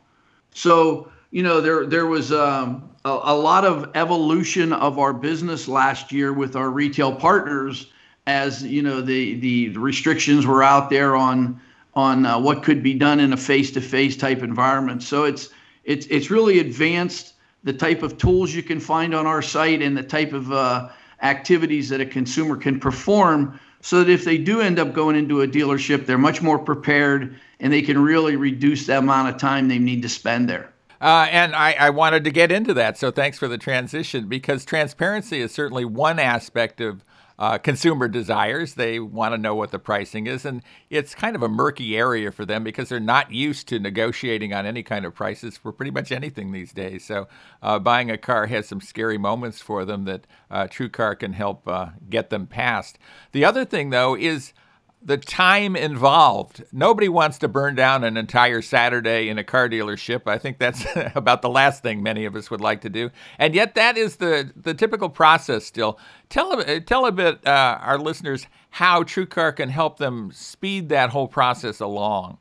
So, 0.51 1.11
you 1.31 1.43
know, 1.43 1.61
there 1.61 1.85
there 1.85 2.05
was 2.05 2.31
um, 2.31 2.89
a, 3.05 3.09
a, 3.09 3.35
lot 3.35 3.65
of 3.65 3.91
evolution 3.95 4.73
of 4.73 4.97
our 4.97 5.13
business 5.13 5.67
last 5.67 6.11
year 6.11 6.33
with 6.33 6.55
our 6.55 6.69
retail 6.69 7.13
partners, 7.13 7.91
as 8.25 8.63
you 8.63 8.81
know, 8.81 9.01
the 9.01 9.39
the 9.39 9.69
restrictions 9.77 10.45
were 10.45 10.63
out 10.63 10.89
there 10.89 11.15
on 11.15 11.59
on 11.95 12.25
uh, 12.25 12.39
what 12.39 12.63
could 12.63 12.81
be 12.81 12.93
done 12.93 13.19
in 13.19 13.33
a 13.33 13.37
face-to-face 13.37 14.17
type 14.17 14.41
environment. 14.43 15.03
So 15.03 15.23
it's 15.23 15.49
it's 15.83 16.05
it's 16.07 16.29
really 16.29 16.59
advanced 16.59 17.33
the 17.63 17.73
type 17.73 18.03
of 18.03 18.17
tools 18.17 18.53
you 18.53 18.63
can 18.63 18.79
find 18.79 19.13
on 19.13 19.27
our 19.27 19.41
site 19.41 19.81
and 19.81 19.97
the 19.97 20.03
type 20.03 20.33
of 20.33 20.51
uh, 20.51 20.89
activities 21.21 21.89
that 21.89 22.01
a 22.01 22.05
consumer 22.05 22.55
can 22.55 22.79
perform 22.79 23.59
so 23.81 24.03
that 24.03 24.11
if 24.11 24.25
they 24.25 24.37
do 24.37 24.61
end 24.61 24.79
up 24.79 24.93
going 24.93 25.15
into 25.15 25.41
a 25.41 25.47
dealership, 25.47 26.05
they're 26.05 26.17
much 26.17 26.41
more 26.41 26.59
prepared 26.59 27.35
and 27.59 27.71
they 27.71 27.81
can 27.81 28.01
really 28.01 28.35
reduce 28.35 28.87
the 28.87 28.97
amount 28.97 29.29
of 29.29 29.37
time 29.37 29.67
they 29.67 29.79
need 29.79 30.01
to 30.01 30.09
spend 30.09 30.49
there. 30.49 30.71
Uh, 31.01 31.27
and 31.31 31.55
I, 31.55 31.73
I, 31.79 31.89
wanted 31.91 32.25
to 32.25 32.29
get 32.29 32.51
into 32.51 32.73
that, 32.73 32.97
so 32.97 33.09
thanks 33.09 33.39
for 33.39 33.47
the 33.47 33.57
transition 33.57 34.27
because 34.27 34.65
transparency 34.65 35.39
is 35.39 35.53
certainly 35.53 35.85
one 35.85 36.19
aspect 36.19 36.81
of 36.81 37.05
uh, 37.39 37.57
consumer 37.57 38.09
desires. 38.09 38.73
They 38.75 38.99
want 38.99 39.33
to 39.33 39.37
know 39.37 39.55
what 39.55 39.71
the 39.71 39.79
pricing 39.79 40.27
is, 40.27 40.45
and 40.45 40.61
it's 40.89 41.15
kind 41.15 41.35
of 41.37 41.41
a 41.41 41.47
murky 41.47 41.97
area 41.97 42.31
for 42.31 42.45
them 42.45 42.63
because 42.63 42.89
they're 42.89 42.99
not 42.99 43.31
used 43.31 43.67
to 43.69 43.79
negotiating 43.79 44.53
on 44.53 44.65
any 44.65 44.83
kind 44.83 45.05
of 45.05 45.15
prices 45.15 45.57
for 45.57 45.71
pretty 45.71 45.91
much 45.91 46.11
anything 46.11 46.51
these 46.51 46.73
days. 46.73 47.05
So, 47.05 47.29
uh, 47.63 47.79
buying 47.79 48.11
a 48.11 48.17
car 48.17 48.47
has 48.47 48.67
some 48.67 48.81
scary 48.81 49.17
moments 49.17 49.61
for 49.61 49.85
them 49.85 50.03
that 50.03 50.27
uh, 50.51 50.67
TrueCar 50.67 51.17
can 51.17 51.31
help 51.33 51.65
uh, 51.67 51.87
get 52.09 52.29
them 52.29 52.45
past. 52.45 52.99
The 53.31 53.45
other 53.45 53.63
thing, 53.63 53.89
though, 53.89 54.15
is 54.15 54.53
the 55.01 55.17
time 55.17 55.75
involved. 55.75 56.63
Nobody 56.71 57.07
wants 57.07 57.37
to 57.39 57.47
burn 57.47 57.75
down 57.75 58.03
an 58.03 58.17
entire 58.17 58.61
Saturday 58.61 59.29
in 59.29 59.37
a 59.37 59.43
car 59.43 59.69
dealership. 59.69 60.23
I 60.27 60.37
think 60.37 60.59
that's 60.59 60.85
about 61.15 61.41
the 61.41 61.49
last 61.49 61.81
thing 61.81 62.03
many 62.03 62.25
of 62.25 62.35
us 62.35 62.51
would 62.51 62.61
like 62.61 62.81
to 62.81 62.89
do. 62.89 63.09
And 63.37 63.55
yet, 63.55 63.75
that 63.75 63.97
is 63.97 64.17
the, 64.17 64.51
the 64.55 64.73
typical 64.73 65.09
process 65.09 65.65
still. 65.65 65.99
Tell, 66.27 66.63
tell 66.81 67.05
a 67.05 67.11
bit, 67.11 67.45
uh, 67.47 67.79
our 67.81 67.97
listeners, 67.97 68.45
how 68.71 69.03
TrueCar 69.03 69.55
can 69.55 69.69
help 69.69 69.97
them 69.97 70.31
speed 70.33 70.89
that 70.89 71.09
whole 71.09 71.27
process 71.27 71.79
along. 71.79 72.37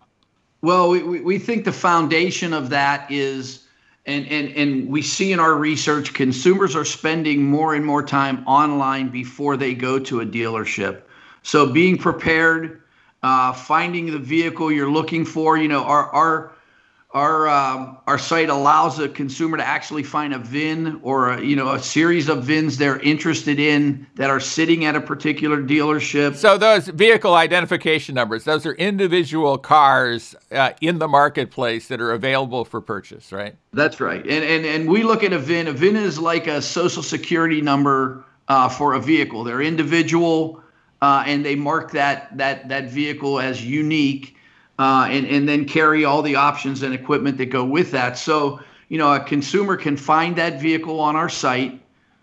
Well, 0.61 0.91
we, 0.91 1.21
we 1.21 1.39
think 1.39 1.65
the 1.65 1.73
foundation 1.73 2.53
of 2.53 2.71
that 2.71 3.11
is. 3.11 3.65
And, 4.07 4.27
and, 4.29 4.49
and 4.57 4.89
we 4.89 5.03
see 5.03 5.33
in 5.33 5.39
our 5.39 5.55
research 5.55 6.15
consumers 6.15 6.75
are 6.75 6.87
spending 6.87 7.45
more 7.45 7.75
and 7.75 7.85
more 7.85 8.03
time 8.03 8.43
online 8.47 9.11
before 9.11 9.59
they 9.59 9.75
go 9.75 9.99
to 9.99 10.23
a 10.23 10.27
dealership 10.27 11.03
so 11.49 11.65
being 11.65 11.97
prepared, 11.97 12.83
uh, 13.23 13.55
finding 13.55 14.13
the 14.13 14.19
vehicle 14.19 14.71
you're 14.71 14.91
looking 14.91 15.25
for. 15.25 15.57
You 15.57 15.69
know, 15.69 15.83
our 15.83 16.11
our 16.11 16.53
our 17.13 17.49
um, 17.49 17.97
our 18.07 18.19
site 18.19 18.51
allows 18.51 18.99
a 18.99 19.09
consumer 19.09 19.57
to 19.57 19.67
actually 19.67 20.03
find 20.03 20.35
a 20.35 20.39
VIN 20.39 21.01
or 21.03 21.31
a, 21.31 21.41
you 21.43 21.57
know 21.57 21.73
a 21.73 21.83
series 21.83 22.29
of 22.29 22.45
VINs 22.45 22.77
they're 22.77 23.01
interested 23.01 23.59
in 23.59 24.07
that 24.17 24.29
are 24.29 24.41
sitting 24.41 24.85
at 24.85 24.95
a 24.95 25.01
particular 25.01 25.63
dealership. 25.63 26.37
So 26.37 26.59
those 26.59 26.89
vehicle 26.89 27.35
identification 27.35 28.15
numbers, 28.15 28.45
those 28.45 28.67
are 28.67 28.75
individual 28.75 29.57
cars 29.57 30.35
uh, 30.53 30.73
in 30.83 30.99
the 30.99 31.09
marketplace 31.09 31.89
that 31.89 31.99
are 31.99 32.13
available 32.13 32.67
for 32.67 32.83
purchase, 32.83 33.33
right? 33.33 33.57
That's 33.73 34.01
right. 34.01 34.21
And 34.21 34.45
and 34.45 34.67
and 34.67 34.87
we 34.87 35.03
look 35.03 35.25
at 35.25 35.33
a 35.33 35.39
VIN. 35.39 35.69
A 35.69 35.73
VIN 35.73 35.97
is 35.97 36.19
like 36.19 36.47
a 36.47 36.61
social 36.61 37.03
security 37.03 37.63
number 37.63 38.27
uh, 38.49 38.69
for 38.69 38.93
a 38.93 39.01
vehicle. 39.01 39.45
They're 39.45 39.63
individual 39.63 40.63
uh, 41.01 41.23
and 41.27 41.45
they 41.45 41.55
mark 41.55 41.93
that 41.93 42.37
that 42.37 42.69
that 42.69 42.91
vehicle 42.91 43.39
as 43.39 43.65
unique, 43.65 44.37
uh, 44.79 45.07
and 45.11 45.27
and 45.27 45.49
then 45.49 45.65
carry 45.65 46.05
all 46.05 46.23
the 46.23 46.35
options 46.35 46.83
and 46.83 46.95
equipment 46.95 47.39
that 47.39 47.47
go 47.47 47.65
with 47.65 47.91
that. 47.93 48.19
So 48.19 48.61
you 48.89 48.99
know 48.99 49.13
a 49.13 49.21
consumer 49.21 49.77
can 49.77 49.97
find 49.97 50.37
that 50.37 50.61
vehicle 50.61 51.01
on 51.01 51.15
our 51.17 51.29
site, 51.29 51.81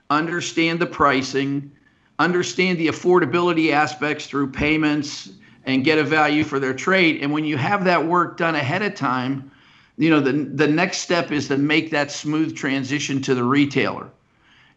understand 0.10 0.80
the 0.80 0.86
pricing, 0.86 1.72
understand 2.20 2.78
the 2.78 2.88
affordability 2.88 3.72
aspects 3.72 4.28
through 4.28 4.52
payments, 4.52 5.30
and 5.66 5.84
get 5.84 5.98
a 5.98 6.04
value 6.04 6.44
for 6.44 6.60
their 6.60 6.74
trade. 6.74 7.22
And 7.22 7.32
when 7.32 7.46
you 7.46 7.58
have 7.58 7.86
that 7.86 8.06
work 8.06 8.38
done 8.38 8.56
ahead 8.56 8.82
of 8.82 8.96
time, 8.96 9.52
you 9.98 10.10
know 10.10 10.20
the 10.20 10.34
the 10.34 10.68
next 10.68 10.98
step 10.98 11.32
is 11.32 11.48
to 11.48 11.58
make 11.58 11.92
that 11.92 12.12
smooth 12.12 12.56
transition 12.56 13.22
to 13.22 13.36
the 13.36 13.44
retailer 13.44 14.10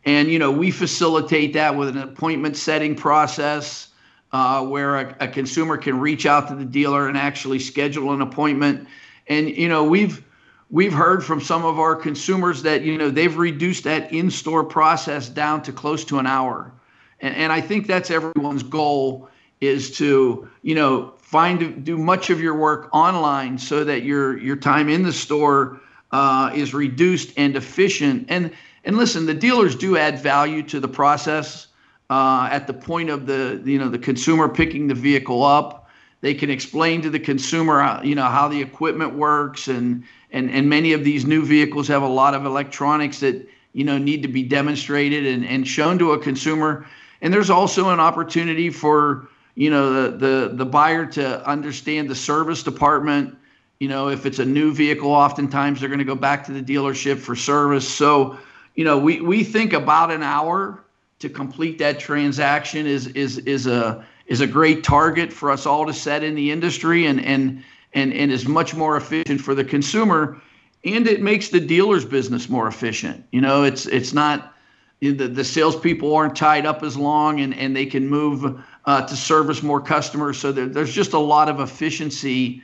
And 0.08 0.30
you 0.30 0.38
know, 0.38 0.50
we 0.50 0.70
facilitate 0.70 1.52
that 1.52 1.76
with 1.76 1.90
an 1.90 1.98
appointment 1.98 2.56
setting 2.56 2.94
process 2.94 3.88
uh, 4.32 4.64
where 4.64 4.96
a, 4.96 5.16
a, 5.20 5.28
consumer 5.28 5.76
can 5.76 6.00
reach 6.00 6.24
out 6.24 6.48
to 6.48 6.54
the 6.54 6.64
dealer 6.64 7.08
and 7.08 7.18
actually 7.18 7.58
schedule 7.58 8.14
an 8.14 8.22
appointment. 8.22 8.88
And 9.26 9.50
you 9.50 9.68
know, 9.68 9.84
we've 9.84 10.24
we've 10.70 10.94
heard 10.94 11.22
from 11.22 11.42
some 11.42 11.66
of 11.66 11.78
our 11.78 11.94
consumers 11.94 12.62
that 12.62 12.80
you 12.84 12.96
know 12.96 13.10
they've 13.10 13.36
reduced 13.36 13.84
that 13.84 14.10
in-store 14.10 14.64
process 14.64 15.28
down 15.28 15.60
to 15.64 15.74
close 15.74 16.06
to 16.06 16.18
an 16.18 16.26
hour. 16.26 16.72
And, 17.20 17.36
and 17.36 17.52
I 17.52 17.60
think 17.60 17.86
that's 17.86 18.10
everyone's 18.10 18.62
goal 18.62 19.28
is 19.60 19.90
to 19.98 20.48
you 20.62 20.74
know 20.74 21.12
find 21.18 21.84
do 21.84 21.98
much 21.98 22.30
of 22.30 22.40
your 22.40 22.54
work 22.54 22.88
online 22.94 23.58
so 23.58 23.84
that 23.84 24.04
your 24.04 24.38
your 24.38 24.56
time 24.56 24.88
in 24.88 25.02
the 25.02 25.12
store 25.12 25.82
uh, 26.12 26.50
is 26.54 26.72
reduced 26.72 27.34
and 27.36 27.56
efficient. 27.56 28.24
And 28.30 28.52
and 28.88 28.96
listen, 28.96 29.26
the 29.26 29.34
dealers 29.34 29.76
do 29.76 29.98
add 29.98 30.18
value 30.18 30.62
to 30.62 30.80
the 30.80 30.88
process 30.88 31.66
uh, 32.08 32.48
at 32.50 32.66
the 32.66 32.72
point 32.72 33.10
of 33.10 33.26
the 33.26 33.60
you 33.66 33.78
know 33.78 33.90
the 33.90 33.98
consumer 33.98 34.48
picking 34.48 34.88
the 34.88 34.94
vehicle 34.94 35.44
up. 35.44 35.90
They 36.22 36.32
can 36.32 36.48
explain 36.48 37.02
to 37.02 37.10
the 37.10 37.20
consumer 37.20 37.82
uh, 37.82 38.02
you 38.02 38.14
know 38.14 38.24
how 38.24 38.48
the 38.48 38.62
equipment 38.62 39.12
works 39.12 39.68
and 39.68 40.04
and 40.30 40.50
and 40.50 40.70
many 40.70 40.94
of 40.94 41.04
these 41.04 41.26
new 41.26 41.44
vehicles 41.44 41.86
have 41.88 42.00
a 42.00 42.08
lot 42.08 42.32
of 42.32 42.46
electronics 42.46 43.20
that 43.20 43.46
you 43.74 43.84
know 43.84 43.98
need 43.98 44.22
to 44.22 44.28
be 44.28 44.42
demonstrated 44.42 45.26
and, 45.26 45.44
and 45.44 45.68
shown 45.68 45.98
to 45.98 46.12
a 46.12 46.18
consumer. 46.18 46.86
And 47.20 47.34
there's 47.34 47.50
also 47.50 47.90
an 47.90 48.00
opportunity 48.00 48.70
for 48.70 49.28
you 49.54 49.68
know 49.68 49.92
the 49.92 50.16
the 50.16 50.54
the 50.54 50.64
buyer 50.64 51.04
to 51.04 51.46
understand 51.46 52.08
the 52.08 52.14
service 52.14 52.62
department 52.62 53.36
you 53.80 53.86
know, 53.86 54.08
if 54.08 54.26
it's 54.26 54.40
a 54.40 54.44
new 54.44 54.72
vehicle, 54.74 55.12
oftentimes 55.12 55.78
they're 55.78 55.88
going 55.88 56.00
to 56.00 56.04
go 56.04 56.16
back 56.16 56.44
to 56.46 56.52
the 56.52 56.62
dealership 56.62 57.18
for 57.18 57.36
service. 57.36 57.88
So, 57.88 58.36
you 58.78 58.84
know, 58.84 58.96
we, 58.96 59.20
we 59.20 59.42
think 59.42 59.72
about 59.72 60.12
an 60.12 60.22
hour 60.22 60.84
to 61.18 61.28
complete 61.28 61.78
that 61.78 61.98
transaction 61.98 62.86
is 62.86 63.08
is 63.08 63.38
is 63.38 63.66
a 63.66 64.06
is 64.28 64.40
a 64.40 64.46
great 64.46 64.84
target 64.84 65.32
for 65.32 65.50
us 65.50 65.66
all 65.66 65.84
to 65.84 65.92
set 65.92 66.22
in 66.22 66.36
the 66.36 66.52
industry 66.52 67.06
and 67.06 67.20
and 67.24 67.64
and 67.94 68.12
and 68.12 68.30
is 68.30 68.46
much 68.46 68.76
more 68.76 68.96
efficient 68.96 69.40
for 69.40 69.52
the 69.52 69.64
consumer 69.64 70.40
and 70.84 71.08
it 71.08 71.20
makes 71.20 71.48
the 71.48 71.58
dealer's 71.58 72.04
business 72.04 72.48
more 72.48 72.68
efficient. 72.68 73.26
You 73.32 73.40
know, 73.40 73.64
it's 73.64 73.86
it's 73.86 74.12
not 74.12 74.54
the, 75.00 75.10
the 75.10 75.42
salespeople 75.42 76.14
aren't 76.14 76.36
tied 76.36 76.64
up 76.64 76.84
as 76.84 76.96
long 76.96 77.40
and, 77.40 77.54
and 77.54 77.74
they 77.74 77.86
can 77.86 78.06
move 78.06 78.62
uh, 78.84 79.02
to 79.02 79.16
service 79.16 79.60
more 79.60 79.80
customers. 79.80 80.38
So 80.38 80.52
there, 80.52 80.66
there's 80.66 80.94
just 80.94 81.14
a 81.14 81.18
lot 81.18 81.48
of 81.48 81.58
efficiency 81.58 82.62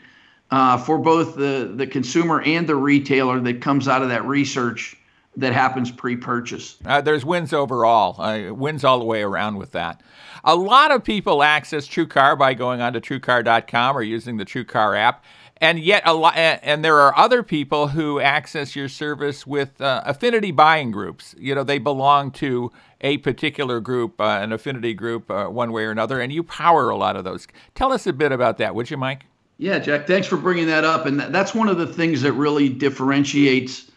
uh, 0.52 0.78
for 0.78 0.96
both 0.96 1.34
the, 1.34 1.72
the 1.74 1.88
consumer 1.88 2.40
and 2.42 2.68
the 2.68 2.76
retailer 2.76 3.40
that 3.40 3.60
comes 3.60 3.88
out 3.88 4.02
of 4.02 4.10
that 4.10 4.24
research 4.24 4.96
that 5.36 5.52
happens 5.52 5.90
pre-purchase. 5.90 6.76
Uh, 6.84 7.00
there's 7.00 7.24
wins 7.24 7.52
overall, 7.52 8.20
uh, 8.20 8.52
wins 8.52 8.84
all 8.84 8.98
the 8.98 9.04
way 9.04 9.22
around 9.22 9.56
with 9.56 9.72
that. 9.72 10.00
A 10.44 10.54
lot 10.54 10.90
of 10.90 11.02
people 11.02 11.42
access 11.42 11.88
TrueCar 11.88 12.38
by 12.38 12.54
going 12.54 12.80
onto 12.80 13.00
TrueCar.com 13.00 13.96
or 13.96 14.02
using 14.02 14.36
the 14.36 14.44
TrueCar 14.44 14.96
app, 14.98 15.24
and 15.58 15.78
yet 15.78 16.02
a 16.04 16.12
lot, 16.12 16.36
and 16.36 16.84
there 16.84 17.00
are 17.00 17.16
other 17.16 17.42
people 17.42 17.88
who 17.88 18.20
access 18.20 18.76
your 18.76 18.88
service 18.88 19.46
with 19.46 19.80
uh, 19.80 20.02
affinity 20.04 20.50
buying 20.50 20.90
groups. 20.90 21.34
You 21.38 21.54
know, 21.54 21.64
they 21.64 21.78
belong 21.78 22.30
to 22.32 22.70
a 23.00 23.18
particular 23.18 23.80
group, 23.80 24.20
uh, 24.20 24.40
an 24.42 24.52
affinity 24.52 24.94
group, 24.94 25.30
uh, 25.30 25.46
one 25.46 25.72
way 25.72 25.84
or 25.84 25.90
another, 25.90 26.20
and 26.20 26.32
you 26.32 26.42
power 26.42 26.90
a 26.90 26.96
lot 26.96 27.16
of 27.16 27.24
those. 27.24 27.46
Tell 27.74 27.92
us 27.92 28.06
a 28.06 28.12
bit 28.12 28.32
about 28.32 28.58
that, 28.58 28.74
would 28.74 28.90
you, 28.90 28.96
Mike? 28.96 29.26
Yeah, 29.58 29.78
Jack, 29.78 30.06
thanks 30.06 30.26
for 30.26 30.36
bringing 30.36 30.66
that 30.66 30.84
up. 30.84 31.06
And 31.06 31.20
that's 31.20 31.54
one 31.54 31.68
of 31.68 31.78
the 31.78 31.86
things 31.86 32.22
that 32.22 32.32
really 32.32 32.68
differentiates 32.68 33.90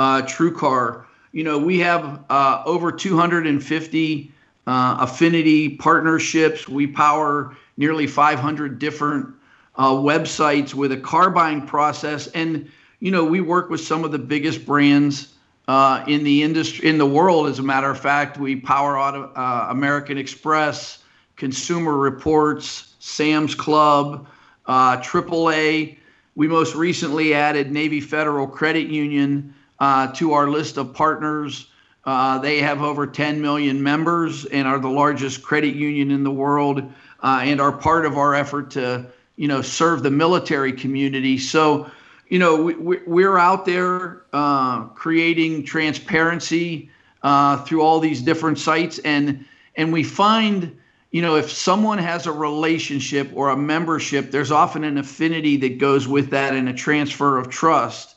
uh, 0.00 0.22
TrueCar. 0.22 1.04
You 1.32 1.44
know, 1.44 1.58
we 1.58 1.78
have 1.80 2.24
uh, 2.30 2.62
over 2.64 2.90
250 2.90 4.32
uh, 4.66 4.96
affinity 4.98 5.76
partnerships. 5.76 6.66
We 6.66 6.86
power 6.86 7.54
nearly 7.76 8.06
500 8.06 8.78
different 8.78 9.28
uh, 9.76 9.90
websites 9.90 10.72
with 10.72 10.92
a 10.92 10.96
car 10.96 11.28
buying 11.28 11.66
process. 11.66 12.28
And, 12.28 12.70
you 13.00 13.10
know, 13.10 13.26
we 13.26 13.42
work 13.42 13.68
with 13.68 13.82
some 13.82 14.02
of 14.02 14.10
the 14.10 14.18
biggest 14.18 14.64
brands 14.64 15.34
uh, 15.68 16.02
in 16.08 16.24
the 16.24 16.42
industry, 16.44 16.88
in 16.88 16.96
the 16.96 17.04
world. 17.04 17.48
As 17.48 17.58
a 17.58 17.62
matter 17.62 17.90
of 17.90 18.00
fact, 18.00 18.38
we 18.38 18.56
power 18.56 18.98
auto, 18.98 19.30
uh, 19.36 19.66
American 19.68 20.16
Express, 20.16 21.04
Consumer 21.36 21.98
Reports, 21.98 22.94
Sam's 23.00 23.54
Club 23.54 24.26
AAA. 24.66 25.98
We 26.36 26.48
most 26.48 26.74
recently 26.74 27.34
added 27.34 27.70
Navy 27.70 28.00
Federal 28.00 28.46
Credit 28.46 28.88
Union 28.88 29.54
to 29.80 30.32
our 30.32 30.48
list 30.48 30.76
of 30.76 30.92
partners. 30.94 31.66
Uh, 32.04 32.38
they 32.38 32.58
have 32.60 32.80
over 32.80 33.06
10 33.06 33.40
million 33.40 33.82
members 33.82 34.46
and 34.46 34.66
are 34.66 34.78
the 34.78 34.88
largest 34.88 35.42
credit 35.42 35.74
union 35.74 36.10
in 36.10 36.24
the 36.24 36.30
world 36.30 36.82
uh, 37.22 37.40
and 37.42 37.60
are 37.60 37.72
part 37.72 38.06
of 38.06 38.16
our 38.16 38.34
effort 38.34 38.70
to, 38.70 39.06
you 39.36 39.46
know, 39.46 39.60
serve 39.60 40.02
the 40.02 40.10
military 40.10 40.72
community. 40.72 41.36
So, 41.36 41.90
you 42.28 42.38
know, 42.38 42.62
we, 42.62 42.98
we're 43.06 43.36
out 43.36 43.66
there 43.66 44.22
uh, 44.32 44.84
creating 44.88 45.64
transparency 45.64 46.90
uh, 47.22 47.62
through 47.64 47.82
all 47.82 48.00
these 48.00 48.22
different 48.22 48.58
sites, 48.58 48.98
and 49.00 49.44
and 49.76 49.92
we 49.92 50.02
find 50.02 50.76
you 51.10 51.22
know, 51.22 51.34
if 51.34 51.50
someone 51.50 51.98
has 51.98 52.26
a 52.26 52.32
relationship 52.32 53.30
or 53.34 53.48
a 53.48 53.56
membership, 53.56 54.30
there's 54.30 54.52
often 54.52 54.84
an 54.84 54.96
affinity 54.96 55.56
that 55.56 55.78
goes 55.78 56.06
with 56.06 56.30
that 56.30 56.54
and 56.54 56.68
a 56.68 56.72
transfer 56.72 57.36
of 57.36 57.48
trust. 57.48 58.09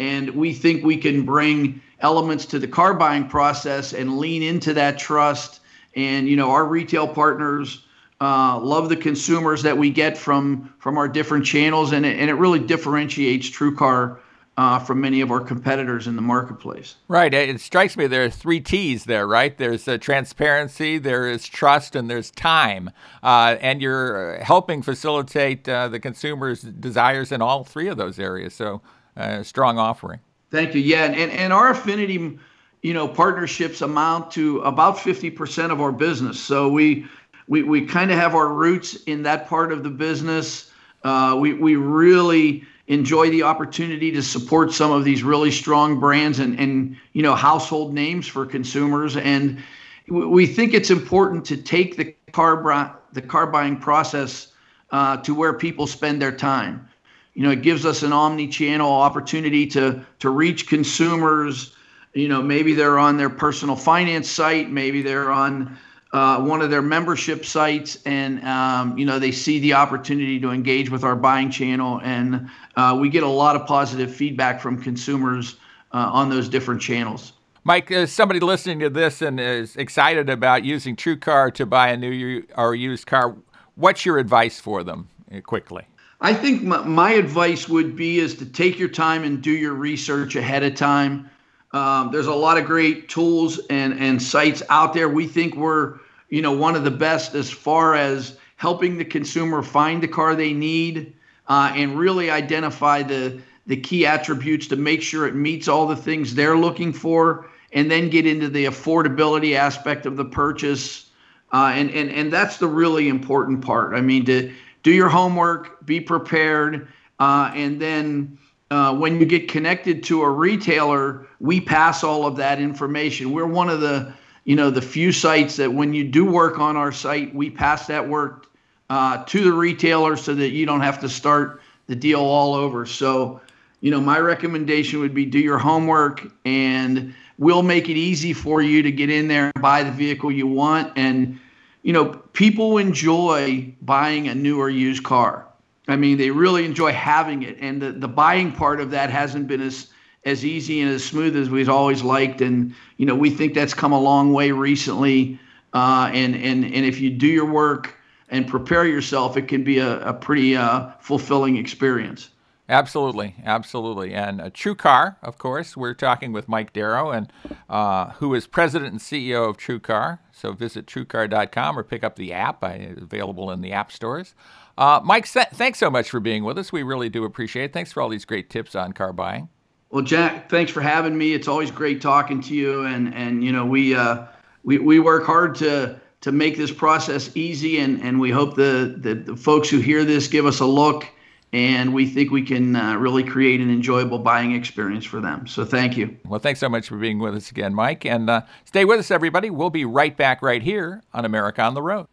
And 0.00 0.30
we 0.30 0.54
think 0.54 0.82
we 0.82 0.96
can 0.96 1.26
bring 1.26 1.82
elements 2.00 2.46
to 2.46 2.58
the 2.58 2.66
car 2.66 2.94
buying 2.94 3.28
process 3.28 3.92
and 3.92 4.18
lean 4.18 4.42
into 4.42 4.72
that 4.74 4.98
trust. 4.98 5.60
And, 5.94 6.26
you 6.26 6.36
know, 6.36 6.50
our 6.50 6.64
retail 6.64 7.06
partners 7.06 7.84
uh, 8.20 8.58
love 8.58 8.88
the 8.88 8.96
consumers 8.96 9.62
that 9.62 9.76
we 9.76 9.90
get 9.90 10.16
from 10.16 10.72
from 10.78 10.96
our 10.96 11.06
different 11.06 11.44
channels. 11.44 11.92
And 11.92 12.06
it, 12.06 12.18
and 12.18 12.30
it 12.30 12.34
really 12.34 12.60
differentiates 12.60 13.50
TrueCar 13.50 14.18
uh, 14.56 14.78
from 14.78 15.00
many 15.02 15.20
of 15.20 15.30
our 15.30 15.40
competitors 15.40 16.06
in 16.06 16.16
the 16.16 16.22
marketplace. 16.22 16.96
Right. 17.08 17.32
It 17.32 17.60
strikes 17.60 17.96
me 17.96 18.06
there 18.06 18.24
are 18.24 18.30
three 18.30 18.60
T's 18.60 19.04
there, 19.04 19.26
right? 19.26 19.56
There's 19.56 19.86
uh, 19.86 19.98
transparency, 19.98 20.98
there 20.98 21.28
is 21.28 21.46
trust, 21.46 21.94
and 21.94 22.08
there's 22.08 22.30
time. 22.30 22.90
Uh, 23.22 23.56
and 23.60 23.80
you're 23.82 24.38
helping 24.42 24.82
facilitate 24.82 25.68
uh, 25.68 25.88
the 25.88 26.00
consumer's 26.00 26.62
desires 26.62 27.32
in 27.32 27.42
all 27.42 27.64
three 27.64 27.88
of 27.88 27.96
those 27.96 28.18
areas. 28.18 28.54
So, 28.54 28.80
uh, 29.16 29.42
strong 29.42 29.78
offering. 29.78 30.20
Thank 30.50 30.74
you. 30.74 30.80
Yeah, 30.80 31.04
and, 31.04 31.30
and 31.30 31.52
our 31.52 31.70
affinity, 31.70 32.38
you 32.82 32.94
know, 32.94 33.06
partnerships 33.06 33.82
amount 33.82 34.32
to 34.32 34.60
about 34.60 34.96
50% 34.96 35.70
of 35.70 35.80
our 35.80 35.92
business. 35.92 36.40
So 36.40 36.68
we 36.70 37.06
we, 37.46 37.64
we 37.64 37.84
kind 37.84 38.12
of 38.12 38.18
have 38.18 38.36
our 38.36 38.48
roots 38.48 38.94
in 39.04 39.24
that 39.24 39.48
part 39.48 39.72
of 39.72 39.82
the 39.82 39.90
business. 39.90 40.70
Uh, 41.02 41.36
we 41.38 41.54
we 41.54 41.76
really 41.76 42.64
enjoy 42.90 43.30
the 43.30 43.44
opportunity 43.44 44.10
to 44.10 44.20
support 44.20 44.72
some 44.72 44.90
of 44.90 45.04
these 45.04 45.22
really 45.22 45.50
strong 45.50 46.00
brands 46.00 46.40
and, 46.40 46.58
and 46.58 46.96
you 47.12 47.22
know 47.22 47.36
household 47.36 47.94
names 47.94 48.26
for 48.26 48.44
consumers 48.44 49.16
and 49.16 49.62
we 50.08 50.44
think 50.44 50.74
it's 50.74 50.90
important 50.90 51.44
to 51.44 51.56
take 51.56 51.96
the 51.96 52.12
car 52.32 53.00
the 53.12 53.22
car 53.22 53.46
buying 53.46 53.76
process 53.76 54.48
uh, 54.90 55.16
to 55.18 55.32
where 55.36 55.52
people 55.52 55.86
spend 55.86 56.20
their 56.20 56.32
time 56.32 56.88
you 57.34 57.42
know 57.42 57.50
it 57.50 57.62
gives 57.62 57.86
us 57.86 58.02
an 58.02 58.12
omni-channel 58.12 58.90
opportunity 58.90 59.66
to 59.68 60.04
to 60.18 60.30
reach 60.30 60.68
consumers. 60.68 61.74
You 62.14 62.28
know 62.28 62.42
maybe 62.42 62.74
they're 62.74 62.98
on 62.98 63.16
their 63.16 63.30
personal 63.30 63.76
finance 63.76 64.28
site 64.28 64.70
maybe 64.70 65.02
they're 65.02 65.30
on 65.30 65.78
uh, 66.12 66.40
one 66.40 66.60
of 66.60 66.70
their 66.70 66.82
membership 66.82 67.44
sites 67.44 67.98
and 68.04 68.44
um, 68.44 68.98
you 68.98 69.06
know 69.06 69.18
they 69.18 69.30
see 69.30 69.60
the 69.60 69.74
opportunity 69.74 70.40
to 70.40 70.50
engage 70.50 70.90
with 70.90 71.04
our 71.04 71.16
buying 71.16 71.50
channel. 71.50 72.00
And 72.02 72.50
uh, 72.76 72.96
we 73.00 73.08
get 73.08 73.22
a 73.22 73.28
lot 73.28 73.56
of 73.56 73.66
positive 73.66 74.14
feedback 74.14 74.60
from 74.60 74.82
consumers 74.82 75.56
uh, 75.92 76.10
on 76.12 76.30
those 76.30 76.48
different 76.48 76.80
channels. 76.80 77.32
Mike 77.62 77.92
uh, 77.92 78.06
somebody 78.06 78.40
listening 78.40 78.80
to 78.80 78.90
this 78.90 79.22
and 79.22 79.38
is 79.38 79.76
excited 79.76 80.28
about 80.28 80.64
using 80.64 80.96
TrueCar 80.96 81.52
to 81.54 81.66
buy 81.66 81.88
a 81.88 81.96
new 81.96 82.44
or 82.56 82.74
used 82.74 83.06
car 83.06 83.36
what's 83.76 84.04
your 84.04 84.18
advice 84.18 84.58
for 84.58 84.82
them 84.82 85.08
uh, 85.32 85.40
quickly 85.40 85.86
i 86.20 86.32
think 86.32 86.62
my, 86.62 86.82
my 86.84 87.12
advice 87.12 87.68
would 87.68 87.96
be 87.96 88.18
is 88.18 88.34
to 88.34 88.46
take 88.46 88.78
your 88.78 88.88
time 88.88 89.24
and 89.24 89.42
do 89.42 89.50
your 89.50 89.74
research 89.74 90.36
ahead 90.36 90.62
of 90.62 90.74
time 90.74 91.30
um, 91.72 92.10
there's 92.10 92.26
a 92.26 92.34
lot 92.34 92.58
of 92.58 92.64
great 92.64 93.08
tools 93.08 93.60
and, 93.70 93.98
and 93.98 94.20
sites 94.20 94.62
out 94.70 94.92
there. 94.92 95.08
We 95.08 95.26
think 95.26 95.54
we're, 95.54 95.98
you 96.28 96.42
know, 96.42 96.52
one 96.52 96.74
of 96.74 96.84
the 96.84 96.90
best 96.90 97.34
as 97.34 97.50
far 97.50 97.94
as 97.94 98.36
helping 98.56 98.98
the 98.98 99.04
consumer 99.04 99.62
find 99.62 100.02
the 100.02 100.08
car 100.08 100.34
they 100.34 100.52
need 100.52 101.14
uh, 101.48 101.72
and 101.74 101.98
really 101.98 102.30
identify 102.30 103.02
the 103.02 103.40
the 103.66 103.76
key 103.76 104.04
attributes 104.04 104.66
to 104.66 104.74
make 104.74 105.00
sure 105.00 105.28
it 105.28 105.34
meets 105.36 105.68
all 105.68 105.86
the 105.86 105.94
things 105.94 106.34
they're 106.34 106.56
looking 106.56 106.92
for, 106.92 107.48
and 107.72 107.88
then 107.88 108.08
get 108.08 108.26
into 108.26 108.48
the 108.48 108.64
affordability 108.64 109.54
aspect 109.54 110.06
of 110.06 110.16
the 110.16 110.24
purchase. 110.24 111.10
Uh, 111.52 111.70
and 111.74 111.90
and 111.90 112.10
and 112.10 112.32
that's 112.32 112.56
the 112.56 112.66
really 112.66 113.08
important 113.08 113.64
part. 113.64 113.94
I 113.94 114.00
mean, 114.00 114.24
to 114.24 114.52
do 114.82 114.92
your 114.92 115.08
homework, 115.08 115.84
be 115.84 116.00
prepared, 116.00 116.88
uh, 117.18 117.52
and 117.54 117.80
then 117.80 118.38
uh, 118.70 118.94
when 118.96 119.18
you 119.18 119.26
get 119.26 119.48
connected 119.48 120.02
to 120.04 120.22
a 120.22 120.30
retailer, 120.30 121.26
we 121.40 121.60
pass 121.60 122.04
all 122.04 122.26
of 122.26 122.36
that 122.36 122.60
information. 122.60 123.32
We're 123.32 123.46
one 123.46 123.68
of 123.68 123.80
the 123.80 124.12
you 124.44 124.56
know 124.56 124.70
the 124.70 124.82
few 124.82 125.12
sites 125.12 125.56
that 125.56 125.72
when 125.72 125.92
you 125.92 126.04
do 126.04 126.24
work 126.24 126.58
on 126.58 126.76
our 126.76 126.92
site, 126.92 127.34
we 127.34 127.50
pass 127.50 127.86
that 127.88 128.08
work 128.08 128.46
uh, 128.90 129.24
to 129.24 129.44
the 129.44 129.52
retailer 129.52 130.16
so 130.16 130.34
that 130.34 130.50
you 130.50 130.66
don't 130.66 130.80
have 130.80 131.00
to 131.00 131.08
start 131.08 131.62
the 131.86 131.96
deal 131.96 132.20
all 132.20 132.54
over. 132.54 132.84
So, 132.84 133.40
you 133.80 133.90
know, 133.90 134.00
my 134.00 134.18
recommendation 134.18 135.00
would 135.00 135.14
be 135.14 135.24
do 135.24 135.38
your 135.38 135.58
homework 135.58 136.26
and 136.44 137.14
we'll 137.38 137.62
make 137.62 137.88
it 137.88 137.96
easy 137.96 138.32
for 138.32 138.60
you 138.60 138.82
to 138.82 138.92
get 138.92 139.08
in 139.08 139.28
there 139.28 139.50
and 139.54 139.62
buy 139.62 139.84
the 139.84 139.92
vehicle 139.92 140.30
you 140.30 140.46
want. 140.46 140.92
And, 140.96 141.38
you 141.82 141.92
know, 141.92 142.06
people 142.32 142.78
enjoy 142.78 143.74
buying 143.82 144.28
a 144.28 144.34
new 144.34 144.60
or 144.60 144.68
used 144.68 145.02
car. 145.02 145.46
I 145.88 145.96
mean, 145.96 146.18
they 146.18 146.30
really 146.30 146.64
enjoy 146.64 146.92
having 146.92 147.42
it. 147.42 147.56
And 147.60 147.80
the, 147.80 147.92
the 147.92 148.08
buying 148.08 148.52
part 148.52 148.80
of 148.80 148.90
that 148.90 149.10
hasn't 149.10 149.48
been 149.48 149.60
as 149.60 149.88
as 150.24 150.44
easy 150.44 150.82
and 150.82 150.90
as 150.90 151.02
smooth 151.02 151.34
as 151.34 151.48
we've 151.48 151.70
always 151.70 152.02
liked. 152.02 152.42
And, 152.42 152.74
you 152.98 153.06
know, 153.06 153.14
we 153.14 153.30
think 153.30 153.54
that's 153.54 153.72
come 153.72 153.92
a 153.92 153.98
long 153.98 154.34
way 154.34 154.50
recently. 154.50 155.38
Uh, 155.72 156.10
and, 156.12 156.34
and, 156.36 156.64
and 156.64 156.84
if 156.84 157.00
you 157.00 157.08
do 157.08 157.26
your 157.26 157.50
work 157.50 157.96
and 158.28 158.46
prepare 158.46 158.86
yourself, 158.86 159.38
it 159.38 159.48
can 159.48 159.64
be 159.64 159.78
a, 159.78 160.00
a 160.00 160.12
pretty 160.12 160.56
uh, 160.56 160.90
fulfilling 161.00 161.56
experience. 161.56 162.28
Absolutely, 162.70 163.34
absolutely. 163.44 164.14
And 164.14 164.40
a 164.40 164.48
TrueCar, 164.48 165.16
of 165.22 165.38
course, 165.38 165.76
we're 165.76 165.92
talking 165.92 166.32
with 166.32 166.48
Mike 166.48 166.72
Darrow, 166.72 167.10
and 167.10 167.30
uh, 167.68 168.12
who 168.12 168.32
is 168.32 168.46
president 168.46 168.92
and 168.92 169.00
CEO 169.00 169.50
of 169.50 169.56
TrueCar. 169.56 170.20
So 170.30 170.52
visit 170.52 170.86
TrueCar.com 170.86 171.76
or 171.76 171.82
pick 171.82 172.04
up 172.04 172.14
the 172.14 172.32
app, 172.32 172.62
available 172.62 173.50
in 173.50 173.60
the 173.60 173.72
app 173.72 173.90
stores. 173.90 174.34
Uh, 174.78 175.00
Mike, 175.02 175.26
thanks 175.26 175.80
so 175.80 175.90
much 175.90 176.08
for 176.08 176.20
being 176.20 176.44
with 176.44 176.56
us. 176.58 176.72
We 176.72 176.84
really 176.84 177.08
do 177.08 177.24
appreciate 177.24 177.64
it. 177.64 177.72
Thanks 177.72 177.92
for 177.92 178.02
all 178.02 178.08
these 178.08 178.24
great 178.24 178.48
tips 178.48 178.76
on 178.76 178.92
car 178.92 179.12
buying. 179.12 179.48
Well, 179.90 180.04
Jack, 180.04 180.48
thanks 180.48 180.70
for 180.70 180.80
having 180.80 181.18
me. 181.18 181.34
It's 181.34 181.48
always 181.48 181.72
great 181.72 182.00
talking 182.00 182.40
to 182.42 182.54
you, 182.54 182.86
and 182.86 183.12
and 183.12 183.42
you 183.42 183.50
know 183.50 183.66
we 183.66 183.96
uh, 183.96 184.26
we 184.62 184.78
we 184.78 185.00
work 185.00 185.26
hard 185.26 185.56
to 185.56 186.00
to 186.20 186.30
make 186.30 186.56
this 186.56 186.70
process 186.70 187.36
easy, 187.36 187.80
and 187.80 188.00
and 188.00 188.20
we 188.20 188.30
hope 188.30 188.54
the 188.54 188.94
the, 188.96 189.14
the 189.16 189.36
folks 189.36 189.68
who 189.68 189.80
hear 189.80 190.04
this 190.04 190.28
give 190.28 190.46
us 190.46 190.60
a 190.60 190.66
look, 190.66 191.08
and 191.52 191.92
we 191.92 192.06
think 192.06 192.30
we 192.30 192.42
can 192.42 192.76
uh, 192.76 192.96
really 192.96 193.24
create 193.24 193.60
an 193.60 193.70
enjoyable 193.70 194.18
buying 194.18 194.52
experience 194.52 195.04
for 195.04 195.20
them. 195.20 195.46
So 195.46 195.64
thank 195.64 195.96
you. 195.96 196.16
Well, 196.26 196.40
thanks 196.40 196.60
so 196.60 196.68
much 196.68 196.88
for 196.88 196.96
being 196.96 197.18
with 197.18 197.34
us 197.34 197.50
again, 197.50 197.74
Mike, 197.74 198.04
and 198.04 198.30
uh, 198.30 198.42
stay 198.64 198.84
with 198.84 199.00
us, 199.00 199.10
everybody. 199.10 199.50
We'll 199.50 199.70
be 199.70 199.84
right 199.84 200.16
back 200.16 200.42
right 200.42 200.62
here 200.62 201.02
on 201.12 201.24
America 201.24 201.62
on 201.62 201.74
the 201.74 201.82
Road. 201.82 202.06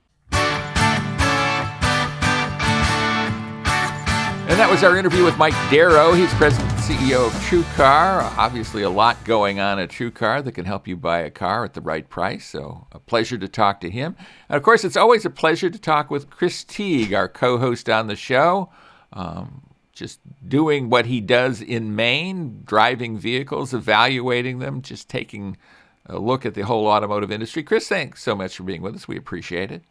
And 4.50 4.58
that 4.58 4.72
was 4.72 4.82
our 4.82 4.98
interview 4.98 5.26
with 5.26 5.38
Mike 5.38 5.54
Darrow. 5.70 6.14
He's 6.14 6.34
president 6.36 6.72
and 6.72 6.80
CEO 6.80 7.28
of 7.28 7.34
TrueCar. 7.34 8.22
Obviously, 8.38 8.82
a 8.82 8.90
lot 8.90 9.22
going 9.26 9.60
on 9.60 9.78
at 9.78 9.90
TrueCar 9.90 10.42
that 10.46 10.54
can 10.54 10.64
help 10.64 10.88
you 10.88 10.96
buy 10.96 11.20
a 11.20 11.30
car 11.30 11.66
at 11.66 11.74
the 11.74 11.82
right 11.82 12.10
price. 12.10 12.46
So, 12.48 12.88
a 12.94 12.98
pleasure 12.98 13.38
to 13.38 13.50
talk 13.50 13.82
to 13.82 13.90
him. 13.90 14.16
And 14.48 14.56
of 14.56 14.64
course, 14.64 14.86
it's 14.86 14.96
always 14.96 15.26
a 15.26 15.30
pleasure 15.30 15.70
to 15.70 15.78
talk 15.78 16.10
with 16.10 16.30
Chris 16.30 16.64
Teague, 16.64 17.14
our 17.14 17.28
co 17.28 17.58
host 17.58 17.90
on 17.90 18.08
the 18.08 18.16
show. 18.16 18.72
Um, 19.14 19.62
just 19.94 20.20
doing 20.48 20.90
what 20.90 21.08
he 21.08 21.22
does 21.22 21.62
in 21.62 21.96
Maine, 21.96 22.62
driving 22.66 23.18
vehicles, 23.18 23.74
evaluating 23.74 24.60
them, 24.60 24.82
just 24.82 25.10
taking 25.10 25.58
a 26.06 26.20
look 26.20 26.46
at 26.46 26.54
the 26.54 26.62
whole 26.62 26.88
automotive 26.88 27.32
industry. 27.32 27.64
Chris, 27.64 27.88
thanks 27.88 28.22
so 28.22 28.36
much 28.36 28.56
for 28.56 28.64
being 28.64 28.82
with 28.82 28.96
us. 28.96 29.08
We 29.08 29.18
appreciate 29.18 29.72
it. 29.72 29.82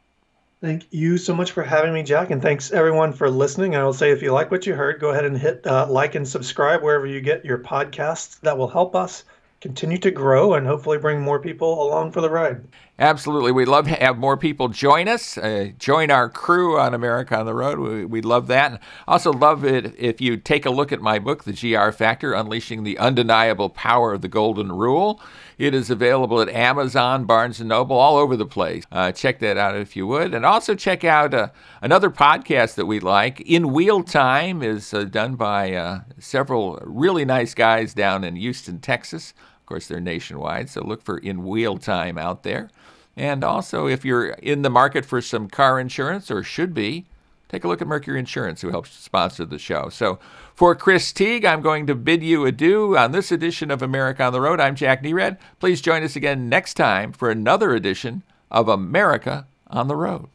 Thank 0.62 0.86
you 0.90 1.18
so 1.18 1.34
much 1.34 1.52
for 1.52 1.62
having 1.62 1.92
me, 1.92 2.02
Jack, 2.02 2.30
and 2.30 2.40
thanks 2.40 2.72
everyone 2.72 3.12
for 3.12 3.28
listening. 3.28 3.76
I 3.76 3.84
will 3.84 3.92
say, 3.92 4.10
if 4.10 4.22
you 4.22 4.32
like 4.32 4.50
what 4.50 4.66
you 4.66 4.74
heard, 4.74 5.00
go 5.00 5.10
ahead 5.10 5.26
and 5.26 5.36
hit 5.36 5.66
uh, 5.66 5.86
like 5.90 6.14
and 6.14 6.26
subscribe 6.26 6.82
wherever 6.82 7.06
you 7.06 7.20
get 7.20 7.44
your 7.44 7.58
podcasts. 7.58 8.40
That 8.40 8.56
will 8.56 8.68
help 8.68 8.96
us 8.96 9.24
continue 9.60 9.98
to 9.98 10.10
grow 10.10 10.54
and 10.54 10.66
hopefully 10.66 10.96
bring 10.96 11.20
more 11.20 11.40
people 11.40 11.82
along 11.82 12.12
for 12.12 12.20
the 12.22 12.30
ride. 12.30 12.62
Absolutely. 12.99 13.53
We'd 13.53 13.68
love 13.68 13.86
to 13.88 13.94
have 13.94 14.16
more 14.16 14.38
people 14.38 14.68
join 14.68 15.07
us, 15.07 15.36
uh, 15.36 15.68
join 15.78 16.11
our 16.11 16.30
crew 16.30 16.78
on 16.78 16.94
America 16.94 17.38
on 17.38 17.44
the 17.44 17.53
Road. 17.53 17.78
We, 17.78 18.07
would 18.07 18.24
love 18.24 18.47
that. 18.47 18.70
And 18.70 18.80
also 19.07 19.32
love 19.32 19.66
it 19.66 19.94
if 19.99 20.22
you 20.22 20.38
take 20.38 20.64
a 20.64 20.70
look 20.70 20.92
at 20.92 21.03
my 21.03 21.18
book, 21.18 21.44
The 21.44 21.53
GR 21.53 21.90
Factor 21.90 22.32
Unleashing 22.32 22.84
the 22.84 22.97
Undeniable 22.97 23.68
Power 23.68 24.14
of 24.14 24.22
the 24.22 24.28
Golden 24.28 24.72
Rule. 24.72 25.20
It 25.59 25.74
is 25.74 25.90
available 25.90 26.40
at 26.40 26.49
Amazon, 26.49 27.26
Barnes 27.26 27.61
& 27.61 27.62
Noble, 27.62 27.97
all 27.97 28.16
over 28.16 28.34
the 28.34 28.47
place. 28.47 28.84
Uh, 28.90 29.12
check 29.12 29.40
that 29.40 29.59
out 29.59 29.76
if 29.76 29.94
you 29.94 30.07
would. 30.07 30.32
And 30.32 30.47
also 30.47 30.74
check 30.74 31.05
out 31.05 31.34
uh, 31.34 31.49
another 31.82 32.09
podcast 32.09 32.76
that 32.76 32.86
we 32.86 32.99
like. 32.99 33.42
In 33.42 33.74
Wheel 33.74 34.05
Time 34.05 34.62
is 34.62 34.94
uh, 34.94 35.05
done 35.05 35.36
by 35.36 35.74
uh, 35.74 36.01
several 36.18 36.78
really 36.82 37.26
nice 37.26 37.53
guys 37.53 37.92
down 37.92 38.24
in 38.24 38.36
Houston, 38.36 38.80
Texas. 38.80 39.34
Of 39.61 39.66
course, 39.66 39.86
they're 39.86 40.01
nationwide, 40.01 40.70
so 40.70 40.82
look 40.82 41.03
for 41.03 41.18
In 41.18 41.44
Wheel 41.44 41.76
Time 41.76 42.16
out 42.16 42.42
there. 42.42 42.70
And 43.16 43.42
also, 43.42 43.86
if 43.86 44.04
you're 44.04 44.28
in 44.28 44.60
the 44.60 44.68
market 44.68 45.06
for 45.06 45.22
some 45.22 45.48
car 45.48 45.80
insurance, 45.80 46.30
or 46.30 46.42
should 46.42 46.74
be, 46.74 47.06
take 47.48 47.64
a 47.64 47.68
look 47.68 47.80
at 47.80 47.88
Mercury 47.88 48.18
Insurance, 48.18 48.60
who 48.60 48.70
helps 48.70 48.90
sponsor 48.90 49.46
the 49.46 49.58
show. 49.58 49.88
So, 49.88 50.18
for 50.54 50.74
Chris 50.74 51.12
Teague, 51.12 51.46
I'm 51.46 51.62
going 51.62 51.86
to 51.86 51.94
bid 51.94 52.22
you 52.22 52.44
adieu 52.44 52.96
on 52.96 53.12
this 53.12 53.32
edition 53.32 53.70
of 53.70 53.80
America 53.80 54.22
on 54.22 54.34
the 54.34 54.40
Road. 54.40 54.60
I'm 54.60 54.76
Jack 54.76 55.02
Nerad. 55.02 55.38
Please 55.60 55.80
join 55.80 56.02
us 56.02 56.14
again 56.14 56.50
next 56.50 56.74
time 56.74 57.12
for 57.12 57.30
another 57.30 57.74
edition 57.74 58.22
of 58.50 58.68
America 58.68 59.46
on 59.68 59.88
the 59.88 59.96
Road. 59.96 60.28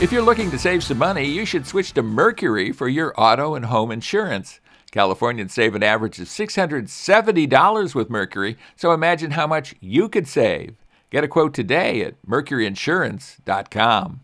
If 0.00 0.10
you're 0.10 0.22
looking 0.22 0.50
to 0.50 0.58
save 0.58 0.82
some 0.82 0.98
money, 0.98 1.24
you 1.24 1.46
should 1.46 1.68
switch 1.68 1.92
to 1.94 2.02
Mercury 2.02 2.72
for 2.72 2.88
your 2.88 3.14
auto 3.16 3.54
and 3.54 3.66
home 3.66 3.92
insurance. 3.92 4.60
Californians 4.94 5.52
save 5.52 5.74
an 5.74 5.82
average 5.82 6.20
of 6.20 6.28
$670 6.28 7.94
with 7.96 8.08
Mercury, 8.08 8.56
so 8.76 8.92
imagine 8.92 9.32
how 9.32 9.44
much 9.44 9.74
you 9.80 10.08
could 10.08 10.28
save. 10.28 10.76
Get 11.10 11.24
a 11.24 11.28
quote 11.28 11.52
today 11.52 12.02
at 12.02 12.14
mercuryinsurance.com. 12.24 14.20